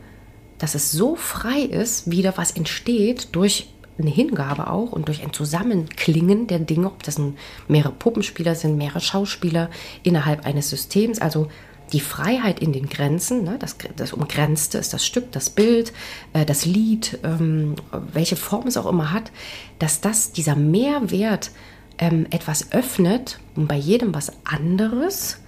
dass 0.59 0.75
es 0.75 0.93
so 0.93 1.17
frei 1.17 1.61
ist, 1.61 2.11
wieder 2.11 2.37
was 2.37 2.53
entsteht 2.53 3.29
durch 3.33 3.73
eine 3.99 4.11
Hingabe 4.11 4.71
auch 4.71 4.93
und 4.93 5.09
durch 5.09 5.23
ein 5.23 5.33
Zusammenklingen 5.33 6.47
der 6.47 6.59
Dinge, 6.59 6.87
ob 6.87 7.03
das 7.03 7.21
mehrere 7.69 7.93
Puppenspieler 7.93 8.55
sind, 8.55 8.77
mehrere 8.77 9.01
Schauspieler 9.01 9.71
innerhalb 10.03 10.47
eines 10.47 10.71
Systems, 10.71 11.21
also 11.21 11.49
die 11.93 12.01
Freiheit 12.01 12.61
in 12.61 12.73
den 12.73 12.89
Grenzen, 12.89 13.45
ne, 13.45 13.57
das, 13.59 13.77
das 13.97 14.13
Umgrenzte 14.13 14.79
ist 14.79 14.95
das 14.95 15.05
Stück, 15.05 15.31
das 15.33 15.51
Bild, 15.51 15.93
äh, 16.33 16.47
das 16.47 16.65
Lied, 16.65 17.19
ähm, 17.23 17.75
welche 18.13 18.37
Form 18.37 18.67
es 18.67 18.77
auch 18.77 18.87
immer 18.87 19.13
hat, 19.13 19.31
dass 19.79 20.01
das 20.01 20.33
dieser 20.33 20.57
Mehrwert 20.57 21.51
ähm, 21.99 22.27
etwas 22.31 22.73
öffnet 22.73 23.39
und 23.55 23.69
bei 23.69 23.77
jedem 23.77 24.15
was 24.15 24.33
anderes, 24.45 25.39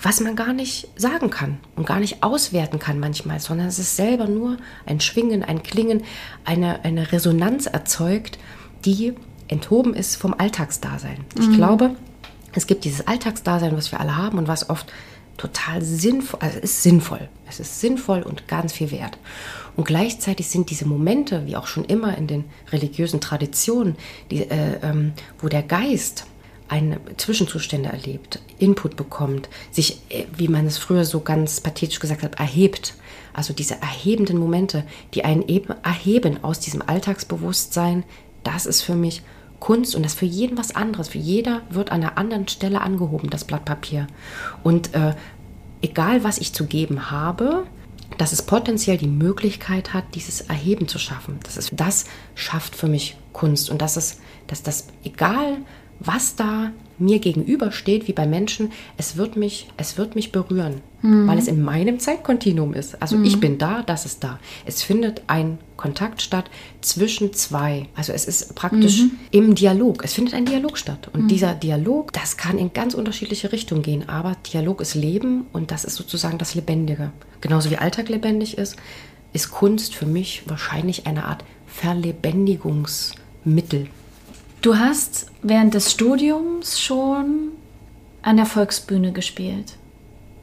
was 0.00 0.20
man 0.20 0.36
gar 0.36 0.52
nicht 0.52 0.88
sagen 0.96 1.30
kann 1.30 1.58
und 1.76 1.86
gar 1.86 2.00
nicht 2.00 2.22
auswerten 2.22 2.78
kann 2.78 2.98
manchmal, 2.98 3.40
sondern 3.40 3.68
es 3.68 3.78
ist 3.78 3.96
selber 3.96 4.26
nur 4.26 4.56
ein 4.86 5.00
Schwingen, 5.00 5.42
ein 5.42 5.62
Klingen, 5.62 6.02
eine, 6.44 6.84
eine 6.84 7.12
Resonanz 7.12 7.66
erzeugt, 7.66 8.38
die 8.84 9.14
enthoben 9.48 9.94
ist 9.94 10.16
vom 10.16 10.34
Alltagsdasein. 10.36 11.24
Ich 11.38 11.48
mhm. 11.48 11.54
glaube, 11.54 11.96
es 12.54 12.66
gibt 12.66 12.84
dieses 12.84 13.06
Alltagsdasein, 13.06 13.76
was 13.76 13.92
wir 13.92 14.00
alle 14.00 14.16
haben 14.16 14.38
und 14.38 14.48
was 14.48 14.68
oft 14.68 14.92
total 15.36 15.82
sinnvoll, 15.82 16.40
also 16.40 16.58
es 16.58 16.64
ist 16.64 16.82
sinnvoll. 16.82 17.28
Es 17.48 17.60
ist 17.60 17.80
sinnvoll 17.80 18.22
und 18.22 18.48
ganz 18.48 18.72
viel 18.72 18.90
wert. 18.90 19.18
Und 19.76 19.84
gleichzeitig 19.84 20.48
sind 20.48 20.70
diese 20.70 20.86
Momente, 20.86 21.46
wie 21.46 21.56
auch 21.56 21.66
schon 21.66 21.84
immer 21.84 22.16
in 22.16 22.26
den 22.26 22.44
religiösen 22.70 23.20
Traditionen, 23.20 23.96
die, 24.30 24.42
äh, 24.42 24.78
ähm, 24.82 25.12
wo 25.40 25.48
der 25.48 25.62
Geist 25.62 26.26
eine 26.68 26.98
Zwischenzustände 27.16 27.90
erlebt, 27.90 28.40
Input 28.58 28.96
bekommt, 28.96 29.48
sich, 29.70 30.00
äh, 30.08 30.24
wie 30.36 30.48
man 30.48 30.66
es 30.66 30.78
früher 30.78 31.04
so 31.04 31.20
ganz 31.20 31.60
pathetisch 31.60 32.00
gesagt 32.00 32.22
hat, 32.22 32.38
erhebt. 32.38 32.94
Also 33.32 33.52
diese 33.52 33.74
erhebenden 33.80 34.38
Momente, 34.38 34.84
die 35.12 35.24
einen 35.24 35.46
eben 35.48 35.74
erheben 35.82 36.42
aus 36.42 36.60
diesem 36.60 36.82
Alltagsbewusstsein, 36.82 38.04
das 38.44 38.66
ist 38.66 38.82
für 38.82 38.94
mich 38.94 39.22
Kunst 39.60 39.96
und 39.96 40.04
das 40.04 40.14
für 40.14 40.26
jeden 40.26 40.58
was 40.58 40.74
anderes. 40.74 41.08
Für 41.08 41.18
jeder 41.18 41.62
wird 41.70 41.90
an 41.90 42.02
einer 42.02 42.18
anderen 42.18 42.46
Stelle 42.48 42.80
angehoben, 42.80 43.30
das 43.30 43.44
Blatt 43.44 43.64
Papier. 43.64 44.06
Und 44.62 44.94
äh, 44.94 45.14
egal, 45.80 46.22
was 46.22 46.38
ich 46.38 46.52
zu 46.52 46.66
geben 46.66 47.10
habe, 47.10 47.66
dass 48.18 48.32
es 48.32 48.42
potenziell 48.42 48.96
die 48.96 49.08
Möglichkeit 49.08 49.92
hat, 49.92 50.04
dieses 50.14 50.42
Erheben 50.42 50.88
zu 50.88 50.98
schaffen. 50.98 51.40
Das, 51.42 51.56
ist, 51.56 51.72
das 51.74 52.04
schafft 52.34 52.76
für 52.76 52.86
mich 52.86 53.16
Kunst. 53.32 53.70
Und 53.70 53.82
das 53.82 53.96
ist, 53.96 54.20
dass 54.46 54.62
das, 54.62 54.86
egal 55.04 55.58
was 56.00 56.36
da 56.36 56.72
mir 56.98 57.18
gegenübersteht, 57.18 58.08
wie 58.08 58.12
bei 58.12 58.26
Menschen, 58.26 58.72
es 58.96 59.16
wird 59.16 59.36
mich, 59.36 59.68
es 59.76 59.98
wird 59.98 60.14
mich 60.14 60.32
berühren, 60.32 60.80
mhm. 61.02 61.26
weil 61.26 61.38
es 61.38 61.48
in 61.48 61.62
meinem 61.62 61.98
Zeitkontinuum 61.98 62.74
ist. 62.74 63.00
Also 63.02 63.16
mhm. 63.16 63.24
ich 63.24 63.40
bin 63.40 63.58
da, 63.58 63.82
das 63.82 64.06
ist 64.06 64.24
da. 64.24 64.38
Es 64.64 64.82
findet 64.82 65.22
ein 65.26 65.58
Kontakt 65.76 66.22
statt 66.22 66.50
zwischen 66.80 67.32
zwei. 67.32 67.88
Also 67.94 68.12
es 68.12 68.26
ist 68.26 68.54
praktisch 68.54 69.02
mhm. 69.02 69.10
im 69.30 69.54
Dialog. 69.54 70.04
Es 70.04 70.14
findet 70.14 70.34
ein 70.34 70.46
Dialog 70.46 70.78
statt. 70.78 71.10
Und 71.12 71.24
mhm. 71.24 71.28
dieser 71.28 71.54
Dialog, 71.54 72.12
das 72.12 72.36
kann 72.36 72.58
in 72.58 72.72
ganz 72.72 72.94
unterschiedliche 72.94 73.52
Richtungen 73.52 73.82
gehen. 73.82 74.08
Aber 74.08 74.36
Dialog 74.52 74.80
ist 74.80 74.94
Leben 74.94 75.46
und 75.52 75.70
das 75.70 75.84
ist 75.84 75.96
sozusagen 75.96 76.38
das 76.38 76.54
Lebendige. 76.54 77.10
Genauso 77.40 77.70
wie 77.70 77.76
Alltag 77.76 78.08
lebendig 78.08 78.56
ist, 78.56 78.76
ist 79.32 79.50
Kunst 79.50 79.94
für 79.94 80.06
mich 80.06 80.42
wahrscheinlich 80.46 81.06
eine 81.06 81.24
Art 81.24 81.44
Verlebendigungsmittel. 81.66 83.88
Du 84.64 84.78
hast 84.78 85.26
während 85.42 85.74
des 85.74 85.92
Studiums 85.92 86.80
schon 86.80 87.50
an 88.22 88.38
der 88.38 88.46
Volksbühne 88.46 89.12
gespielt. 89.12 89.76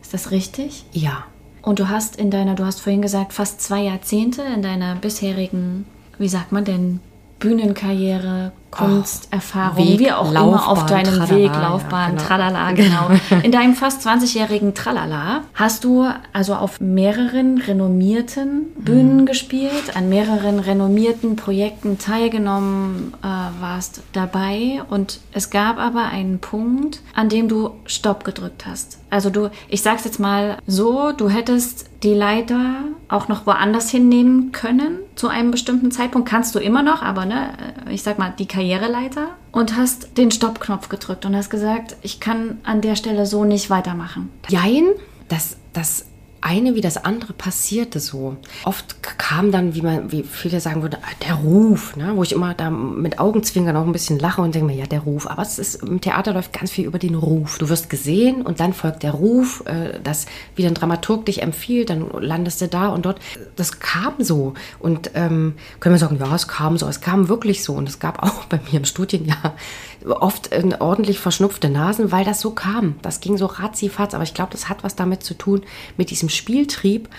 Ist 0.04 0.14
das 0.14 0.30
richtig? 0.30 0.86
Ja. 0.92 1.26
Und 1.64 1.80
du 1.80 1.90
hast 1.90 2.18
in 2.18 2.30
deiner, 2.30 2.54
du 2.54 2.64
hast 2.64 2.82
vorhin 2.82 3.02
gesagt, 3.02 3.34
fast 3.34 3.62
zwei 3.62 3.82
Jahrzehnte 3.82 4.44
in 4.44 4.62
deiner 4.62 4.94
bisherigen, 4.94 5.88
wie 6.20 6.28
sagt 6.28 6.52
man 6.52 6.66
denn, 6.66 7.00
Bühnenkarriere, 7.40 8.52
Kunsterfahrung, 8.72 9.86
Weg, 9.86 10.00
wie 10.00 10.12
auch 10.12 10.32
Laufbahn, 10.32 10.48
immer 10.48 10.68
auf 10.70 10.86
deinem 10.86 11.14
Tralala, 11.14 11.30
Weg, 11.30 11.52
Laufbahn, 11.54 12.02
ja, 12.02 12.10
genau. 12.10 12.24
Tralala, 12.24 12.72
genau. 13.30 13.42
In 13.44 13.52
deinem 13.52 13.76
fast 13.76 14.08
20-jährigen 14.08 14.74
Tralala 14.74 15.42
hast 15.54 15.84
du 15.84 16.08
also 16.32 16.56
auf 16.56 16.80
mehreren 16.80 17.58
renommierten 17.58 18.72
Bühnen 18.78 19.22
mhm. 19.22 19.26
gespielt, 19.26 19.96
an 19.96 20.10
mehreren 20.10 20.60
renommierten 20.60 21.36
Projekten 21.36 21.98
teilgenommen, 22.00 23.14
äh, 23.22 23.62
warst 23.62 24.04
dabei 24.14 24.82
und 24.90 25.20
es 25.34 25.50
gab 25.50 25.78
aber 25.78 26.06
einen 26.06 26.40
Punkt, 26.40 27.02
an 27.14 27.30
dem 27.30 27.50
du 27.50 27.72
Stopp 27.86 28.24
gedrückt 28.24 28.66
hast. 28.66 29.00
Also 29.12 29.30
du, 29.30 29.52
ich 29.68 29.82
sag's 29.82 30.06
jetzt 30.06 30.20
mal 30.22 30.58
so, 30.66 31.12
du 31.12 31.28
hättest 31.28 31.90
die 32.02 32.14
Leiter 32.14 32.86
auch 33.10 33.28
noch 33.28 33.46
woanders 33.46 33.90
hinnehmen 33.92 34.54
können 34.54 35.00
zu 35.16 35.28
einem 35.28 35.52
bestimmten 35.52 35.92
Zeitpunkt. 35.92 36.30
Kannst 36.30 36.56
du 36.56 36.60
immer 36.60 36.82
noch, 36.82 37.02
aber 37.02 37.26
ne, 37.26 37.50
ich 37.90 38.04
sag 38.04 38.18
mal, 38.18 38.34
die 38.40 38.48
Karriere 38.48 38.61
Karriereleiter 38.62 39.30
und 39.52 39.76
hast 39.76 40.18
den 40.20 40.30
Stoppknopf 40.30 40.88
gedrückt 40.88 41.26
und 41.26 41.36
hast 41.36 41.50
gesagt, 41.50 41.96
ich 42.04 42.20
kann 42.20 42.60
an 42.64 42.82
der 42.82 42.96
Stelle 42.96 43.26
so 43.26 43.44
nicht 43.44 43.72
weitermachen. 43.72 44.30
Jein, 44.50 44.86
das, 45.30 45.58
das 45.74 46.06
eine 46.42 46.76
wie 46.76 46.82
das 46.82 46.98
andere 46.98 47.34
passierte 47.34 48.00
so. 48.00 48.36
Oft 48.64 49.04
kam 49.18 49.52
dann, 49.52 49.76
wie 49.76 49.82
man, 49.82 50.12
wie 50.12 50.24
viele 50.24 50.60
sagen 50.60 50.82
würden, 50.82 51.00
der 51.26 51.36
Ruf, 51.36 51.96
ne? 51.96 52.14
wo 52.16 52.24
ich 52.24 52.34
immer 52.34 52.54
da 52.54 52.70
mit 52.70 53.20
Augenzwinkern 53.20 53.76
auch 53.76 53.86
ein 53.86 53.92
bisschen 53.92 54.20
lache 54.20 54.42
und 54.42 54.56
denke 54.56 54.68
mir, 54.68 54.76
ja, 54.78 54.88
der 54.88 55.02
Ruf. 55.02 55.28
Aber 55.28 55.44
es 55.44 55.60
ist, 55.60 55.84
im 55.84 56.02
Theater 56.02 56.34
läuft 56.34 56.52
ganz 56.52 56.72
viel 56.72 56.86
über 56.86 57.00
den 57.00 57.16
Ruf. 57.16 57.60
Du 57.60 57.70
wirst 57.70 57.90
gesehen 57.90 58.42
und 58.42 58.60
dann 58.60 58.74
folgt 58.74 59.04
der 59.04 59.12
Ruf, 59.12 59.64
äh, 59.68 60.00
das 60.04 60.26
wie 60.56 60.66
ein 60.66 60.74
Dramaturg 60.74 61.26
dich 61.28 61.44
empfiehlt, 61.44 61.92
dann 61.92 62.10
landest 62.20 62.62
du 62.62 62.68
da 62.68 62.88
und 62.90 63.06
dort. 63.06 63.20
Das 63.56 63.80
kam 63.80 64.16
so. 64.20 64.56
Und 64.80 65.12
ähm, 65.14 65.54
können 65.80 65.96
wir 65.96 66.00
sagen, 66.00 66.18
ja, 66.20 66.34
es 66.34 66.48
kam 66.48 66.78
so. 66.78 66.88
Es 66.88 67.02
kam 67.02 67.30
wirklich 67.30 67.64
so. 67.64 67.74
Und 67.74 67.88
es 67.88 68.00
gab 68.00 68.24
auch 68.24 68.46
bei 68.46 68.60
mir 68.72 68.80
im 68.80 68.86
Studienjahr 68.86 69.56
oft 70.06 70.52
äh, 70.52 70.64
ordentlich 70.80 71.20
verschnupfte 71.20 71.70
Nasen, 71.70 72.12
weil 72.12 72.26
das 72.26 72.42
so 72.42 72.52
kam. 72.52 72.96
Das 73.02 73.20
ging 73.20 73.38
so 73.38 73.46
ratzifatz. 73.46 74.14
Aber 74.14 74.24
ich 74.24 74.34
glaube, 74.34 74.52
das 74.52 74.70
hat 74.70 74.84
was 74.84 74.96
damit 74.96 75.24
zu 75.24 75.34
tun, 75.34 75.62
mit 75.98 76.10
diesem 76.10 76.30
Spieltrieb. 76.30 77.10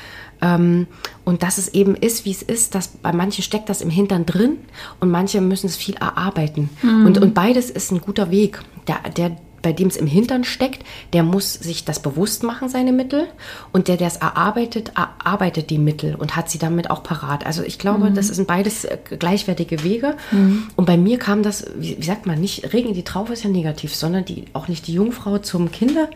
Ähm, 0.40 0.86
und 1.24 1.42
dass 1.42 1.58
es 1.58 1.68
eben 1.68 1.94
ist, 1.94 2.24
wie 2.24 2.32
es 2.32 2.42
ist, 2.42 2.74
dass 2.74 2.88
bei 2.88 3.12
manchen 3.12 3.42
steckt 3.42 3.68
das 3.68 3.80
im 3.80 3.90
Hintern 3.90 4.26
drin 4.26 4.58
und 5.00 5.10
manche 5.10 5.40
müssen 5.40 5.66
es 5.66 5.76
viel 5.76 5.94
erarbeiten. 5.94 6.68
Mhm. 6.82 7.06
Und, 7.06 7.18
und 7.18 7.34
beides 7.34 7.70
ist 7.70 7.92
ein 7.92 8.00
guter 8.00 8.30
Weg. 8.30 8.60
Der, 8.88 8.98
der 9.10 9.36
bei 9.62 9.72
dem 9.72 9.88
es 9.88 9.96
im 9.96 10.06
Hintern 10.06 10.44
steckt, 10.44 10.84
der 11.12 11.22
muss 11.22 11.54
sich 11.54 11.84
das 11.84 12.00
bewusst 12.00 12.42
machen, 12.42 12.68
seine 12.68 12.92
Mittel. 12.92 13.28
Und 13.72 13.88
der, 13.88 13.96
der 13.96 14.08
es 14.08 14.16
erarbeitet, 14.16 14.92
erarbeitet 14.96 15.70
die 15.70 15.78
Mittel 15.78 16.16
und 16.16 16.36
hat 16.36 16.50
sie 16.50 16.58
damit 16.58 16.90
auch 16.90 17.02
parat. 17.02 17.46
Also 17.46 17.62
ich 17.62 17.78
glaube, 17.78 18.10
mhm. 18.10 18.14
das 18.14 18.28
sind 18.28 18.48
beides 18.48 18.84
äh, 18.84 18.98
gleichwertige 19.18 19.84
Wege. 19.84 20.16
Mhm. 20.32 20.68
Und 20.74 20.84
bei 20.84 20.96
mir 20.96 21.18
kam 21.18 21.42
das, 21.42 21.66
wie, 21.76 21.96
wie, 21.98 22.04
sagt 22.04 22.26
man, 22.26 22.40
nicht 22.40 22.72
Regen 22.72 22.92
die 22.92 23.04
Traufe 23.04 23.32
ist 23.32 23.44
ja 23.44 23.50
negativ, 23.50 23.94
sondern 23.94 24.24
die, 24.24 24.46
auch 24.52 24.68
nicht 24.68 24.86
die 24.88 24.94
Jungfrau 24.94 25.38
zum 25.38 25.70
Kinder. 25.70 26.10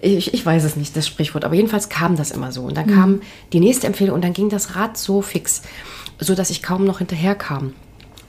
Ich, 0.00 0.32
ich 0.32 0.46
weiß 0.46 0.64
es 0.64 0.76
nicht, 0.76 0.96
das 0.96 1.06
Sprichwort. 1.06 1.44
Aber 1.44 1.54
jedenfalls 1.54 1.88
kam 1.88 2.16
das 2.16 2.30
immer 2.30 2.52
so. 2.52 2.62
Und 2.62 2.76
dann 2.76 2.86
mhm. 2.86 2.94
kam 2.94 3.20
die 3.52 3.60
nächste 3.60 3.88
Empfehlung 3.88 4.14
und 4.14 4.22
dann 4.22 4.32
ging 4.32 4.48
das 4.48 4.76
Rad 4.76 4.96
so 4.96 5.22
fix, 5.22 5.62
so 6.18 6.34
dass 6.34 6.50
ich 6.50 6.62
kaum 6.62 6.84
noch 6.84 6.98
hinterher 6.98 7.34
kam. 7.34 7.74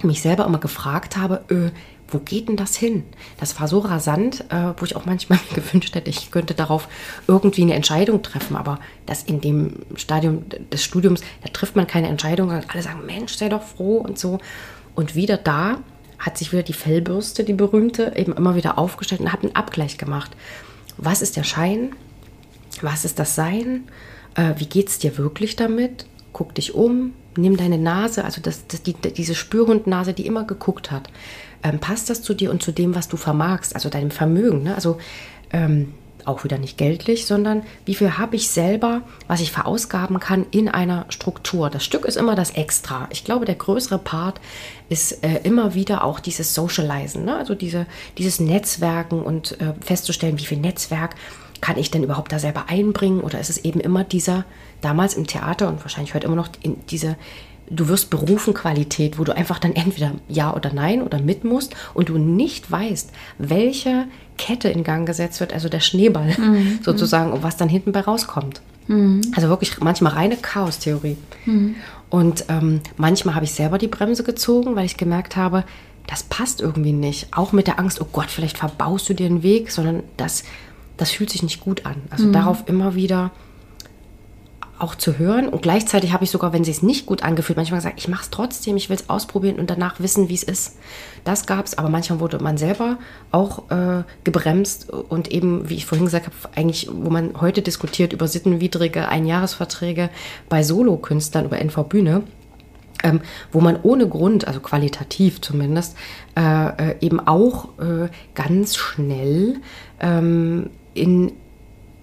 Mich 0.02 0.22
selber 0.22 0.46
immer 0.46 0.60
gefragt 0.60 1.16
habe, 1.16 1.44
öh, 1.50 1.70
wo 2.14 2.20
geht 2.20 2.48
denn 2.48 2.56
das 2.56 2.76
hin? 2.76 3.04
Das 3.40 3.60
war 3.60 3.68
so 3.68 3.80
rasant, 3.80 4.46
äh, 4.50 4.74
wo 4.78 4.86
ich 4.86 4.96
auch 4.96 5.06
manchmal 5.06 5.40
gewünscht 5.56 5.96
hätte, 5.96 6.10
ich 6.10 6.32
könnte 6.32 6.54
darauf 6.54 6.88
irgendwie 7.28 7.64
eine 7.64 7.74
Entscheidung 7.74 8.22
treffen. 8.22 8.56
Aber 8.56 8.80
das 9.06 9.24
in 9.24 9.42
dem 9.42 9.78
Stadium 9.96 10.46
des 10.72 10.84
Studiums, 10.84 11.22
da 11.42 11.50
trifft 11.50 11.76
man 11.76 11.88
keine 11.88 12.08
Entscheidung, 12.08 12.52
alle 12.52 12.82
sagen, 12.82 13.06
Mensch, 13.06 13.34
sei 13.36 13.50
doch 13.50 13.64
froh 13.64 13.98
und 13.98 14.20
so. 14.20 14.40
Und 14.96 15.16
wieder 15.16 15.38
da 15.38 15.80
hat 16.20 16.38
sich 16.38 16.52
wieder 16.52 16.64
die 16.64 16.74
Fellbürste, 16.74 17.44
die 17.44 17.54
berühmte, 17.54 18.14
eben 18.16 18.34
immer 18.34 18.56
wieder 18.56 18.78
aufgestellt 18.78 19.22
und 19.22 19.34
hat 19.34 19.44
einen 19.44 19.56
Abgleich 19.56 19.98
gemacht. 19.98 20.32
Was 20.98 21.22
ist 21.22 21.36
der 21.36 21.44
Schein? 21.44 21.94
Was 22.82 23.04
ist 23.04 23.20
das 23.20 23.36
Sein? 23.36 23.86
Äh, 24.36 24.54
wie 24.58 24.68
geht 24.68 24.90
es 24.90 25.00
dir 25.00 25.18
wirklich 25.18 25.56
damit? 25.56 26.06
Guck 26.32 26.56
dich 26.56 26.74
um, 26.74 27.14
nimm 27.38 27.58
deine 27.58 27.78
Nase, 27.78 28.24
also 28.24 28.42
das, 28.42 28.66
das, 28.68 28.82
die, 28.84 28.94
diese 28.94 29.36
Spürhundnase, 29.36 30.14
die 30.14 30.26
immer 30.26 30.46
geguckt 30.46 30.92
hat 30.92 31.10
ähm, 31.64 31.80
passt 31.80 32.10
das 32.10 32.22
zu 32.22 32.34
dir 32.34 32.52
und 32.52 32.62
zu 32.62 32.72
dem, 32.72 32.96
was 32.96 33.08
du 33.08 33.18
vermagst, 33.18 33.76
also 33.76 33.90
deinem 33.90 34.12
Vermögen. 34.12 34.64
Ne? 34.64 34.76
Also 34.76 34.98
ähm, 35.52 35.94
auch 36.26 36.44
wieder 36.44 36.58
nicht 36.58 36.78
geldlich, 36.78 37.26
sondern 37.26 37.64
wie 37.86 37.96
viel 37.96 38.18
habe 38.18 38.36
ich 38.36 38.50
selber, 38.50 39.02
was 39.28 39.42
ich 39.42 39.52
verausgaben 39.52 40.20
kann 40.20 40.46
in 40.52 40.70
einer 40.70 41.06
Struktur. 41.10 41.70
Das 41.70 41.84
Stück 41.84 42.06
ist 42.06 42.18
immer 42.18 42.36
das 42.36 42.52
Extra. 42.52 43.08
Ich 43.12 43.24
glaube, 43.24 43.46
der 43.46 43.56
größere 43.56 44.00
Part 44.00 44.40
ist 44.90 45.24
äh, 45.24 45.42
immer 45.44 45.74
wieder 45.74 46.04
auch 46.04 46.20
dieses 46.20 46.54
Socializen, 46.54 47.26
ne? 47.26 47.36
also 47.36 47.56
diese, 47.56 47.86
dieses 48.18 48.40
Netzwerken 48.40 49.22
und 49.22 49.60
äh, 49.60 49.74
festzustellen, 49.82 50.40
wie 50.40 50.46
viel 50.46 50.60
Netzwerk 50.60 51.16
kann 51.62 51.78
ich 51.78 51.92
denn 51.92 52.04
überhaupt 52.04 52.32
da 52.32 52.40
selber 52.40 52.66
einbringen 52.68 53.22
oder 53.22 53.40
ist 53.40 53.50
es 53.50 53.64
eben 53.64 53.80
immer 53.80 54.04
dieser, 54.04 54.44
damals 54.82 55.14
im 55.14 55.28
Theater 55.28 55.70
und 55.70 55.82
wahrscheinlich 55.82 56.14
heute 56.14 56.28
immer 56.28 56.36
noch 56.36 56.50
in 56.62 56.86
diese 56.88 57.16
du 57.70 57.88
wirst 57.88 58.10
berufen 58.10 58.54
Qualität, 58.54 59.18
wo 59.20 59.24
du 59.24 59.36
einfach 59.36 59.60
dann 59.60 59.74
entweder 59.74 60.12
ja 60.28 60.54
oder 60.54 60.74
nein 60.74 61.02
oder 61.02 61.20
mit 61.20 61.44
musst 61.44 61.76
und 61.94 62.10
du 62.10 62.18
nicht 62.18 62.72
weißt, 62.72 63.12
welche 63.38 64.06
Kette 64.38 64.70
in 64.70 64.84
Gang 64.84 65.06
gesetzt 65.06 65.40
wird, 65.40 65.54
also 65.54 65.70
der 65.70 65.80
Schneeball 65.80 66.36
mhm. 66.38 66.80
sozusagen, 66.84 67.32
und 67.32 67.44
was 67.44 67.58
dann 67.58 67.70
hinten 67.70 67.92
bei 67.92 68.02
rauskommt. 68.02 68.62
Mhm. 68.88 69.22
Also 69.36 69.50
wirklich 69.50 69.80
manchmal 69.80 70.14
reine 70.14 70.38
Chaostheorie. 70.38 71.18
Mhm. 71.46 71.76
Und 72.10 72.46
ähm, 72.50 72.82
manchmal 72.98 73.36
habe 73.36 73.46
ich 73.46 73.54
selber 73.54 73.78
die 73.78 73.88
Bremse 73.88 74.24
gezogen, 74.24 74.76
weil 74.76 74.86
ich 74.86 74.98
gemerkt 74.98 75.36
habe, 75.36 75.64
das 76.08 76.24
passt 76.24 76.62
irgendwie 76.62 76.92
nicht. 76.92 77.28
Auch 77.32 77.54
mit 77.54 77.68
der 77.68 77.80
Angst, 77.80 78.02
oh 78.02 78.08
Gott, 78.12 78.30
vielleicht 78.30 78.58
verbaust 78.58 79.10
du 79.10 79.14
dir 79.14 79.28
den 79.28 79.42
Weg, 79.42 79.72
sondern 79.72 80.04
das, 80.18 80.44
das 80.98 81.12
fühlt 81.12 81.30
sich 81.30 81.44
nicht 81.44 81.62
gut 81.62 81.86
an. 81.86 81.96
Also 82.10 82.26
mhm. 82.26 82.34
darauf 82.34 82.64
immer 82.68 82.96
wieder 82.96 83.32
auch 84.80 84.96
zu 84.96 85.18
hören. 85.18 85.48
Und 85.48 85.62
gleichzeitig 85.62 86.14
habe 86.14 86.24
ich 86.24 86.32
sogar, 86.32 86.54
wenn 86.54 86.64
sie 86.64 86.72
es 86.72 86.82
nicht 86.82 87.06
gut 87.06 87.24
angefühlt, 87.24 87.58
manchmal 87.58 87.80
gesagt, 87.80 88.00
ich 88.00 88.08
mache 88.08 88.24
es 88.24 88.30
trotzdem, 88.30 88.76
ich 88.76 88.90
will 88.90 88.96
es 88.96 89.10
ausprobieren 89.10 89.60
und 89.60 89.70
danach 89.70 90.00
wissen, 90.00 90.30
wie 90.30 90.34
es 90.34 90.44
ist. 90.44 90.78
Das 91.24 91.46
gab 91.46 91.66
es, 91.66 91.78
aber 91.78 91.90
manchmal 91.90 92.20
wurde 92.20 92.40
man 92.40 92.58
selber 92.58 92.98
auch 93.32 93.70
äh, 93.72 94.04
gebremst 94.24 94.90
und 94.90 95.32
eben, 95.32 95.70
wie 95.70 95.76
ich 95.76 95.86
vorhin 95.86 96.06
gesagt 96.06 96.26
habe, 96.26 96.36
eigentlich, 96.56 96.90
wo 96.92 97.10
man 97.10 97.40
heute 97.40 97.62
diskutiert 97.62 98.14
über 98.14 98.28
sittenwidrige 98.28 99.08
Einjahresverträge 99.08 100.10
bei 100.50 100.64
Solokünstlern 100.64 101.46
über 101.46 101.60
NV 101.60 101.84
Bühne. 101.84 102.24
Ähm, 103.06 103.20
wo 103.52 103.60
man 103.60 103.78
ohne 103.84 104.08
Grund, 104.08 104.48
also 104.48 104.62
qualitativ 104.62 105.42
zumindest, 105.42 105.98
äh, 106.38 106.92
äh, 106.92 106.96
eben 107.02 107.20
auch 107.20 107.78
äh, 107.78 108.08
ganz 108.34 108.78
schnell 108.78 109.58
ähm, 110.00 110.70
in 110.94 111.34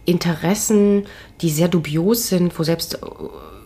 Interessen, 0.05 1.05
die 1.41 1.51
sehr 1.51 1.69
dubios 1.69 2.29
sind, 2.29 2.59
wo 2.59 2.63
selbst 2.63 2.95
äh, 2.95 2.99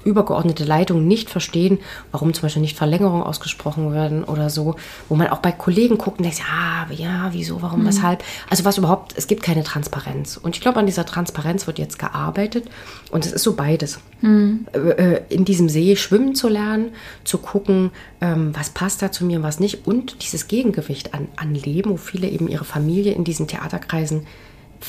übergeordnete 0.05 0.64
Leitungen 0.64 1.09
nicht 1.09 1.30
verstehen, 1.30 1.78
warum 2.12 2.35
zum 2.35 2.43
Beispiel 2.43 2.62
nicht 2.62 2.76
Verlängerungen 2.76 3.22
ausgesprochen 3.22 3.93
werden 3.93 4.24
oder 4.24 4.51
so, 4.51 4.76
wo 5.09 5.14
man 5.14 5.28
auch 5.28 5.39
bei 5.39 5.53
Kollegen 5.53 5.99
guckt 5.99 6.18
und 6.18 6.24
denkt, 6.24 6.41
ja, 6.41 6.87
ja, 6.95 7.28
wieso, 7.32 7.62
warum, 7.62 7.82
mhm. 7.82 7.87
weshalb. 7.87 8.22
Also 8.51 8.64
was 8.64 8.78
überhaupt, 8.78 9.14
es 9.16 9.26
gibt 9.26 9.43
keine 9.43 9.64
Transparenz. 9.64 10.37
Und 10.37 10.57
ich 10.57 10.61
glaube, 10.61 10.78
an 10.78 10.87
dieser 10.87 11.07
Transparenz 11.07 11.66
wird 11.66 11.78
jetzt 11.78 11.99
gearbeitet 11.99 12.66
und 13.11 13.26
es 13.26 13.32
ist 13.32 13.43
so 13.43 13.55
beides. 13.55 13.99
Mhm. 14.20 14.66
Äh, 14.72 14.78
äh, 14.78 15.22
in 15.28 15.45
diesem 15.45 15.68
See 15.68 15.97
schwimmen 15.97 16.35
zu 16.35 16.49
lernen, 16.49 16.91
zu 17.24 17.39
gucken, 17.39 17.91
ähm, 18.20 18.53
was 18.55 18.70
passt 18.70 19.03
da 19.03 19.11
zu 19.11 19.24
mir 19.24 19.39
und 19.39 19.43
was 19.43 19.61
nicht 19.61 19.87
und 19.87 20.22
dieses 20.22 20.49
Gegengewicht 20.49 21.14
an, 21.14 21.28
an 21.37 21.55
Leben, 21.55 21.91
wo 21.91 21.97
viele 21.97 22.28
eben 22.28 22.49
ihre 22.49 22.64
Familie 22.64 23.12
in 23.12 23.24
diesen 23.24 23.49
Theaterkreisen 23.49 24.26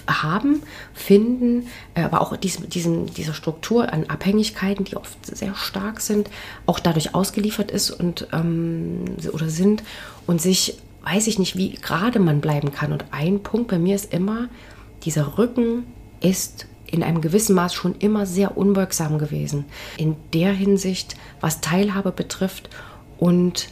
haben, 0.07 0.61
finden, 0.93 1.67
äh, 1.93 2.01
aber 2.01 2.21
auch 2.21 2.35
diesen, 2.37 2.69
diesen, 2.69 3.07
diese 3.07 3.33
Struktur 3.33 3.91
an 3.91 4.05
Abhängigkeiten, 4.05 4.85
die 4.85 4.95
oft 4.95 5.25
sehr 5.25 5.55
stark 5.55 6.01
sind, 6.01 6.29
auch 6.65 6.79
dadurch 6.79 7.15
ausgeliefert 7.15 7.71
ist 7.71 7.91
und 7.91 8.27
ähm, 8.33 9.05
oder 9.31 9.49
sind 9.49 9.83
und 10.27 10.41
sich, 10.41 10.77
weiß 11.03 11.27
ich 11.27 11.39
nicht, 11.39 11.57
wie 11.57 11.71
gerade 11.71 12.19
man 12.19 12.41
bleiben 12.41 12.71
kann. 12.71 12.91
Und 12.91 13.05
ein 13.11 13.41
Punkt 13.41 13.69
bei 13.69 13.79
mir 13.79 13.95
ist 13.95 14.13
immer, 14.13 14.49
dieser 15.03 15.37
Rücken 15.37 15.85
ist 16.21 16.67
in 16.87 17.03
einem 17.03 17.21
gewissen 17.21 17.55
Maß 17.55 17.73
schon 17.73 17.95
immer 17.99 18.25
sehr 18.25 18.57
unwirksam 18.57 19.17
gewesen. 19.17 19.65
In 19.97 20.15
der 20.33 20.53
Hinsicht, 20.53 21.15
was 21.41 21.61
Teilhabe 21.61 22.11
betrifft 22.11 22.69
und 23.17 23.69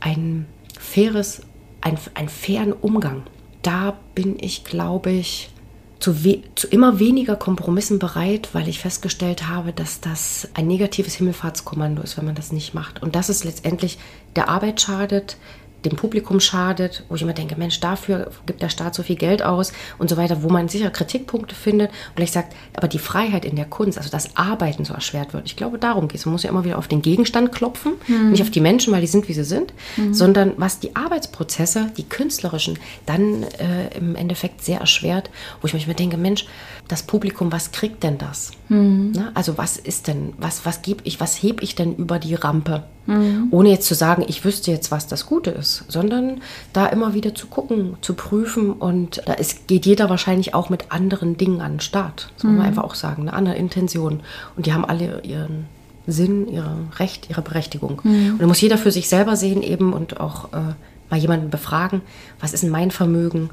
ein 0.00 0.46
faires, 0.78 1.42
ein, 1.80 1.98
einen 2.14 2.28
fairen 2.28 2.72
Umgang. 2.72 3.22
Da 3.62 3.96
bin 4.14 4.36
ich, 4.40 4.64
glaube 4.64 5.10
ich, 5.10 5.50
zu, 5.98 6.14
zu, 6.54 6.68
immer 6.68 6.98
weniger 6.98 7.36
Kompromissen 7.36 7.98
bereit, 7.98 8.50
weil 8.52 8.68
ich 8.68 8.78
festgestellt 8.78 9.48
habe, 9.48 9.72
dass 9.72 10.00
das 10.00 10.48
ein 10.54 10.66
negatives 10.66 11.14
Himmelfahrtskommando 11.14 12.02
ist, 12.02 12.18
wenn 12.18 12.26
man 12.26 12.34
das 12.34 12.52
nicht 12.52 12.74
macht. 12.74 13.02
Und 13.02 13.14
dass 13.14 13.28
es 13.28 13.44
letztendlich 13.44 13.98
der 14.34 14.48
Arbeit 14.48 14.80
schadet, 14.80 15.36
dem 15.84 15.96
Publikum 15.96 16.40
schadet, 16.40 17.04
wo 17.08 17.14
ich 17.14 17.22
immer 17.22 17.32
denke, 17.32 17.56
Mensch, 17.56 17.80
dafür 17.80 18.30
gibt 18.46 18.62
der 18.62 18.68
Staat 18.68 18.94
so 18.94 19.02
viel 19.02 19.16
Geld 19.16 19.42
aus 19.42 19.72
und 19.98 20.10
so 20.10 20.16
weiter, 20.16 20.42
wo 20.42 20.48
man 20.48 20.68
sicher 20.68 20.90
Kritikpunkte 20.90 21.54
findet 21.54 21.90
und 21.90 22.16
vielleicht 22.16 22.32
sagt, 22.32 22.54
aber 22.74 22.88
die 22.88 22.98
Freiheit 22.98 23.44
in 23.44 23.56
der 23.56 23.66
Kunst, 23.66 23.98
also 23.98 24.10
das 24.10 24.36
Arbeiten 24.36 24.84
so 24.84 24.94
erschwert 24.94 25.32
wird. 25.32 25.46
Ich 25.46 25.56
glaube, 25.56 25.78
darum 25.78 26.08
geht 26.08 26.18
es. 26.18 26.26
Man 26.26 26.32
muss 26.32 26.42
ja 26.42 26.50
immer 26.50 26.64
wieder 26.64 26.78
auf 26.78 26.88
den 26.88 27.02
Gegenstand 27.02 27.52
klopfen, 27.52 27.94
mhm. 28.06 28.30
nicht 28.30 28.42
auf 28.42 28.50
die 28.50 28.60
Menschen, 28.60 28.92
weil 28.92 29.00
die 29.00 29.06
sind, 29.06 29.28
wie 29.28 29.32
sie 29.32 29.44
sind, 29.44 29.72
mhm. 29.96 30.14
sondern 30.14 30.52
was 30.56 30.80
die 30.80 30.96
Arbeitsprozesse, 30.96 31.92
die 31.96 32.04
künstlerischen, 32.04 32.78
dann 33.04 33.44
äh, 33.44 33.96
im 33.96 34.16
Endeffekt 34.16 34.64
sehr 34.64 34.80
erschwert, 34.80 35.30
wo 35.60 35.66
ich 35.66 35.72
manchmal 35.72 35.96
denke, 35.96 36.16
Mensch, 36.16 36.46
das 36.88 37.02
Publikum, 37.02 37.52
was 37.52 37.72
kriegt 37.72 38.02
denn 38.02 38.18
das? 38.18 38.52
Mhm. 38.68 39.12
Na, 39.14 39.30
also 39.34 39.58
was 39.58 39.76
ist 39.76 40.08
denn, 40.08 40.32
was, 40.38 40.66
was 40.66 40.82
gebe 40.82 41.02
ich, 41.04 41.20
was 41.20 41.40
hebe 41.42 41.62
ich 41.62 41.74
denn 41.74 41.94
über 41.96 42.18
die 42.18 42.34
Rampe? 42.34 42.84
Mhm. 43.06 43.48
Ohne 43.50 43.70
jetzt 43.70 43.86
zu 43.86 43.94
sagen, 43.94 44.24
ich 44.26 44.44
wüsste 44.44 44.70
jetzt, 44.70 44.90
was 44.90 45.06
das 45.06 45.26
Gute 45.26 45.50
ist, 45.50 45.84
sondern 45.88 46.40
da 46.72 46.86
immer 46.86 47.14
wieder 47.14 47.34
zu 47.34 47.46
gucken, 47.46 47.96
zu 48.00 48.14
prüfen 48.14 48.72
und 48.72 49.22
da 49.26 49.34
ist, 49.34 49.68
geht 49.68 49.86
jeder 49.86 50.10
wahrscheinlich 50.10 50.54
auch 50.54 50.70
mit 50.70 50.90
anderen 50.90 51.36
Dingen 51.36 51.60
an 51.60 51.74
den 51.74 51.80
Start. 51.80 52.30
Das 52.34 52.44
mhm. 52.44 52.50
muss 52.50 52.56
man 52.58 52.66
mhm. 52.66 52.68
einfach 52.68 52.84
auch 52.84 52.94
sagen, 52.94 53.22
eine 53.22 53.32
andere 53.32 53.56
Intention. 53.56 54.20
Und 54.56 54.66
die 54.66 54.72
haben 54.72 54.84
alle 54.84 55.22
ihren 55.22 55.66
Sinn, 56.06 56.48
ihr 56.48 56.68
Recht, 56.98 57.30
ihre 57.30 57.42
Berechtigung. 57.42 58.00
Mhm. 58.02 58.32
Und 58.32 58.42
da 58.42 58.46
muss 58.46 58.60
jeder 58.60 58.78
für 58.78 58.90
sich 58.90 59.08
selber 59.08 59.36
sehen 59.36 59.62
eben 59.62 59.92
und 59.92 60.20
auch 60.20 60.52
äh, 60.52 60.74
mal 61.10 61.18
jemanden 61.18 61.50
befragen, 61.50 62.02
was 62.40 62.52
ist 62.52 62.62
denn 62.62 62.70
mein 62.70 62.90
Vermögen? 62.90 63.50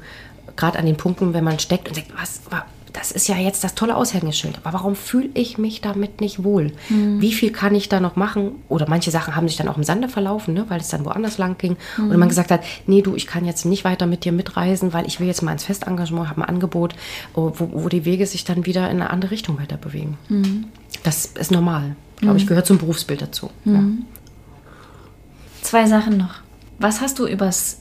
Gerade 0.56 0.78
an 0.78 0.86
den 0.86 0.96
Punkten, 0.96 1.34
wenn 1.34 1.44
man 1.44 1.58
steckt 1.58 1.88
und 1.88 1.94
sagt, 1.94 2.08
was, 2.16 2.40
das 2.94 3.10
ist 3.10 3.26
ja 3.26 3.36
jetzt 3.36 3.64
das 3.64 3.74
tolle 3.74 3.96
Aushängeschild. 3.96 4.60
Aber 4.62 4.72
warum 4.72 4.94
fühle 4.94 5.28
ich 5.34 5.58
mich 5.58 5.80
damit 5.80 6.20
nicht 6.20 6.44
wohl? 6.44 6.72
Mhm. 6.88 7.20
Wie 7.20 7.32
viel 7.32 7.50
kann 7.50 7.74
ich 7.74 7.88
da 7.88 7.98
noch 7.98 8.14
machen? 8.14 8.52
Oder 8.68 8.88
manche 8.88 9.10
Sachen 9.10 9.34
haben 9.34 9.48
sich 9.48 9.56
dann 9.56 9.66
auch 9.68 9.76
im 9.76 9.82
Sande 9.82 10.08
verlaufen, 10.08 10.54
ne, 10.54 10.64
weil 10.68 10.80
es 10.80 10.88
dann 10.88 11.04
woanders 11.04 11.36
lang 11.36 11.58
ging. 11.58 11.76
Mhm. 11.96 12.10
Und 12.10 12.18
man 12.18 12.28
gesagt 12.28 12.52
hat, 12.52 12.62
nee, 12.86 13.02
du, 13.02 13.16
ich 13.16 13.26
kann 13.26 13.44
jetzt 13.44 13.64
nicht 13.64 13.84
weiter 13.84 14.06
mit 14.06 14.24
dir 14.24 14.30
mitreisen, 14.30 14.92
weil 14.92 15.06
ich 15.06 15.18
will 15.18 15.26
jetzt 15.26 15.42
mal 15.42 15.50
ins 15.50 15.64
Festengagement, 15.64 16.28
habe 16.28 16.42
ein 16.42 16.48
Angebot, 16.48 16.94
wo, 17.34 17.52
wo, 17.58 17.88
die 17.88 18.04
Wege 18.04 18.26
sich 18.26 18.44
dann 18.44 18.64
wieder 18.64 18.88
in 18.88 19.00
eine 19.00 19.10
andere 19.10 19.32
Richtung 19.32 19.58
weiter 19.58 19.76
bewegen. 19.76 20.16
Mhm. 20.28 20.66
Das 21.02 21.26
ist 21.26 21.50
normal. 21.50 21.96
Glaube 22.18 22.36
ich, 22.36 22.44
mhm. 22.44 22.48
gehört 22.48 22.66
zum 22.66 22.78
Berufsbild 22.78 23.20
dazu. 23.20 23.50
Ja. 23.64 23.72
Mhm. 23.72 24.04
Zwei 25.62 25.86
Sachen 25.86 26.16
noch. 26.16 26.36
Was 26.78 27.00
hast 27.00 27.18
du 27.18 27.26
übers 27.26 27.80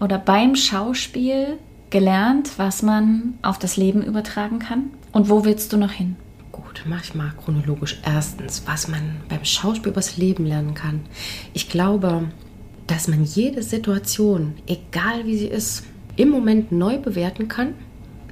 oder 0.00 0.18
beim 0.18 0.56
Schauspiel 0.56 1.58
gelernt, 1.90 2.58
was 2.58 2.82
man 2.82 3.34
auf 3.42 3.58
das 3.58 3.76
Leben 3.76 4.02
übertragen 4.02 4.58
kann? 4.58 4.90
Und 5.12 5.28
wo 5.28 5.44
willst 5.44 5.72
du 5.72 5.76
noch 5.76 5.92
hin? 5.92 6.16
Gut, 6.52 6.84
mach 6.86 7.04
ich 7.04 7.14
mal 7.14 7.32
chronologisch. 7.42 8.00
Erstens, 8.04 8.62
was 8.66 8.88
man 8.88 9.16
beim 9.28 9.44
Schauspiel 9.44 9.92
übers 9.92 10.16
Leben 10.16 10.44
lernen 10.44 10.74
kann. 10.74 11.00
Ich 11.54 11.68
glaube, 11.68 12.24
dass 12.86 13.08
man 13.08 13.24
jede 13.24 13.62
Situation, 13.62 14.54
egal 14.66 15.24
wie 15.24 15.36
sie 15.38 15.46
ist, 15.46 15.84
im 16.16 16.30
Moment 16.30 16.72
neu 16.72 16.98
bewerten 16.98 17.48
kann, 17.48 17.74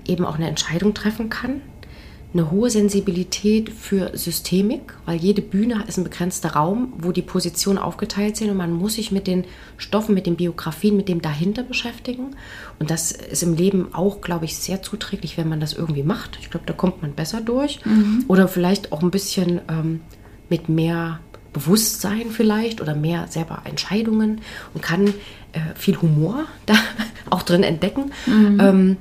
eben 0.06 0.24
auch 0.24 0.36
eine 0.36 0.48
Entscheidung 0.48 0.94
treffen 0.94 1.30
kann 1.30 1.60
eine 2.36 2.50
hohe 2.50 2.68
Sensibilität 2.70 3.70
für 3.70 4.16
Systemik, 4.16 4.94
weil 5.06 5.16
jede 5.16 5.40
Bühne 5.40 5.84
ist 5.88 5.96
ein 5.96 6.04
begrenzter 6.04 6.50
Raum, 6.50 6.92
wo 6.98 7.12
die 7.12 7.22
Positionen 7.22 7.78
aufgeteilt 7.78 8.36
sind 8.36 8.50
und 8.50 8.56
man 8.56 8.72
muss 8.72 8.94
sich 8.94 9.10
mit 9.10 9.26
den 9.26 9.44
Stoffen, 9.78 10.14
mit 10.14 10.26
den 10.26 10.36
Biografien, 10.36 10.96
mit 10.96 11.08
dem 11.08 11.22
dahinter 11.22 11.62
beschäftigen. 11.62 12.36
Und 12.78 12.90
das 12.90 13.12
ist 13.12 13.42
im 13.42 13.54
Leben 13.54 13.94
auch, 13.94 14.20
glaube 14.20 14.44
ich, 14.44 14.56
sehr 14.56 14.82
zuträglich, 14.82 15.38
wenn 15.38 15.48
man 15.48 15.60
das 15.60 15.72
irgendwie 15.72 16.02
macht. 16.02 16.38
Ich 16.40 16.50
glaube, 16.50 16.66
da 16.66 16.72
kommt 16.74 17.02
man 17.02 17.12
besser 17.12 17.40
durch. 17.40 17.84
Mhm. 17.84 18.24
Oder 18.28 18.48
vielleicht 18.48 18.92
auch 18.92 19.02
ein 19.02 19.10
bisschen 19.10 19.60
ähm, 19.68 20.00
mit 20.48 20.68
mehr 20.68 21.20
Bewusstsein 21.52 22.26
vielleicht 22.30 22.82
oder 22.82 22.94
mehr 22.94 23.28
selber 23.28 23.62
Entscheidungen 23.64 24.42
und 24.74 24.82
kann 24.82 25.06
äh, 25.52 25.60
viel 25.74 25.96
Humor 26.02 26.44
da 26.66 26.74
auch 27.30 27.42
drin 27.42 27.62
entdecken. 27.62 28.12
Mhm. 28.26 28.60
Ähm, 28.60 28.96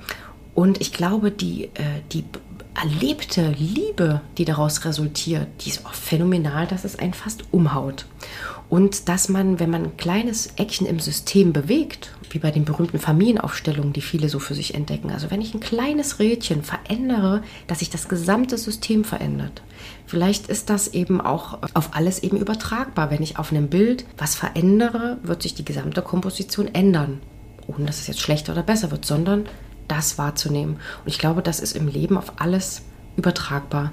und 0.54 0.80
ich 0.80 0.94
glaube, 0.94 1.32
die, 1.32 1.66
äh, 1.66 2.02
die 2.14 2.24
erlebte 2.76 3.56
Liebe, 3.58 4.22
die 4.38 4.46
daraus 4.46 4.86
resultiert, 4.86 5.48
die 5.62 5.70
ist 5.70 5.86
auch 5.86 5.94
phänomenal, 5.94 6.68
dass 6.68 6.84
es 6.84 7.00
einen 7.00 7.14
fast 7.14 7.44
umhaut. 7.52 8.06
Und 8.70 9.10
dass 9.10 9.30
man, 9.30 9.60
wenn 9.60 9.70
man 9.70 9.84
ein 9.84 9.98
kleines 9.98 10.54
Eckchen 10.58 10.88
im 10.88 11.00
System 11.00 11.54
bewegt, 11.54 12.12
wie 12.32 12.40
bei 12.40 12.52
den 12.52 12.66
berühmten 12.66 13.00
Familienaufstellungen, 13.00 13.94
die 13.94 14.02
viele 14.02 14.28
so 14.28 14.40
für 14.40 14.56
sich 14.56 14.74
entdecken, 14.74 15.12
also 15.12 15.30
wenn 15.30 15.42
ich 15.42 15.54
ein 15.54 15.60
kleines 15.60 16.20
Rädchen 16.20 16.64
verändere, 16.64 17.44
dass 17.68 17.80
sich 17.80 17.90
das 17.90 18.10
gesamte 18.10 18.58
System 18.58 19.04
verändert. 19.04 19.62
Vielleicht 20.08 20.48
ist 20.48 20.70
das 20.70 20.90
eben 20.90 21.22
auch 21.22 21.60
auf 21.74 21.96
alles 21.96 22.24
eben 22.24 22.38
übertragbar. 22.38 23.12
Wenn 23.12 23.24
ich 23.24 23.38
auf 23.38 23.52
einem 23.52 23.68
Bild 23.68 24.06
was 24.18 24.36
verändere, 24.36 25.18
wird 25.24 25.44
sich 25.44 25.54
die 25.54 25.66
gesamte 25.66 26.02
Komposition 26.02 26.74
ändern. 26.74 27.22
Ohne 27.68 27.86
dass 27.86 28.00
es 28.00 28.08
jetzt 28.08 28.22
schlechter 28.22 28.54
oder 28.54 28.64
besser 28.64 28.92
wird, 28.92 29.06
sondern 29.06 29.46
das 29.88 30.18
wahrzunehmen. 30.18 30.76
Und 31.04 31.08
ich 31.08 31.20
glaube, 31.20 31.42
das 31.42 31.60
ist 31.60 31.76
im 31.76 31.88
Leben 31.88 32.18
auf 32.18 32.34
alles 32.38 32.82
übertragbar. 33.18 33.92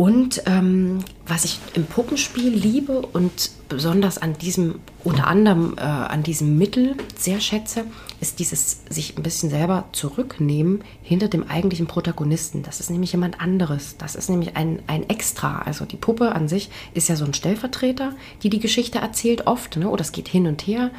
Und 0.00 0.44
ähm, 0.46 1.00
was 1.26 1.44
ich 1.44 1.58
im 1.74 1.84
Puppenspiel 1.84 2.48
liebe 2.48 3.02
und 3.02 3.50
besonders 3.68 4.16
an 4.16 4.32
diesem, 4.32 4.80
unter 5.04 5.26
anderem 5.26 5.74
äh, 5.76 5.82
an 5.82 6.22
diesem 6.22 6.56
Mittel 6.56 6.96
sehr 7.18 7.38
schätze, 7.38 7.84
ist 8.18 8.38
dieses 8.38 8.80
sich 8.88 9.18
ein 9.18 9.22
bisschen 9.22 9.50
selber 9.50 9.84
zurücknehmen 9.92 10.84
hinter 11.02 11.28
dem 11.28 11.50
eigentlichen 11.50 11.86
Protagonisten. 11.86 12.62
Das 12.62 12.80
ist 12.80 12.88
nämlich 12.88 13.12
jemand 13.12 13.42
anderes. 13.42 13.96
Das 13.98 14.14
ist 14.14 14.30
nämlich 14.30 14.56
ein, 14.56 14.80
ein 14.86 15.06
Extra. 15.10 15.60
Also 15.66 15.84
die 15.84 15.98
Puppe 15.98 16.34
an 16.34 16.48
sich 16.48 16.70
ist 16.94 17.10
ja 17.10 17.16
so 17.16 17.26
ein 17.26 17.34
Stellvertreter, 17.34 18.14
die 18.42 18.48
die 18.48 18.60
Geschichte 18.60 19.00
erzählt 19.00 19.46
oft. 19.46 19.76
Ne? 19.76 19.90
Oder 19.90 20.00
es 20.00 20.12
geht 20.12 20.28
hin 20.28 20.46
und 20.46 20.62
her, 20.62 20.92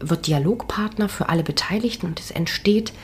wird 0.00 0.26
Dialogpartner 0.26 1.10
für 1.10 1.28
alle 1.28 1.42
Beteiligten 1.42 2.06
und 2.06 2.20
es 2.20 2.30
entsteht 2.30 2.94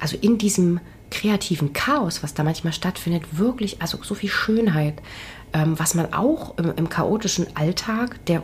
also 0.00 0.16
in 0.20 0.38
diesem 0.38 0.80
kreativen 1.10 1.72
Chaos, 1.72 2.22
was 2.22 2.34
da 2.34 2.42
manchmal 2.42 2.72
stattfindet, 2.72 3.38
wirklich, 3.38 3.80
also 3.80 3.98
so 4.02 4.14
viel 4.14 4.30
Schönheit, 4.30 5.00
ähm, 5.52 5.78
was 5.78 5.94
man 5.94 6.12
auch 6.12 6.58
im, 6.58 6.72
im 6.76 6.88
chaotischen 6.88 7.46
Alltag, 7.56 8.24
der 8.26 8.42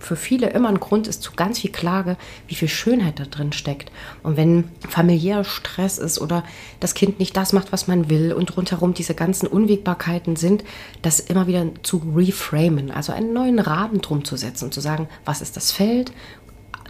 für 0.00 0.16
viele 0.16 0.50
immer 0.50 0.68
ein 0.68 0.80
Grund 0.80 1.06
ist 1.06 1.22
zu 1.22 1.32
ganz 1.32 1.60
viel 1.60 1.70
Klage, 1.70 2.16
wie 2.48 2.54
viel 2.54 2.68
Schönheit 2.68 3.20
da 3.20 3.24
drin 3.24 3.52
steckt. 3.52 3.92
Und 4.22 4.36
wenn 4.36 4.64
familiärer 4.88 5.44
Stress 5.44 5.98
ist 5.98 6.20
oder 6.20 6.44
das 6.80 6.94
Kind 6.94 7.18
nicht 7.18 7.36
das 7.36 7.52
macht, 7.52 7.72
was 7.72 7.86
man 7.86 8.10
will 8.10 8.32
und 8.32 8.56
rundherum 8.56 8.94
diese 8.94 9.14
ganzen 9.14 9.46
Unwägbarkeiten 9.46 10.36
sind, 10.36 10.64
das 11.02 11.20
immer 11.20 11.46
wieder 11.46 11.66
zu 11.82 12.02
reframen, 12.14 12.90
also 12.90 13.12
einen 13.12 13.32
neuen 13.32 13.58
Rahmen 13.58 14.00
drum 14.00 14.24
zu 14.24 14.36
setzen 14.36 14.66
und 14.66 14.74
zu 14.74 14.80
sagen, 14.80 15.08
was 15.24 15.42
ist 15.42 15.56
das 15.56 15.72
Feld 15.72 16.12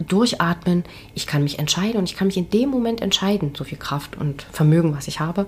durchatmen, 0.03 0.83
ich 1.15 1.27
kann 1.27 1.43
mich 1.43 1.59
entscheiden 1.59 1.97
und 1.97 2.09
ich 2.09 2.15
kann 2.15 2.27
mich 2.27 2.37
in 2.37 2.49
dem 2.49 2.69
Moment 2.69 3.01
entscheiden, 3.01 3.53
so 3.57 3.63
viel 3.63 3.77
Kraft 3.77 4.17
und 4.17 4.43
Vermögen, 4.51 4.95
was 4.95 5.07
ich 5.07 5.19
habe, 5.19 5.45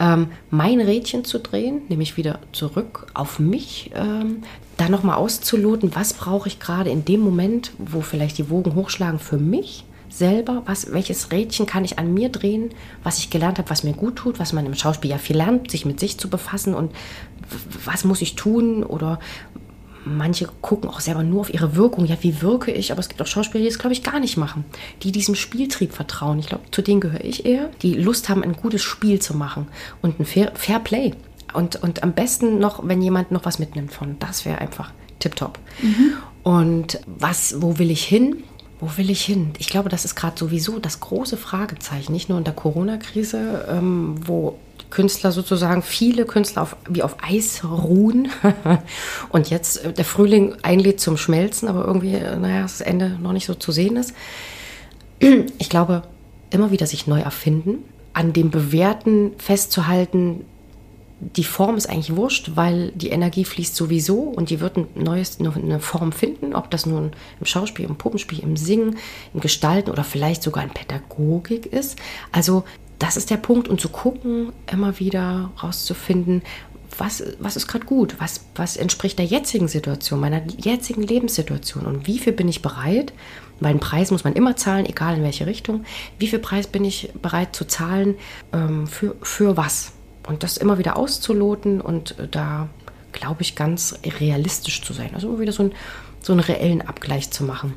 ähm, 0.00 0.28
mein 0.50 0.80
Rädchen 0.80 1.24
zu 1.24 1.38
drehen, 1.38 1.82
nämlich 1.88 2.16
wieder 2.16 2.40
zurück 2.52 3.06
auf 3.14 3.38
mich, 3.38 3.90
ähm, 3.94 4.42
da 4.76 4.88
nochmal 4.88 5.16
auszuloten, 5.16 5.94
was 5.94 6.14
brauche 6.14 6.48
ich 6.48 6.58
gerade 6.58 6.90
in 6.90 7.04
dem 7.04 7.20
Moment, 7.20 7.72
wo 7.78 8.00
vielleicht 8.00 8.38
die 8.38 8.50
Wogen 8.50 8.74
hochschlagen 8.74 9.18
für 9.18 9.38
mich 9.38 9.84
selber, 10.08 10.62
was, 10.66 10.92
welches 10.92 11.32
Rädchen 11.32 11.66
kann 11.66 11.84
ich 11.84 11.98
an 11.98 12.14
mir 12.14 12.28
drehen, 12.28 12.70
was 13.02 13.18
ich 13.18 13.30
gelernt 13.30 13.58
habe, 13.58 13.70
was 13.70 13.82
mir 13.82 13.94
gut 13.94 14.16
tut, 14.16 14.38
was 14.38 14.52
man 14.52 14.64
im 14.64 14.74
Schauspiel 14.74 15.10
ja 15.10 15.18
viel 15.18 15.36
lernt, 15.36 15.70
sich 15.70 15.84
mit 15.84 15.98
sich 15.98 16.18
zu 16.18 16.30
befassen 16.30 16.74
und 16.74 16.92
was 17.84 18.04
muss 18.04 18.22
ich 18.22 18.36
tun 18.36 18.84
oder 18.84 19.18
manche 20.04 20.48
gucken 20.60 20.88
auch 20.88 21.00
selber 21.00 21.22
nur 21.22 21.42
auf 21.42 21.52
ihre 21.52 21.76
Wirkung. 21.76 22.06
Ja, 22.06 22.16
wie 22.20 22.42
wirke 22.42 22.70
ich? 22.70 22.92
Aber 22.92 23.00
es 23.00 23.08
gibt 23.08 23.20
auch 23.20 23.26
Schauspieler, 23.26 23.62
die 23.62 23.68
das, 23.68 23.78
glaube 23.78 23.92
ich, 23.92 24.02
gar 24.02 24.20
nicht 24.20 24.36
machen. 24.36 24.64
Die 25.02 25.12
diesem 25.12 25.34
Spieltrieb 25.34 25.92
vertrauen. 25.92 26.38
Ich 26.38 26.46
glaube, 26.46 26.64
zu 26.70 26.82
denen 26.82 27.00
gehöre 27.00 27.24
ich 27.24 27.44
eher. 27.46 27.70
Die 27.82 27.94
Lust 27.94 28.28
haben, 28.28 28.42
ein 28.42 28.54
gutes 28.54 28.82
Spiel 28.82 29.20
zu 29.20 29.36
machen 29.36 29.68
und 30.02 30.20
ein 30.20 30.24
Fair, 30.24 30.52
Fair 30.54 30.78
Play. 30.78 31.12
Und, 31.52 31.76
und 31.82 32.02
am 32.02 32.12
besten 32.12 32.58
noch, 32.58 32.86
wenn 32.86 33.00
jemand 33.00 33.30
noch 33.30 33.44
was 33.44 33.58
mitnimmt 33.58 33.92
von. 33.92 34.16
Das 34.18 34.44
wäre 34.44 34.58
einfach 34.58 34.92
tipptopp. 35.20 35.58
Mhm. 35.82 36.12
Und 36.42 37.00
was, 37.06 37.62
wo 37.62 37.78
will 37.78 37.90
ich 37.90 38.04
hin? 38.04 38.42
Wo 38.80 38.96
will 38.96 39.08
ich 39.08 39.24
hin? 39.24 39.52
Ich 39.58 39.68
glaube, 39.68 39.88
das 39.88 40.04
ist 40.04 40.14
gerade 40.14 40.38
sowieso 40.38 40.78
das 40.78 41.00
große 41.00 41.36
Fragezeichen, 41.36 42.12
nicht 42.12 42.28
nur 42.28 42.38
in 42.38 42.44
der 42.44 42.54
Corona-Krise, 42.54 43.66
ähm, 43.70 44.16
wo 44.26 44.58
Künstler 44.94 45.32
sozusagen, 45.32 45.82
viele 45.82 46.24
Künstler 46.24 46.62
auf, 46.62 46.76
wie 46.88 47.02
auf 47.02 47.16
Eis 47.20 47.64
ruhen 47.64 48.28
und 49.30 49.50
jetzt 49.50 49.84
äh, 49.84 49.92
der 49.92 50.04
Frühling 50.04 50.54
einlädt 50.62 51.00
zum 51.00 51.16
Schmelzen, 51.16 51.68
aber 51.68 51.84
irgendwie, 51.84 52.14
äh, 52.14 52.36
naja, 52.36 52.62
das 52.62 52.80
Ende 52.80 53.18
noch 53.20 53.32
nicht 53.32 53.46
so 53.46 53.54
zu 53.54 53.72
sehen 53.72 53.96
ist. 53.96 54.14
Ich 55.58 55.68
glaube, 55.68 56.02
immer 56.50 56.70
wieder 56.70 56.86
sich 56.86 57.06
neu 57.06 57.20
erfinden, 57.20 57.84
an 58.12 58.32
dem 58.32 58.50
Bewährten 58.50 59.32
festzuhalten, 59.38 60.44
die 61.20 61.44
Form 61.44 61.76
ist 61.76 61.88
eigentlich 61.88 62.16
wurscht, 62.16 62.52
weil 62.54 62.90
die 62.92 63.08
Energie 63.08 63.44
fließt 63.44 63.74
sowieso 63.74 64.20
und 64.20 64.50
die 64.50 64.60
wird 64.60 64.76
ein 64.76 64.86
neues, 64.94 65.38
eine 65.40 65.80
Form 65.80 66.12
finden, 66.12 66.54
ob 66.54 66.70
das 66.70 66.86
nun 66.86 67.12
im 67.40 67.46
Schauspiel, 67.46 67.86
im 67.86 67.96
Puppenspiel, 67.96 68.40
im 68.40 68.56
Singen, 68.56 68.98
im 69.32 69.40
Gestalten 69.40 69.90
oder 69.90 70.04
vielleicht 70.04 70.42
sogar 70.42 70.62
in 70.62 70.70
Pädagogik 70.70 71.66
ist. 71.66 71.96
Also 72.32 72.64
das 72.98 73.16
ist 73.16 73.30
der 73.30 73.36
Punkt 73.36 73.68
und 73.68 73.80
zu 73.80 73.88
gucken, 73.88 74.52
immer 74.70 74.98
wieder 74.98 75.50
rauszufinden, 75.62 76.42
was, 76.98 77.22
was 77.40 77.56
ist 77.56 77.66
gerade 77.66 77.86
gut, 77.86 78.16
was, 78.18 78.44
was 78.54 78.76
entspricht 78.76 79.18
der 79.18 79.26
jetzigen 79.26 79.68
Situation, 79.68 80.20
meiner 80.20 80.42
jetzigen 80.46 81.02
Lebenssituation? 81.02 81.86
Und 81.86 82.06
wie 82.06 82.18
viel 82.18 82.32
bin 82.32 82.48
ich 82.48 82.62
bereit, 82.62 83.12
weil 83.60 83.70
einen 83.70 83.80
Preis 83.80 84.10
muss 84.10 84.24
man 84.24 84.34
immer 84.34 84.56
zahlen, 84.56 84.86
egal 84.86 85.16
in 85.16 85.22
welche 85.22 85.46
Richtung, 85.46 85.84
wie 86.18 86.28
viel 86.28 86.38
Preis 86.38 86.66
bin 86.66 86.84
ich 86.84 87.10
bereit 87.20 87.56
zu 87.56 87.66
zahlen 87.66 88.16
ähm, 88.52 88.86
für, 88.86 89.16
für 89.22 89.56
was? 89.56 89.92
Und 90.26 90.42
das 90.42 90.56
immer 90.56 90.78
wieder 90.78 90.96
auszuloten 90.96 91.80
und 91.80 92.14
da 92.30 92.68
glaube 93.12 93.42
ich 93.42 93.56
ganz 93.56 93.98
realistisch 94.20 94.82
zu 94.82 94.92
sein, 94.92 95.10
also 95.14 95.28
immer 95.28 95.40
wieder 95.40 95.52
so, 95.52 95.64
ein, 95.64 95.72
so 96.22 96.32
einen 96.32 96.40
reellen 96.40 96.82
Abgleich 96.82 97.30
zu 97.30 97.44
machen 97.44 97.74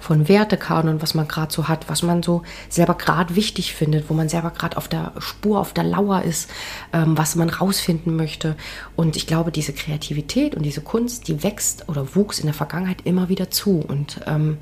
von 0.00 0.28
Wertekanon, 0.28 1.02
was 1.02 1.14
man 1.14 1.28
gerade 1.28 1.52
so 1.52 1.68
hat, 1.68 1.88
was 1.88 2.02
man 2.02 2.22
so 2.22 2.42
selber 2.68 2.94
gerade 2.94 3.34
wichtig 3.36 3.74
findet, 3.74 4.08
wo 4.10 4.14
man 4.14 4.28
selber 4.28 4.50
gerade 4.50 4.76
auf 4.76 4.88
der 4.88 5.12
Spur, 5.18 5.60
auf 5.60 5.72
der 5.72 5.84
Lauer 5.84 6.22
ist, 6.22 6.50
ähm, 6.92 7.16
was 7.16 7.36
man 7.36 7.50
rausfinden 7.50 8.16
möchte. 8.16 8.56
Und 8.94 9.16
ich 9.16 9.26
glaube, 9.26 9.52
diese 9.52 9.72
Kreativität 9.72 10.54
und 10.54 10.62
diese 10.62 10.80
Kunst, 10.80 11.28
die 11.28 11.42
wächst 11.42 11.88
oder 11.88 12.14
wuchs 12.14 12.38
in 12.38 12.46
der 12.46 12.54
Vergangenheit 12.54 12.98
immer 13.04 13.28
wieder 13.28 13.50
zu. 13.50 13.84
Und 13.86 14.20
ähm, 14.26 14.58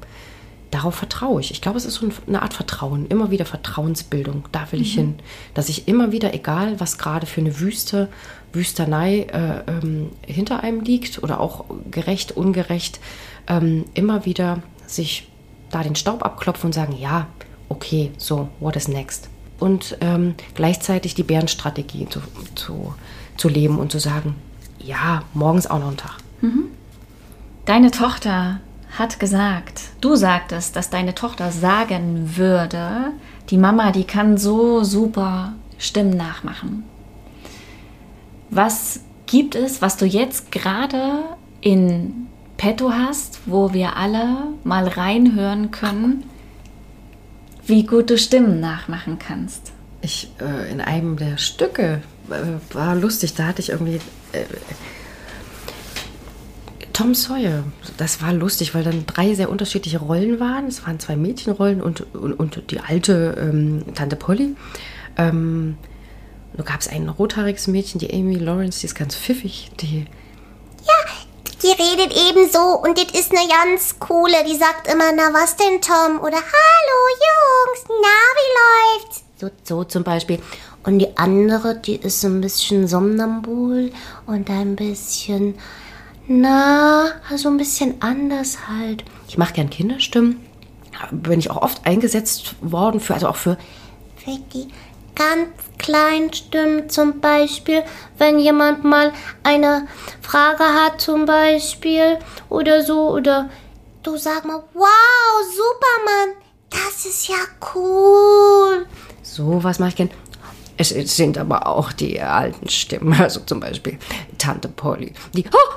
darauf 0.74 0.97
vertraue 0.97 1.41
ich. 1.41 1.51
Ich 1.53 1.61
glaube, 1.61 1.78
es 1.78 1.85
ist 1.85 1.95
so 1.95 2.09
eine 2.26 2.43
Art 2.43 2.53
Vertrauen, 2.53 3.07
immer 3.07 3.30
wieder 3.30 3.45
Vertrauensbildung. 3.45 4.45
Da 4.51 4.70
will 4.72 4.80
ich 4.80 4.97
mhm. 4.97 5.01
hin. 5.01 5.14
Dass 5.55 5.68
ich 5.68 5.87
immer 5.87 6.11
wieder, 6.11 6.35
egal 6.35 6.80
was 6.80 6.99
gerade 6.99 7.26
für 7.26 7.41
eine 7.41 7.61
Wüste, 7.61 8.09
Wüstenei 8.53 9.26
äh, 9.32 9.70
ähm, 9.70 10.11
hinter 10.26 10.62
einem 10.62 10.80
liegt 10.80 11.22
oder 11.22 11.41
auch 11.41 11.66
gerecht, 11.91 12.32
ungerecht, 12.32 13.01
ähm, 13.47 13.85
immer 13.95 14.24
wieder 14.24 14.62
sich 14.87 15.30
da 15.70 15.82
den 15.82 15.97
Staub 15.97 16.24
abklopfen 16.24 16.68
und 16.68 16.72
sagen, 16.72 16.97
ja, 16.99 17.26
okay, 17.68 18.12
so, 18.18 18.49
what 18.61 18.76
is 18.76 18.89
next? 18.89 19.28
Und 19.59 19.97
ähm, 20.01 20.35
gleichzeitig 20.55 21.14
die 21.14 21.22
Bärenstrategie 21.22 22.09
zu, 22.09 22.20
zu, 22.55 22.95
zu 23.37 23.49
leben 23.49 23.78
und 23.78 23.93
zu 23.93 23.99
sagen, 23.99 24.35
ja, 24.78 25.22
morgens 25.32 25.66
auch 25.66 25.78
noch 25.78 25.91
ein 25.91 25.97
Tag. 25.97 26.16
Mhm. 26.41 26.66
Deine 27.64 27.91
Tochter 27.91 28.61
hat 28.99 29.18
gesagt, 29.18 29.82
du 30.01 30.14
sagtest, 30.16 30.76
dass 30.76 30.91
deine 30.91 31.14
Tochter 31.14 31.51
sagen 31.51 32.37
würde, 32.37 33.12
die 33.51 33.59
Mama, 33.59 33.91
die 33.91 34.05
kann 34.05 34.37
so 34.39 34.85
super 34.85 35.55
Stimmen 35.78 36.16
nachmachen. 36.16 36.85
Was 38.51 39.01
gibt 39.26 39.55
es, 39.55 39.82
was 39.82 39.97
du 39.97 40.07
jetzt 40.07 40.53
gerade 40.53 41.24
in 41.61 42.28
petto 42.57 42.92
hast, 42.92 43.40
wo 43.46 43.72
wir 43.72 43.96
alle 43.96 44.48
mal 44.62 44.86
reinhören 44.86 45.70
können, 45.70 46.24
wie 47.66 47.84
gut 47.84 48.11
du 48.11 48.18
Stimmen 48.18 48.61
nachmachen 48.61 49.18
kannst? 49.18 49.72
Ich, 50.02 50.30
äh, 50.40 50.70
in 50.70 50.80
einem 50.80 51.16
der 51.16 51.38
Stücke 51.38 52.02
äh, 52.30 52.74
war 52.74 52.94
lustig, 52.94 53.34
da 53.34 53.46
hatte 53.46 53.62
ich 53.62 53.70
irgendwie 53.70 54.00
äh, 54.32 54.44
Tom 56.92 57.14
Sawyer. 57.14 57.64
Das 57.96 58.22
war 58.22 58.32
lustig, 58.32 58.74
weil 58.74 58.84
dann 58.84 59.05
drei 59.07 59.34
sehr 59.34 59.50
unterschiedliche 59.50 59.98
Rollen 59.98 60.38
waren. 60.40 60.66
Es 60.66 60.86
waren 60.86 61.00
zwei 61.00 61.16
Mädchenrollen 61.16 61.82
und, 61.82 62.14
und, 62.14 62.32
und 62.34 62.70
die 62.70 62.80
alte 62.80 63.36
ähm, 63.38 63.82
Tante 63.94 64.16
Polly. 64.16 64.55
Ähm, 65.16 65.76
da 66.57 66.62
gab 66.62 66.80
es 66.80 66.88
ein 66.88 67.09
rothaariges 67.09 67.66
Mädchen, 67.66 67.98
die 67.98 68.14
Amy 68.14 68.36
Lawrence, 68.36 68.80
die 68.80 68.86
ist 68.86 68.94
ganz 68.94 69.16
pfiffig. 69.16 69.72
Die 69.80 70.07
die 71.62 71.70
redet 71.70 72.16
ebenso 72.28 72.78
und 72.82 72.98
das 72.98 73.18
ist 73.18 73.30
eine 73.30 73.48
ganz 73.48 73.98
coole. 73.98 74.44
Die 74.46 74.57
sagt 74.57 74.86
immer, 74.86 75.12
na 75.14 75.32
was 75.32 75.57
denn, 75.57 75.80
Tom? 75.80 76.20
Oder 76.20 76.36
Hallo 76.36 77.00
Jungs, 77.24 77.84
na 77.88 78.16
wie 78.36 79.00
läuft's? 79.00 79.24
So, 79.36 79.50
so 79.62 79.84
zum 79.84 80.05
Beispiel. 80.05 80.40
Und 80.84 80.98
die 80.98 81.16
andere, 81.16 81.76
die 81.76 81.96
ist 81.96 82.20
so 82.20 82.28
ein 82.28 82.40
bisschen 82.40 82.86
somnambul 82.86 83.90
und 84.26 84.50
ein 84.50 84.76
bisschen, 84.76 85.55
na, 86.26 87.07
also 87.30 87.48
ein 87.48 87.57
bisschen 87.57 88.00
anders 88.00 88.68
halt. 88.68 89.05
Ich 89.28 89.38
mache 89.38 89.55
gern 89.55 89.70
Kinderstimmen. 89.70 90.40
Bin 91.11 91.40
ich 91.40 91.50
auch 91.50 91.62
oft 91.62 91.86
eingesetzt 91.86 92.55
worden 92.61 93.00
für, 93.00 93.14
also 93.14 93.28
auch 93.28 93.36
für, 93.36 93.57
für 94.16 94.38
die 94.52 94.68
ganz 95.14 95.48
kleinen 95.79 96.33
Stimmen 96.33 96.89
zum 96.89 97.20
Beispiel, 97.20 97.83
wenn 98.18 98.39
jemand 98.39 98.85
mal 98.85 99.12
eine 99.43 99.87
Frage 100.20 100.64
hat 100.64 101.01
zum 101.01 101.27
Beispiel 101.27 102.18
oder 102.49 102.83
so 102.83 103.11
oder 103.11 103.51
du 104.03 104.16
sag 104.16 104.45
mal, 104.45 104.62
wow, 104.75 104.89
Superman, 105.51 106.37
das 106.70 107.07
ist 107.07 107.29
ja 107.29 107.37
cool. 107.75 108.87
So 109.22 109.62
was 109.62 109.79
mache 109.79 109.91
ich 109.91 109.97
gern. 109.97 110.11
Es 110.77 110.89
sind 110.89 111.39
aber 111.39 111.66
auch 111.66 111.93
die 111.93 112.20
alten 112.20 112.68
Stimmen, 112.68 113.12
also 113.20 113.41
zum 113.41 113.61
Beispiel 113.61 113.99
Tante 114.39 114.68
Polly, 114.68 115.12
die, 115.33 115.45
oh, 115.53 115.75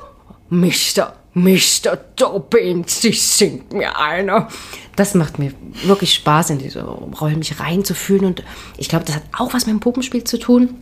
Mister, 0.49 1.15
Mr. 1.37 1.97
Dobbin, 2.15 2.83
Sie 2.87 3.11
sind 3.11 3.71
mir 3.71 3.97
einer. 3.99 4.47
Das 4.95 5.13
macht 5.13 5.37
mir 5.37 5.53
wirklich 5.83 6.15
Spaß, 6.15 6.49
in 6.49 6.57
diese 6.57 6.83
Rolle 6.83 7.35
mich 7.35 7.59
reinzufühlen. 7.59 8.25
Und 8.25 8.43
ich 8.77 8.89
glaube, 8.89 9.05
das 9.05 9.15
hat 9.15 9.23
auch 9.37 9.53
was 9.53 9.67
mit 9.67 9.75
dem 9.75 9.79
Puppenspiel 9.79 10.23
zu 10.23 10.39
tun 10.39 10.75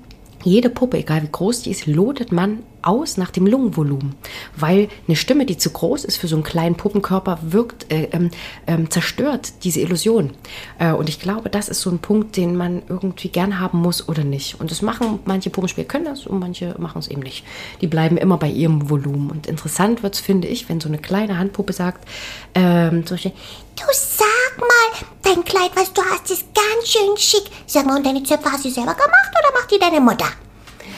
jede 0.45 0.69
Puppe, 0.69 0.97
egal 0.97 1.23
wie 1.23 1.31
groß 1.31 1.63
die 1.63 1.71
ist, 1.71 1.87
lotet 1.87 2.31
man 2.31 2.59
aus 2.85 3.17
nach 3.17 3.31
dem 3.31 3.47
Lungenvolumen. 3.47 4.15
Weil 4.55 4.89
eine 5.07 5.15
Stimme, 5.15 5.45
die 5.45 5.57
zu 5.57 5.71
groß 5.71 6.05
ist 6.05 6.17
für 6.17 6.27
so 6.27 6.35
einen 6.35 6.43
kleinen 6.43 6.75
Puppenkörper, 6.75 7.39
wirkt, 7.41 7.91
äh, 7.91 8.09
ähm, 8.11 8.29
ähm, 8.67 8.91
zerstört 8.91 9.63
diese 9.63 9.81
Illusion. 9.81 10.31
Äh, 10.77 10.93
und 10.93 11.09
ich 11.09 11.19
glaube, 11.19 11.49
das 11.49 11.67
ist 11.67 11.81
so 11.81 11.89
ein 11.89 11.99
Punkt, 11.99 12.37
den 12.37 12.55
man 12.55 12.83
irgendwie 12.87 13.29
gern 13.29 13.59
haben 13.59 13.79
muss 13.79 14.07
oder 14.07 14.23
nicht. 14.23 14.59
Und 14.61 14.69
das 14.69 14.83
machen 14.83 15.19
manche 15.25 15.49
Puppenspieler 15.49 15.87
können 15.87 16.05
das 16.05 16.27
und 16.27 16.39
manche 16.39 16.75
machen 16.77 16.99
es 16.99 17.07
eben 17.07 17.21
nicht. 17.21 17.43
Die 17.81 17.87
bleiben 17.87 18.17
immer 18.17 18.37
bei 18.37 18.49
ihrem 18.49 18.89
Volumen. 18.89 19.31
Und 19.31 19.47
interessant 19.47 20.03
wird 20.03 20.13
es, 20.13 20.19
finde 20.19 20.47
ich, 20.47 20.69
wenn 20.69 20.79
so 20.79 20.87
eine 20.87 20.99
kleine 20.99 21.39
Handpuppe 21.39 21.73
sagt, 21.73 22.07
ähm, 22.53 23.05
zum 23.05 23.15
Beispiel, 23.15 23.33
Du 23.75 23.83
sag 23.91 24.57
mal, 24.57 25.07
dein 25.23 25.43
Kleid, 25.43 25.71
was 25.75 25.91
du 25.91 26.01
hast, 26.01 26.31
ist 26.31 26.45
ganz 26.53 26.87
schön 26.87 27.17
schick. 27.17 27.51
Sag 27.67 27.85
mal, 27.85 27.97
und 27.97 28.05
deine 28.05 28.23
Zöpfe 28.23 28.51
hast 28.51 28.65
du 28.65 28.69
selber 28.69 28.93
gemacht 28.93 29.31
oder 29.31 29.59
macht 29.59 29.71
die 29.71 29.79
deine 29.79 29.99
Mutter? 29.99 30.27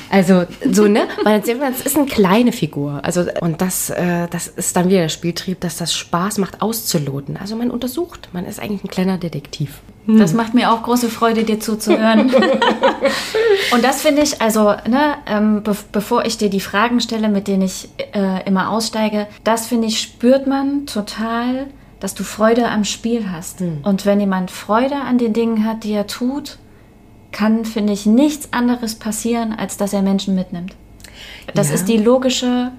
Also 0.10 0.46
so, 0.72 0.88
ne? 0.88 1.08
Weil 1.24 1.42
es 1.42 1.82
ist 1.86 1.98
eine 1.98 2.06
kleine 2.06 2.52
Figur. 2.52 3.02
Also, 3.04 3.26
und 3.42 3.62
das, 3.62 3.90
äh, 3.90 4.28
das 4.30 4.48
ist 4.48 4.76
dann 4.76 4.90
wieder 4.90 5.02
der 5.02 5.10
Spieltrieb, 5.10 5.60
dass 5.60 5.78
das 5.78 5.94
Spaß 5.94 6.38
macht, 6.38 6.62
auszuloten. 6.62 7.36
Also 7.36 7.56
man 7.56 7.72
untersucht, 7.72 8.30
man 8.32 8.46
ist 8.46 8.60
eigentlich 8.60 8.84
ein 8.84 8.90
kleiner 8.90 9.18
Detektiv. 9.18 9.82
Das 10.08 10.34
macht 10.34 10.54
mir 10.54 10.72
auch 10.72 10.84
große 10.84 11.10
Freude, 11.10 11.44
dir 11.44 11.60
zuzuhören. 11.60 12.34
und 13.74 13.84
das 13.84 14.02
finde 14.02 14.22
ich, 14.22 14.42
also, 14.42 14.74
ne, 14.88 15.16
ähm, 15.26 15.64
be 15.64 15.76
bevor 15.92 16.26
ich 16.26 16.38
dir 16.38 16.50
die 16.50 16.62
Fragen 16.62 17.02
stelle, 17.02 17.28
mit 17.28 17.50
denen 17.50 17.64
ich 17.64 17.90
äh, 18.14 18.48
immer 18.48 18.70
aussteige, 18.70 19.28
das 19.44 19.68
finde 19.68 19.88
ich, 19.88 20.00
spürt 20.00 20.48
man 20.48 20.86
total, 20.86 21.68
dass 22.00 22.14
du 22.14 22.24
Freude 22.24 22.70
am 22.70 22.84
Spiel 22.84 23.32
hast. 23.32 23.62
Mhm. 23.62 23.80
Und 23.84 24.06
wenn 24.06 24.20
jemand 24.20 24.52
Freude 24.52 24.96
an 24.96 25.18
den 25.18 25.34
Dingen 25.34 25.66
hat, 25.66 25.84
die 25.84 25.94
er 25.94 26.08
tut, 26.08 26.58
kann, 27.32 27.66
finde 27.66 27.94
ich, 27.94 28.06
nichts 28.06 28.54
anderes 28.54 28.96
passieren, 28.96 29.54
als 29.54 29.78
dass 29.78 29.94
er 29.94 30.02
Menschen 30.02 30.36
mitnimmt. 30.36 30.76
Das 31.54 31.70
ja. 31.70 31.76
ist 31.76 31.86
die 31.86 31.98
logische 31.98 32.72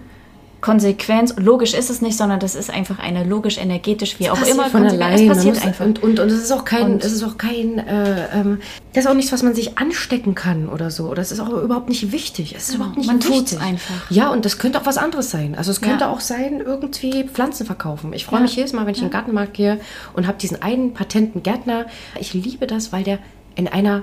Konsequenz. 0.60 1.34
Logisch 1.36 1.72
ist 1.74 1.88
es 1.88 2.02
nicht, 2.02 2.16
sondern 2.16 2.40
das 2.40 2.54
ist 2.54 2.70
einfach 2.70 2.98
eine 2.98 3.22
logisch-energetisch, 3.22 4.18
wie 4.18 4.24
das 4.24 4.32
auch 4.32 4.46
immer. 4.46 4.68
Von 4.70 4.86
allein. 4.86 5.28
Es 5.28 5.36
passiert 5.36 5.64
einfach. 5.64 5.84
Und, 5.84 6.02
und, 6.02 6.18
und 6.18 6.28
es 6.28 6.42
ist 6.42 6.52
auch 6.52 6.64
kein, 6.64 6.92
und 6.92 7.04
es 7.04 7.12
ist 7.12 7.22
auch 7.22 7.38
kein, 7.38 7.78
äh, 7.78 8.26
ähm, 8.34 8.58
das 8.92 9.04
ist 9.04 9.10
auch 9.10 9.14
nichts, 9.14 9.30
was 9.30 9.42
man 9.42 9.54
sich 9.54 9.78
anstecken 9.78 10.34
kann 10.34 10.68
oder 10.68 10.90
so. 10.90 11.08
Oder 11.08 11.22
es 11.22 11.30
ist 11.30 11.38
auch 11.40 11.50
überhaupt 11.50 11.88
nicht 11.88 12.10
wichtig. 12.10 12.54
Es 12.56 12.64
ist 12.64 12.72
genau. 12.72 12.86
überhaupt 12.86 12.98
nicht 12.98 13.06
man 13.06 13.22
wichtig. 13.22 13.58
Man 13.58 13.68
einfach. 13.68 14.10
Ja, 14.10 14.30
und 14.30 14.44
das 14.44 14.58
könnte 14.58 14.80
auch 14.80 14.86
was 14.86 14.98
anderes 14.98 15.30
sein. 15.30 15.54
Also 15.54 15.70
es 15.70 15.80
könnte 15.80 16.04
ja. 16.04 16.10
auch 16.10 16.20
sein, 16.20 16.60
irgendwie 16.60 17.24
Pflanzen 17.24 17.64
verkaufen. 17.64 18.12
Ich 18.12 18.24
freue 18.24 18.40
ja. 18.40 18.42
mich 18.42 18.56
jedes 18.56 18.72
Mal, 18.72 18.84
wenn 18.84 18.92
ich 18.92 18.98
ja. 18.98 19.04
in 19.04 19.10
den 19.10 19.12
Gartenmarkt 19.12 19.54
gehe 19.54 19.80
und 20.14 20.26
habe 20.26 20.38
diesen 20.38 20.60
einen 20.60 20.92
patenten 20.92 21.44
Gärtner. 21.44 21.86
Ich 22.18 22.34
liebe 22.34 22.66
das, 22.66 22.92
weil 22.92 23.04
der 23.04 23.20
in 23.54 23.68
einer 23.68 24.02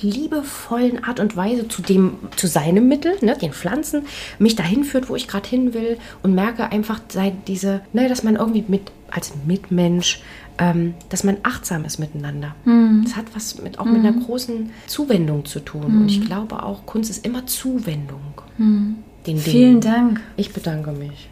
liebevollen 0.00 1.04
Art 1.04 1.20
und 1.20 1.36
Weise 1.36 1.68
zu 1.68 1.82
dem, 1.82 2.18
zu 2.36 2.46
seinem 2.46 2.88
Mittel, 2.88 3.16
ne, 3.22 3.36
den 3.36 3.52
Pflanzen, 3.52 4.06
mich 4.38 4.56
dahin 4.56 4.84
führt, 4.84 5.08
wo 5.08 5.16
ich 5.16 5.28
gerade 5.28 5.48
hin 5.48 5.74
will 5.74 5.98
und 6.22 6.34
merke 6.34 6.70
einfach 6.70 7.00
diese, 7.46 7.82
ne, 7.92 8.08
dass 8.08 8.22
man 8.22 8.36
irgendwie 8.36 8.64
mit 8.66 8.92
als 9.10 9.32
Mitmensch, 9.46 10.22
ähm, 10.58 10.94
dass 11.08 11.24
man 11.24 11.38
achtsam 11.42 11.84
ist 11.84 11.98
miteinander. 11.98 12.54
Mhm. 12.64 13.02
Das 13.04 13.16
hat 13.16 13.26
was 13.34 13.60
mit, 13.60 13.78
auch 13.78 13.84
mhm. 13.84 13.92
mit 13.92 14.00
einer 14.02 14.14
hm. 14.14 14.24
großen 14.24 14.70
Zuwendung 14.86 15.44
zu 15.44 15.60
tun. 15.60 15.92
Mhm. 15.92 16.00
Und 16.02 16.08
ich 16.08 16.18
hm. 16.18 16.26
glaube 16.26 16.62
auch, 16.62 16.86
Kunst 16.86 17.10
ist 17.10 17.24
immer 17.24 17.46
Zuwendung. 17.46 18.20
Hm. 18.56 18.96
Den 19.26 19.38
Vielen 19.38 19.80
Dank. 19.80 20.20
Ich 20.36 20.52
bedanke 20.52 20.92
mich. 20.92 21.28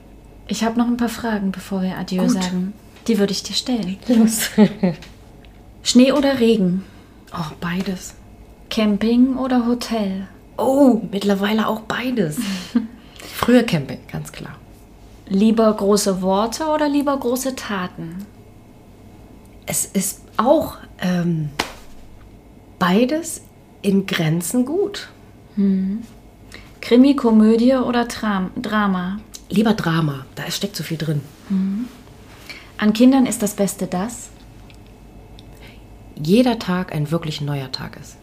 Ich 0.46 0.64
habe 0.64 0.78
noch 0.78 0.86
ein 0.86 0.96
paar 0.96 1.08
Fragen, 1.08 1.52
bevor 1.52 1.82
wir 1.82 1.96
Adieu 1.96 2.22
Gut. 2.22 2.42
sagen. 2.42 2.72
Die 3.06 3.18
würde 3.18 3.32
ich 3.32 3.42
dir 3.42 3.54
stellen. 3.54 3.96
Los. 4.08 4.50
Schnee 5.82 6.12
oder 6.12 6.40
Regen? 6.40 6.84
Oh, 7.32 7.52
beides. 7.60 8.14
Camping 8.70 9.36
oder 9.36 9.66
Hotel? 9.66 10.28
Oh, 10.56 11.00
mittlerweile 11.10 11.68
auch 11.68 11.80
beides. 11.80 12.38
Früher 13.34 13.62
Camping, 13.62 14.00
ganz 14.10 14.32
klar. 14.32 14.54
Lieber 15.26 15.72
große 15.72 16.22
Worte 16.22 16.66
oder 16.66 16.88
lieber 16.88 17.16
große 17.16 17.54
Taten? 17.54 18.26
Es 19.66 19.84
ist 19.84 20.22
auch 20.36 20.78
ähm, 21.00 21.50
beides 22.78 23.42
in 23.82 24.06
Grenzen 24.06 24.64
gut. 24.64 25.08
Hm. 25.56 26.02
Krimi, 26.80 27.14
Komödie 27.14 27.74
oder 27.74 28.08
Tram 28.08 28.50
Drama? 28.56 29.20
Lieber 29.50 29.74
Drama, 29.74 30.26
da 30.34 30.50
steckt 30.50 30.76
so 30.76 30.82
viel 30.82 30.98
drin. 30.98 31.20
Hm. 31.48 31.88
An 32.78 32.92
Kindern 32.92 33.26
ist 33.26 33.42
das 33.42 33.54
Beste 33.54 33.86
das? 33.86 34.30
Jeder 36.16 36.58
Tag 36.58 36.94
ein 36.94 37.10
wirklich 37.10 37.40
neuer 37.40 37.70
Tag 37.70 37.98
ist. 38.00 38.16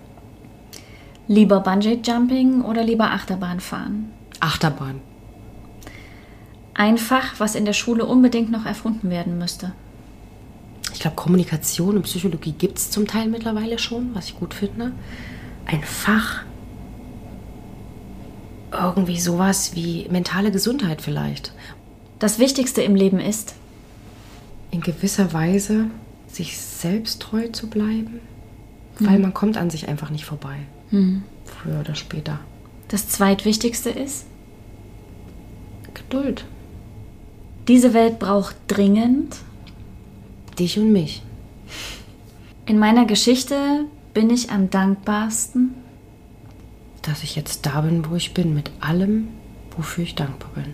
Lieber 1.28 1.60
Bungee-Jumping 1.62 2.62
oder 2.62 2.84
lieber 2.84 3.12
Achterbahn 3.12 3.60
fahren? 3.60 4.12
Achterbahn. 4.40 5.02
Ein 6.74 6.98
Fach, 6.98 7.40
was 7.40 7.56
in 7.56 7.66
der 7.66 7.74
Schule 7.74 8.06
unbedingt 8.06 8.52
noch 8.52 8.66
erfunden 8.66 9.10
werden 9.10 9.38
müsste. 9.38 9.72
Ich 10.94 11.00
glaube, 11.00 11.16
Kommunikation 11.16 11.96
und 11.96 12.04
Psychologie 12.04 12.52
gibt 12.52 12.78
es 12.78 12.92
zum 12.92 13.08
Teil 13.08 13.28
mittlerweile 13.28 13.80
schon, 13.80 14.14
was 14.14 14.28
ich 14.28 14.40
gut 14.40 14.54
finde. 14.54 14.92
Ein 15.66 15.84
Fach, 15.84 16.44
irgendwie 18.72 19.20
sowas 19.20 19.76
wie 19.76 20.08
mentale 20.10 20.52
Gesundheit 20.52 21.02
vielleicht. 21.02 21.54
Das 22.20 22.40
Wichtigste 22.40 22.82
im 22.82 22.96
Leben 22.96 23.20
ist? 23.20 23.56
In 24.72 24.82
gewisser 24.82 25.34
Weise 25.34 25.88
sich 26.28 26.58
selbst 26.58 27.22
treu 27.22 27.48
zu 27.48 27.68
bleiben, 27.68 28.20
mhm. 29.00 29.06
weil 29.08 29.20
man 29.20 29.34
kommt 29.34 29.58
an 29.58 29.70
sich 29.70 29.88
einfach 29.88 30.10
nicht 30.10 30.26
vorbei. 30.26 30.58
Hm. 30.90 31.24
Früher 31.46 31.80
oder 31.80 31.96
später. 31.96 32.40
Das 32.88 33.10
zweitwichtigste 33.10 33.90
ist? 33.90 34.26
Geduld. 35.94 36.46
Diese 37.68 37.94
Welt 37.94 38.20
braucht 38.20 38.56
dringend 38.68 39.38
dich 40.60 40.78
und 40.78 40.92
mich. 40.92 41.24
In 42.66 42.80
meiner 42.80 43.06
Geschichte 43.06 43.86
bin 44.14 44.30
ich 44.30 44.52
am 44.52 44.70
dankbarsten, 44.70 45.74
dass 47.02 47.24
ich 47.24 47.36
jetzt 47.36 47.66
da 47.66 47.82
bin, 47.82 48.10
wo 48.10 48.16
ich 48.16 48.34
bin, 48.34 48.54
mit 48.54 48.72
allem, 48.80 49.28
wofür 49.76 50.04
ich 50.04 50.16
dankbar 50.16 50.50
bin. 50.56 50.74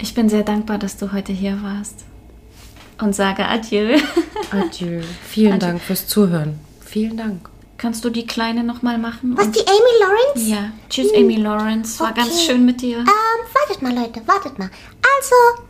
Ich 0.00 0.14
bin 0.14 0.28
sehr 0.28 0.42
dankbar, 0.42 0.78
dass 0.78 0.96
du 0.96 1.12
heute 1.12 1.32
hier 1.32 1.62
warst. 1.62 2.04
Und 3.00 3.14
sage 3.14 3.46
Adieu. 3.46 3.98
Adieu. 4.50 5.02
Vielen 5.28 5.54
Adieu. 5.54 5.66
Dank 5.66 5.80
fürs 5.80 6.06
Zuhören. 6.06 6.58
Vielen 6.80 7.16
Dank. 7.16 7.50
Kannst 7.76 8.04
du 8.04 8.10
die 8.10 8.26
Kleine 8.26 8.64
nochmal 8.64 8.98
machen? 8.98 9.36
Was, 9.36 9.50
die 9.50 9.60
Amy 9.60 10.00
Lawrence? 10.00 10.50
Ja. 10.50 10.72
Tschüss, 10.88 11.12
hm. 11.12 11.24
Amy 11.24 11.36
Lawrence. 11.36 12.00
War 12.00 12.10
okay. 12.10 12.20
ganz 12.20 12.42
schön 12.42 12.64
mit 12.64 12.80
dir. 12.80 12.98
Ähm, 12.98 13.06
wartet 13.06 13.82
mal, 13.82 13.94
Leute, 13.94 14.22
wartet 14.26 14.58
mal. 14.58 14.70
Also, 15.18 15.64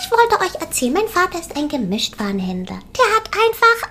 ich 0.00 0.10
wollte 0.10 0.40
euch 0.40 0.60
erzählen, 0.60 0.92
mein 0.92 1.08
Vater 1.08 1.40
ist 1.40 1.56
ein 1.56 1.68
Gemischtwarenhändler. 1.68 2.78
Der 2.96 3.16
hat 3.16 3.28
einfach 3.32 3.90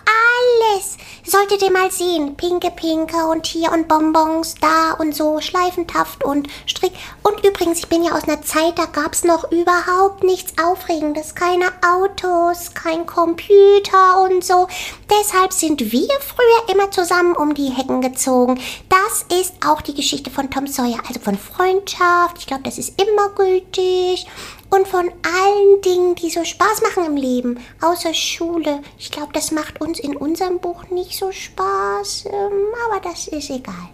alles. 0.73 0.97
Solltet 1.25 1.61
ihr 1.61 1.71
mal 1.71 1.91
sehen. 1.91 2.35
Pinke 2.35 2.71
Pinke 2.71 3.25
und 3.25 3.45
hier 3.45 3.71
und 3.71 3.87
Bonbons 3.87 4.55
da 4.61 4.93
und 4.93 5.15
so. 5.15 5.41
Schleifentaft 5.41 6.23
und 6.23 6.47
Strick. 6.67 6.93
Und 7.23 7.43
übrigens, 7.45 7.79
ich 7.79 7.87
bin 7.87 8.03
ja 8.03 8.11
aus 8.11 8.25
einer 8.25 8.41
Zeit, 8.43 8.77
da 8.77 8.85
gab 8.85 9.13
es 9.13 9.23
noch 9.23 9.51
überhaupt 9.51 10.23
nichts 10.23 10.53
Aufregendes. 10.63 11.35
Keine 11.35 11.65
Autos, 11.85 12.73
kein 12.73 13.05
Computer 13.05 14.21
und 14.21 14.43
so. 14.43 14.67
Deshalb 15.09 15.51
sind 15.53 15.91
wir 15.91 16.07
früher 16.19 16.73
immer 16.73 16.91
zusammen 16.91 17.35
um 17.35 17.53
die 17.53 17.69
Hecken 17.69 18.01
gezogen. 18.01 18.59
Das 18.89 19.39
ist 19.39 19.53
auch 19.65 19.81
die 19.81 19.95
Geschichte 19.95 20.29
von 20.29 20.51
Tom 20.51 20.67
Sawyer. 20.67 20.99
Also 21.07 21.19
von 21.19 21.37
Freundschaft. 21.37 22.37
Ich 22.37 22.45
glaube, 22.47 22.63
das 22.63 22.77
ist 22.77 23.01
immer 23.01 23.29
gültig 23.29 24.27
und 24.75 24.87
von 24.87 25.05
allen 25.05 25.81
Dingen, 25.83 26.15
die 26.15 26.29
so 26.29 26.43
Spaß 26.43 26.81
machen 26.81 27.05
im 27.05 27.15
Leben, 27.15 27.59
außer 27.81 28.13
Schule. 28.13 28.81
Ich 28.97 29.11
glaube, 29.11 29.29
das 29.33 29.51
macht 29.51 29.81
uns 29.81 29.99
in 29.99 30.15
unserem 30.15 30.59
Buch 30.59 30.89
nicht 30.89 31.17
so 31.17 31.31
Spaß, 31.31 32.25
ähm, 32.25 32.51
aber 32.89 33.01
das 33.01 33.27
ist 33.27 33.49
egal. 33.49 33.89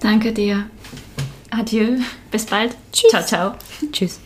Danke 0.00 0.32
dir. 0.32 0.68
Adieu. 1.50 1.98
Bis 2.30 2.44
bald. 2.46 2.76
Tschüss. 2.92 3.10
Ciao, 3.10 3.24
ciao. 3.24 3.52
Tschüss. 3.92 4.20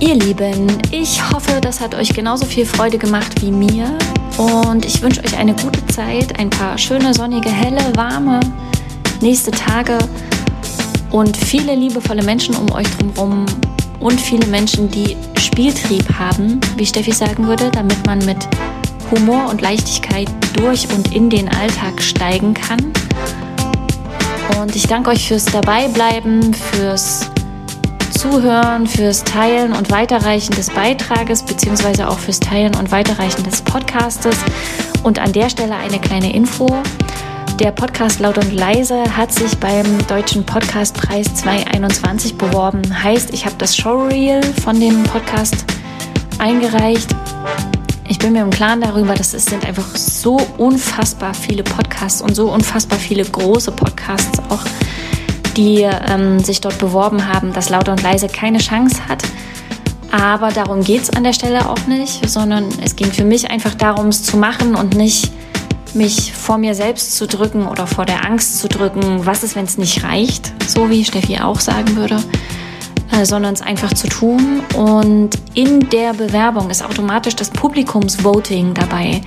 Ihr 0.00 0.14
Lieben, 0.14 0.80
ich 0.92 1.20
hoffe, 1.32 1.60
das 1.60 1.80
hat 1.80 1.94
euch 1.94 2.14
genauso 2.14 2.46
viel 2.46 2.64
Freude 2.64 2.98
gemacht 2.98 3.42
wie 3.42 3.50
mir. 3.50 3.98
Und 4.36 4.84
ich 4.84 5.02
wünsche 5.02 5.20
euch 5.24 5.36
eine 5.36 5.54
gute 5.54 5.84
Zeit, 5.88 6.38
ein 6.38 6.50
paar 6.50 6.78
schöne, 6.78 7.12
sonnige, 7.12 7.50
helle, 7.50 7.94
warme 7.96 8.40
nächste 9.20 9.50
Tage 9.50 9.98
und 11.10 11.36
viele 11.36 11.74
liebevolle 11.74 12.22
Menschen 12.22 12.56
um 12.56 12.70
euch 12.72 12.88
drumherum 12.96 13.46
und 14.00 14.20
viele 14.20 14.46
Menschen, 14.46 14.90
die 14.90 15.16
Spieltrieb 15.38 16.04
haben, 16.18 16.60
wie 16.76 16.86
Steffi 16.86 17.12
sagen 17.12 17.46
würde, 17.46 17.70
damit 17.70 18.06
man 18.06 18.18
mit 18.24 18.48
Humor 19.10 19.48
und 19.50 19.60
Leichtigkeit 19.60 20.28
durch 20.54 20.88
und 20.94 21.14
in 21.14 21.30
den 21.30 21.48
Alltag 21.48 22.00
steigen 22.02 22.54
kann. 22.54 22.92
Und 24.60 24.74
ich 24.76 24.86
danke 24.86 25.10
euch 25.10 25.28
fürs 25.28 25.44
Dabeibleiben, 25.46 26.52
fürs 26.52 27.30
Zuhören, 28.10 28.86
fürs 28.86 29.22
Teilen 29.22 29.72
und 29.72 29.90
Weiterreichen 29.90 30.54
des 30.54 30.70
Beitrages, 30.70 31.42
beziehungsweise 31.42 32.08
auch 32.08 32.18
fürs 32.18 32.40
Teilen 32.40 32.74
und 32.74 32.90
Weiterreichen 32.90 33.44
des 33.44 33.62
Podcastes. 33.62 34.36
Und 35.04 35.20
an 35.20 35.32
der 35.32 35.48
Stelle 35.48 35.76
eine 35.76 36.00
kleine 36.00 36.32
Info. 36.34 36.66
Der 37.60 37.72
Podcast 37.72 38.20
Laut 38.20 38.38
und 38.38 38.54
Leise 38.54 39.02
hat 39.16 39.32
sich 39.32 39.58
beim 39.58 40.06
Deutschen 40.06 40.46
Podcastpreis 40.46 41.34
2021 41.34 42.38
beworben. 42.38 43.02
Heißt, 43.02 43.34
ich 43.34 43.46
habe 43.46 43.56
das 43.58 43.76
Showreel 43.76 44.40
von 44.62 44.78
dem 44.78 45.02
Podcast 45.02 45.64
eingereicht. 46.38 47.08
Ich 48.06 48.20
bin 48.20 48.34
mir 48.34 48.42
im 48.42 48.50
Klaren 48.50 48.80
darüber, 48.80 49.14
dass 49.14 49.34
es 49.34 49.46
sind 49.46 49.66
einfach 49.66 49.96
so 49.96 50.36
unfassbar 50.56 51.34
viele 51.34 51.64
Podcasts 51.64 52.22
und 52.22 52.36
so 52.36 52.52
unfassbar 52.52 53.00
viele 53.00 53.24
große 53.24 53.72
Podcasts 53.72 54.38
auch, 54.50 54.62
die 55.56 55.80
ähm, 55.82 56.38
sich 56.38 56.60
dort 56.60 56.78
beworben 56.78 57.26
haben, 57.26 57.52
dass 57.52 57.70
Laut 57.70 57.88
und 57.88 58.00
Leise 58.04 58.28
keine 58.28 58.58
Chance 58.58 59.08
hat. 59.08 59.24
Aber 60.12 60.52
darum 60.52 60.84
geht 60.84 61.02
es 61.02 61.10
an 61.10 61.24
der 61.24 61.32
Stelle 61.32 61.68
auch 61.68 61.86
nicht, 61.88 62.30
sondern 62.30 62.68
es 62.84 62.94
ging 62.94 63.10
für 63.10 63.24
mich 63.24 63.50
einfach 63.50 63.74
darum, 63.74 64.06
es 64.08 64.22
zu 64.22 64.36
machen 64.36 64.76
und 64.76 64.94
nicht 64.94 65.32
mich 65.98 66.32
vor 66.32 66.56
mir 66.56 66.74
selbst 66.74 67.16
zu 67.16 67.26
drücken 67.26 67.66
oder 67.66 67.86
vor 67.86 68.06
der 68.06 68.24
Angst 68.24 68.58
zu 68.58 68.68
drücken, 68.68 69.26
was 69.26 69.42
ist, 69.42 69.56
wenn 69.56 69.64
es 69.64 69.76
nicht 69.76 70.04
reicht, 70.04 70.52
so 70.66 70.88
wie 70.88 71.04
Steffi 71.04 71.38
auch 71.40 71.60
sagen 71.60 71.96
würde, 71.96 72.16
äh, 73.12 73.26
sondern 73.26 73.52
es 73.52 73.60
einfach 73.60 73.92
zu 73.92 74.08
tun. 74.08 74.62
Und 74.76 75.30
in 75.54 75.90
der 75.90 76.14
Bewerbung 76.14 76.70
ist 76.70 76.82
automatisch 76.82 77.36
das 77.36 77.50
Publikumsvoting 77.50 78.72
dabei. 78.72 79.20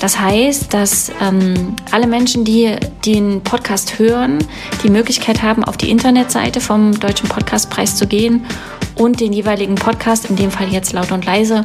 Das 0.00 0.18
heißt, 0.18 0.72
dass 0.72 1.10
ähm, 1.20 1.74
alle 1.90 2.06
Menschen, 2.06 2.44
die 2.44 2.76
den 3.04 3.42
Podcast 3.42 3.98
hören, 3.98 4.38
die 4.82 4.90
Möglichkeit 4.90 5.42
haben, 5.42 5.64
auf 5.64 5.76
die 5.76 5.90
Internetseite 5.90 6.60
vom 6.60 6.98
Deutschen 6.98 7.28
Podcastpreis 7.28 7.96
zu 7.96 8.06
gehen 8.06 8.46
und 8.94 9.20
den 9.20 9.32
jeweiligen 9.32 9.74
Podcast, 9.74 10.28
in 10.28 10.36
dem 10.36 10.50
Fall 10.50 10.68
jetzt 10.68 10.92
laut 10.92 11.12
und 11.12 11.24
leise, 11.24 11.64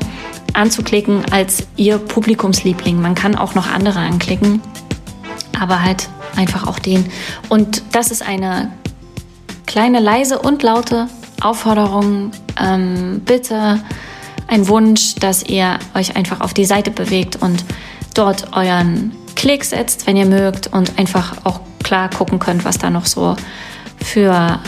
anzuklicken 0.55 1.23
als 1.31 1.67
ihr 1.75 1.97
Publikumsliebling. 1.97 3.01
Man 3.01 3.15
kann 3.15 3.35
auch 3.35 3.55
noch 3.55 3.71
andere 3.71 3.99
anklicken, 3.99 4.61
aber 5.59 5.83
halt 5.83 6.09
einfach 6.35 6.67
auch 6.67 6.79
den. 6.79 7.05
Und 7.49 7.83
das 7.91 8.11
ist 8.11 8.27
eine 8.27 8.71
kleine, 9.65 9.99
leise 9.99 10.39
und 10.39 10.63
laute 10.63 11.07
Aufforderung. 11.41 12.31
Ähm, 12.59 13.21
bitte 13.25 13.81
ein 14.47 14.67
Wunsch, 14.67 15.15
dass 15.15 15.43
ihr 15.43 15.79
euch 15.93 16.15
einfach 16.15 16.41
auf 16.41 16.53
die 16.53 16.65
Seite 16.65 16.91
bewegt 16.91 17.37
und 17.41 17.65
dort 18.13 18.55
euren 18.55 19.11
Klick 19.35 19.65
setzt, 19.65 20.07
wenn 20.07 20.15
ihr 20.15 20.25
mögt 20.25 20.67
und 20.67 20.97
einfach 20.97 21.37
auch 21.43 21.59
klar 21.83 22.09
gucken 22.09 22.39
könnt, 22.39 22.65
was 22.65 22.77
da 22.77 22.89
noch 22.89 23.05
so 23.05 23.35
für 23.97 24.59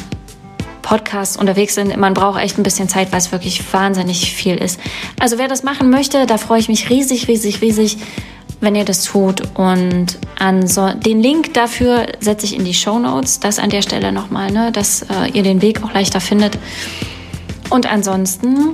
Podcasts 0.88 1.36
unterwegs 1.36 1.76
sind. 1.76 1.98
Man 1.98 2.14
braucht 2.14 2.42
echt 2.42 2.58
ein 2.58 2.64
bisschen 2.64 2.88
Zeit, 2.88 3.12
weil 3.12 3.20
es 3.20 3.34
wirklich 3.34 3.62
wahnsinnig 3.74 4.34
viel 4.34 4.56
ist. 4.56 4.80
Also 5.20 5.38
wer 5.38 5.50
das 5.50 5.64
machen 5.64 5.90
möchte, 5.90 6.26
da 6.26 6.38
freue 6.38 6.62
ich 6.62 6.70
mich 6.70 6.90
riesig, 6.90 7.28
riesig, 7.28 7.62
riesig, 7.62 7.98
wenn 8.62 8.74
ihr 8.74 8.86
das 8.86 9.04
tut. 9.04 9.42
Und 9.56 10.18
den 11.06 11.22
Link 11.22 11.54
dafür 11.54 12.08
setze 12.22 12.46
ich 12.46 12.56
in 12.56 12.64
die 12.64 12.74
Show 12.74 13.00
Notes. 13.00 13.42
Das 13.42 13.60
an 13.60 13.70
der 13.70 13.82
Stelle 13.82 14.14
nochmal, 14.14 14.50
ne, 14.50 14.72
dass 14.72 15.02
äh, 15.02 15.30
ihr 15.34 15.44
den 15.44 15.62
Weg 15.62 15.84
auch 15.84 15.94
leichter 15.94 16.22
findet. 16.22 16.58
Und 17.70 17.92
ansonsten 17.92 18.74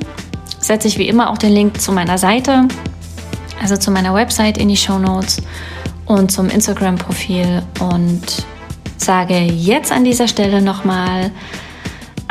setze 0.60 0.88
ich 0.88 1.00
wie 1.00 1.08
immer 1.08 1.32
auch 1.32 1.40
den 1.40 1.52
Link 1.52 1.82
zu 1.82 1.92
meiner 1.92 2.20
Seite, 2.20 2.68
also 3.60 3.76
zu 3.76 3.90
meiner 3.90 4.14
Website 4.14 4.60
in 4.60 4.70
die 4.70 4.78
Show 4.78 5.00
Notes 5.00 5.38
und 6.06 6.32
zum 6.32 6.52
Instagram-Profil 6.52 7.64
und 7.80 8.46
sage 8.98 9.40
jetzt 9.40 9.92
an 9.92 10.04
dieser 10.04 10.28
Stelle 10.28 10.62
nochmal 10.62 11.32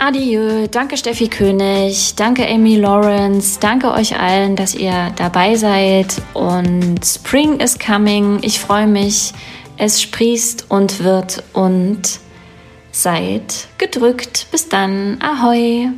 Adieu, 0.04 0.66
danke 0.66 0.96
Steffi 0.96 1.28
König, 1.28 2.16
danke 2.16 2.44
Amy 2.44 2.74
Lawrence, 2.74 3.60
danke 3.60 3.92
euch 3.92 4.18
allen, 4.18 4.56
dass 4.56 4.74
ihr 4.74 5.12
dabei 5.14 5.54
seid 5.54 6.20
und 6.34 6.98
Spring 7.04 7.60
is 7.60 7.78
coming. 7.78 8.40
Ich 8.42 8.58
freue 8.58 8.88
mich, 8.88 9.32
es 9.76 10.02
sprießt 10.02 10.66
und 10.70 11.04
wird 11.04 11.44
und 11.52 12.18
seid 12.90 13.68
gedrückt. 13.78 14.48
Bis 14.50 14.68
dann, 14.68 15.22
ahoi. 15.22 15.90